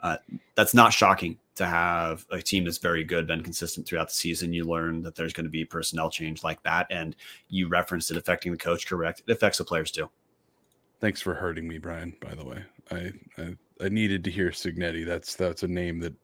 [0.00, 0.16] Uh,
[0.54, 4.52] that's not shocking to have a team that's very good, been consistent throughout the season.
[4.52, 7.14] You learn that there's going to be personnel change like that, and
[7.48, 8.86] you referenced it affecting the coach.
[8.86, 9.22] Correct?
[9.26, 10.08] It affects the players too.
[11.00, 12.16] Thanks for hurting me, Brian.
[12.20, 15.04] By the way, I I, I needed to hear Cignetti.
[15.04, 16.14] That's that's a name that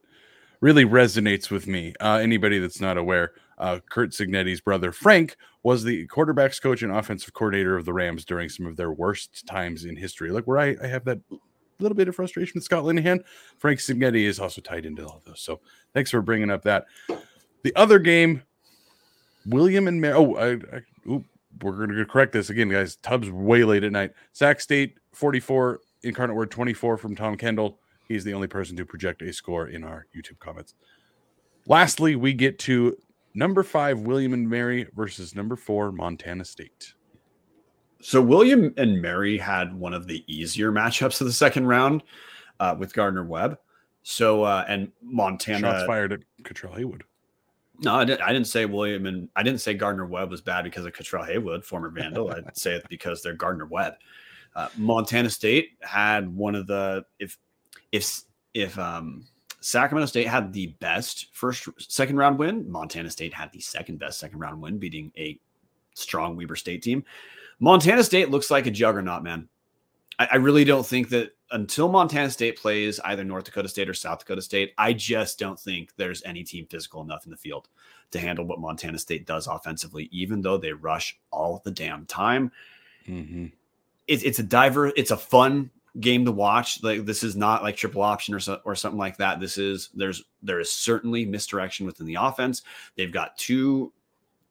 [0.61, 1.93] really resonates with me.
[1.99, 6.91] Uh, anybody that's not aware, uh, Curt Cignetti's brother Frank was the quarterbacks coach and
[6.91, 10.31] offensive coordinator of the Rams during some of their worst times in history.
[10.31, 11.19] Like where I, I have that
[11.79, 13.23] little bit of frustration with Scott Linehan.
[13.57, 15.41] Frank Cignetti is also tied into all those.
[15.41, 15.59] So
[15.93, 16.85] thanks for bringing up that.
[17.63, 18.43] The other game,
[19.45, 20.15] William and Mary.
[20.15, 21.25] Oh, I, I ooh,
[21.61, 22.97] we're going to correct this again, guys.
[22.97, 24.11] Tubbs way late at night.
[24.33, 27.79] Sac State 44, Incarnate Word 24 from Tom Kendall.
[28.07, 30.73] He's the only person to project a score in our YouTube comments.
[31.67, 32.97] Lastly, we get to
[33.33, 36.93] number five, William and Mary versus number four, Montana State.
[38.01, 42.03] So William and Mary had one of the easier matchups of the second round
[42.59, 43.57] uh, with Gardner Webb.
[44.03, 47.03] So uh, and Montana shots fired at Cottrell Haywood.
[47.79, 50.63] No, I didn't, I didn't say William and I didn't say Gardner Webb was bad
[50.63, 52.31] because of Cottrell Haywood, former Vandal.
[52.47, 53.95] I'd say it because they're Gardner Webb.
[54.55, 57.37] Uh, Montana State had one of the if
[57.91, 58.23] if
[58.53, 59.25] if um,
[59.59, 64.19] Sacramento State had the best first second round win, Montana State had the second best
[64.19, 65.39] second round win, beating a
[65.93, 67.03] strong Weber State team.
[67.59, 69.47] Montana State looks like a juggernaut, man.
[70.19, 73.93] I, I, really don't think that until Montana State plays either North Dakota State or
[73.93, 77.67] South Dakota State, I just don't think there's any team physical enough in the field
[78.11, 82.51] to handle what Montana State does offensively, even though they rush all the damn time.
[83.07, 83.47] Mm-hmm.
[84.07, 86.83] It, it's a diver, it's a fun game to watch.
[86.83, 89.39] Like this is not like triple option or so, or something like that.
[89.39, 92.61] This is there's there is certainly misdirection within the offense.
[92.95, 93.93] They've got two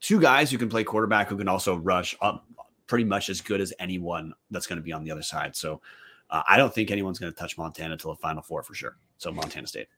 [0.01, 2.47] two guys who can play quarterback who can also rush up
[2.87, 5.57] pretty much as good as anyone that's going to be on the other side.
[5.57, 5.81] So
[6.31, 8.97] uh, I don't think anyone's going to touch Montana until the Final Four for sure.
[9.19, 9.89] So Montana State.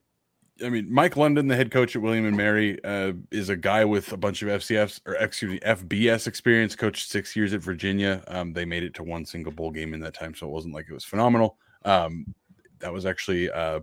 [0.64, 3.85] I mean, Mike London, the head coach at William and Mary, uh, is a guy
[3.85, 6.74] with a bunch of FCFs or excuse me FBS experience.
[6.74, 8.22] Coached six years at Virginia.
[8.28, 10.74] Um, they made it to one single bowl game in that time, so it wasn't
[10.74, 11.59] like it was phenomenal.
[11.85, 12.35] Um,
[12.80, 13.80] that was actually uh,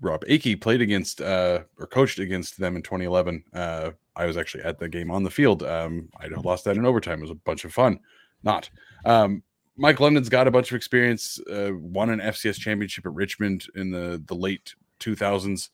[0.00, 3.44] Robb Akey played against uh, or coached against them in 2011.
[3.52, 5.62] Uh, I was actually at the game on the field.
[5.62, 7.18] Um, I lost that in overtime.
[7.18, 8.00] It was a bunch of fun.
[8.42, 8.68] Not.
[9.04, 9.42] Um,
[9.76, 11.40] Mike London's got a bunch of experience.
[11.50, 15.70] Uh, won an FCS championship at Richmond in the the late 2000s.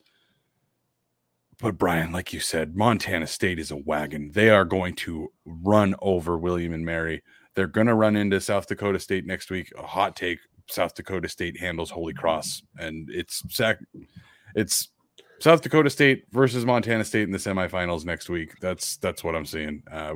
[1.59, 4.31] But Brian, like you said, Montana State is a wagon.
[4.31, 7.21] They are going to run over William and Mary.
[7.53, 9.71] They're going to run into South Dakota State next week.
[9.77, 13.83] A hot take: South Dakota State handles Holy Cross, and it's sac-
[14.55, 14.87] it's
[15.39, 18.57] South Dakota State versus Montana State in the semifinals next week.
[18.61, 19.83] That's that's what I'm seeing.
[19.91, 20.15] Uh,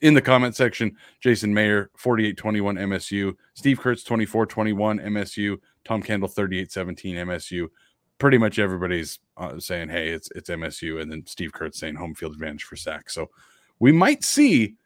[0.00, 5.56] in the comment section, Jason Mayer, 48-21 MSU, Steve Kurtz, 24-21 MSU,
[5.86, 7.68] Tom Kendall, 38-17 MSU
[8.24, 12.14] pretty much everybody's uh, saying, "Hey, it's it's MSU," and then Steve Kurtz saying home
[12.14, 13.10] field advantage for Sac.
[13.10, 13.28] So
[13.80, 14.76] we might see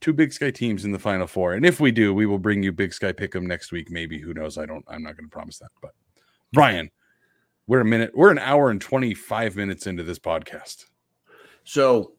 [0.00, 2.62] two Big Sky teams in the Final Four, and if we do, we will bring
[2.62, 3.90] you Big Sky Pick'em next week.
[3.90, 4.56] Maybe who knows?
[4.56, 4.86] I don't.
[4.88, 5.68] I'm not going to promise that.
[5.82, 5.90] But
[6.54, 6.90] Brian,
[7.66, 8.12] we're a minute.
[8.14, 10.86] We're an hour and 25 minutes into this podcast.
[11.64, 12.12] So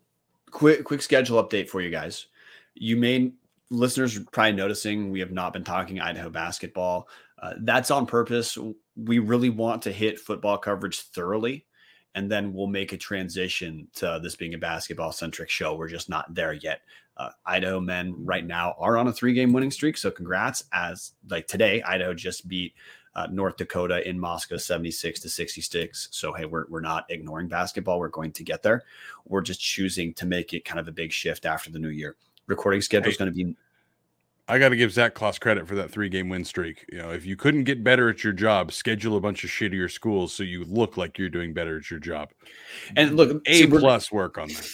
[0.52, 2.28] quick quick schedule update for you guys.
[2.76, 3.32] You may
[3.72, 7.08] listeners probably noticing we have not been talking Idaho basketball.
[7.41, 8.56] Uh, that's on purpose.
[9.06, 11.66] We really want to hit football coverage thoroughly,
[12.16, 15.76] and then we'll make a transition to this being a basketball centric show.
[15.76, 16.82] We're just not there yet.
[17.18, 20.64] Uh, Idaho men right now are on a three game winning streak, so congrats.
[20.72, 22.74] As like today, Idaho just beat
[23.16, 26.08] uh, North Dakota in Moscow 76 to 66.
[26.12, 28.00] So, hey, we're, we're not ignoring basketball.
[28.00, 28.84] We're going to get there.
[29.26, 32.16] We're just choosing to make it kind of a big shift after the new year.
[32.48, 33.56] Recording schedule is going to be
[34.50, 36.84] I got to give Zac Claus credit for that three game win streak.
[36.92, 39.90] You know, if you couldn't get better at your job, schedule a bunch of shittier
[39.90, 42.32] schools so you look like you're doing better at your job.
[42.98, 44.70] And look, a plus work on that.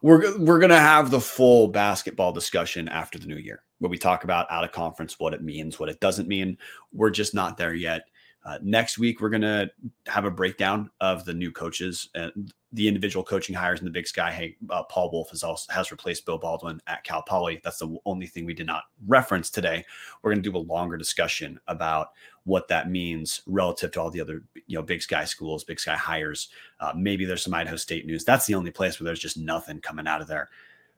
[0.00, 4.24] We're we're gonna have the full basketball discussion after the new year, where we talk
[4.24, 6.56] about out of conference, what it means, what it doesn't mean.
[6.92, 8.04] We're just not there yet.
[8.42, 9.70] Uh, next week, we're going to
[10.06, 14.06] have a breakdown of the new coaches and the individual coaching hires in the Big
[14.06, 14.32] Sky.
[14.32, 17.60] Hey, uh, Paul Wulff has also has replaced Bill Baldwin at Cal Poly.
[17.62, 19.84] That's the only thing we did not reference today.
[20.22, 22.12] We're going to do a longer discussion about
[22.44, 25.96] what that means relative to all the other you know Big Sky schools, Big Sky
[25.96, 26.48] hires.
[26.78, 28.24] Uh, maybe there's some Idaho State news.
[28.24, 30.48] That's the only place where there's just nothing coming out of there.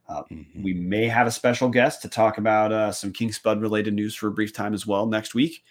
[0.07, 0.63] Uh, mm-hmm.
[0.63, 4.15] We may have a special guest to talk about uh, some King Spud related news
[4.15, 5.63] for a brief time as well next week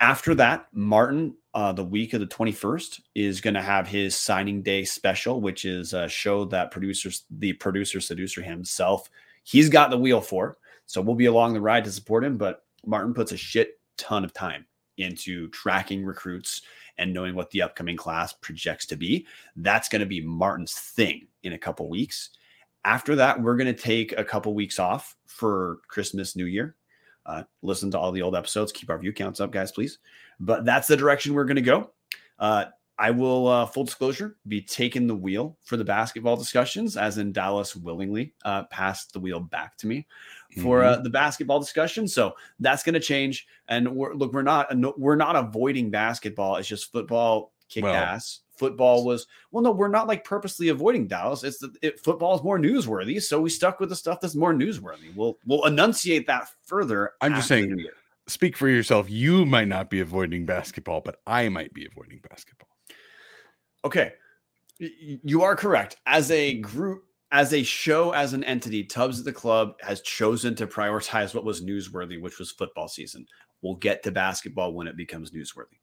[0.00, 4.62] after that, Martin, uh, the week of the 21st, is going to have his signing
[4.62, 9.10] day special, which is a show that producers, the producer seducer himself,
[9.44, 10.56] he's got the wheel for.
[10.86, 12.38] So we'll be along the ride to support him.
[12.38, 14.64] But Martin puts a shit ton of time
[14.96, 16.62] into tracking recruits
[16.98, 19.26] and knowing what the upcoming class projects to be.
[19.56, 22.30] That's going to be Martin's thing in a couple weeks.
[22.84, 26.76] After that, we're going to take a couple weeks off for Christmas, New Year.
[27.26, 28.72] Uh, listen to all the old episodes.
[28.72, 29.98] Keep our view counts up, guys, please.
[30.38, 31.90] But that's the direction we're going to go.
[32.38, 32.66] Uh,
[32.98, 37.32] I will, uh, full disclosure, be taking the wheel for the basketball discussions, as in
[37.32, 40.06] Dallas willingly uh, passed the wheel back to me
[40.62, 41.04] for uh, mm-hmm.
[41.04, 42.06] the basketball discussion.
[42.06, 43.46] So that's going to change.
[43.68, 44.68] And we're, look, we're not
[44.98, 46.56] we're not avoiding basketball.
[46.56, 51.08] It's just football kicked well, ass football was well no we're not like purposely avoiding
[51.08, 51.42] dallas.
[51.42, 54.52] It's that it, football is more newsworthy so we stuck with the stuff that's more
[54.52, 55.14] newsworthy.
[55.16, 57.86] We'll we'll enunciate that further i'm just saying
[58.28, 59.10] speak for yourself.
[59.10, 62.68] You might not be avoiding basketball but i might be avoiding basketball.
[63.84, 64.12] Okay.
[64.78, 65.96] You are correct.
[66.06, 70.54] As a group as a show as an entity tubbs at the club has chosen
[70.56, 73.26] to prioritize what was newsworthy which was football season.
[73.62, 75.80] We'll get to basketball when it becomes newsworthy.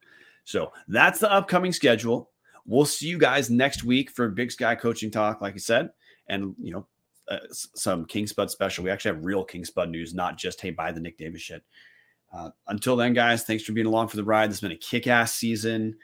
[0.48, 2.32] So that's the upcoming schedule
[2.68, 5.90] We'll see you guys next week for Big Sky Coaching Talk, like I said,
[6.28, 6.88] and you know,
[7.30, 8.84] uh, some King Spud special.
[8.84, 11.64] We actually have real King Spud news, not just hey, buy the Nick Davis shit.
[12.32, 14.50] Uh, until then, guys, thanks for being along for the ride.
[14.50, 15.96] This has been a kick-ass season.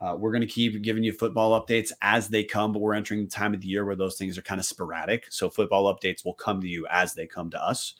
[0.00, 3.22] Uh, we're going to keep giving you football updates as they come, but we're entering
[3.22, 5.26] the time of the year where those things are kind of sporadic.
[5.30, 7.94] So football updates will come to you as they come to us.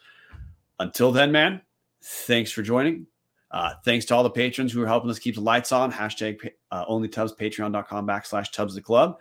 [0.81, 1.61] Until then, man,
[2.03, 3.07] thanks for joining.
[3.53, 5.93] Uh, thanks to all the patrons who are helping us keep the lights on.
[5.93, 9.19] Hashtag uh, only patreon.com backslash tubs the club.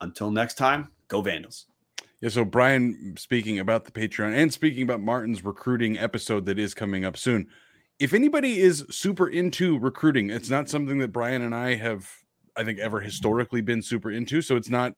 [0.00, 1.66] Until next time, go Vandals.
[2.20, 6.72] Yeah, so Brian, speaking about the Patreon and speaking about Martin's recruiting episode that is
[6.72, 7.48] coming up soon,
[7.98, 12.10] if anybody is super into recruiting, it's not something that Brian and I have,
[12.56, 14.40] I think, ever historically been super into.
[14.40, 14.94] So it's not,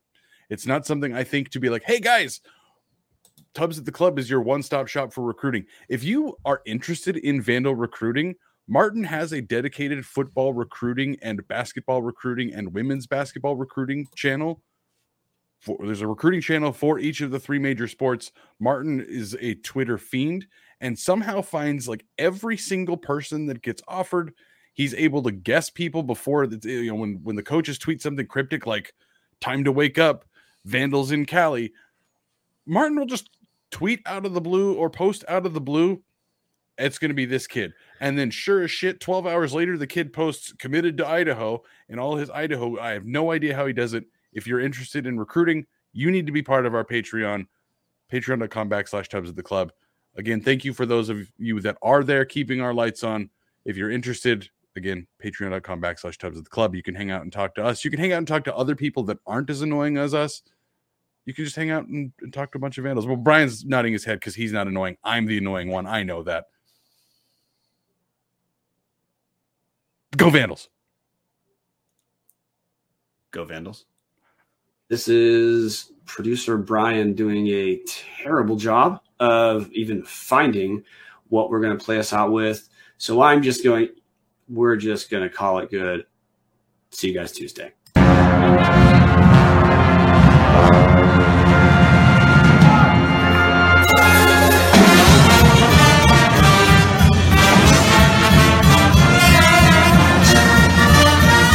[0.49, 2.39] it's not something I think to be like, hey guys,
[3.53, 5.65] Tubs at the Club is your one-stop shop for recruiting.
[5.89, 8.35] If you are interested in Vandal recruiting,
[8.67, 14.61] Martin has a dedicated football recruiting and basketball recruiting and women's basketball recruiting channel.
[15.61, 18.31] For, there's a recruiting channel for each of the three major sports.
[18.59, 20.45] Martin is a Twitter fiend
[20.81, 24.33] and somehow finds like every single person that gets offered.
[24.73, 26.63] He's able to guess people before that.
[26.63, 28.93] You know, when when the coaches tweet something cryptic like
[29.41, 30.25] "Time to wake up,"
[30.65, 31.73] Vandals in Cali,
[32.67, 33.29] Martin will just
[33.71, 36.01] tweet out of the blue or post out of the blue.
[36.77, 37.73] It's going to be this kid.
[37.99, 41.99] And then, sure as shit, 12 hours later, the kid posts committed to Idaho and
[41.99, 42.79] all his Idaho.
[42.79, 44.05] I have no idea how he does it.
[44.31, 47.47] If you're interested in recruiting, you need to be part of our Patreon,
[48.11, 49.71] patreon.com backslash tubs at the club.
[50.15, 53.29] Again, thank you for those of you that are there keeping our lights on.
[53.65, 56.75] If you're interested, again, patreon.com backslash tubs at the club.
[56.75, 57.83] You can hang out and talk to us.
[57.83, 60.43] You can hang out and talk to other people that aren't as annoying as us.
[61.27, 63.05] You can just hang out and, and talk to a bunch of vandals.
[63.05, 64.95] Well, Brian's nodding his head because he's not annoying.
[65.03, 65.85] I'm the annoying one.
[65.85, 66.45] I know that.
[70.15, 70.69] Go Vandals.
[73.31, 73.85] Go Vandals.
[74.87, 77.81] This is producer Brian doing a
[78.23, 80.85] terrible job of even finding
[81.27, 82.69] what we're going to play us out with.
[82.97, 83.89] So I'm just going,
[84.47, 86.05] we're just going to call it good.
[86.91, 87.73] See you guys Tuesday.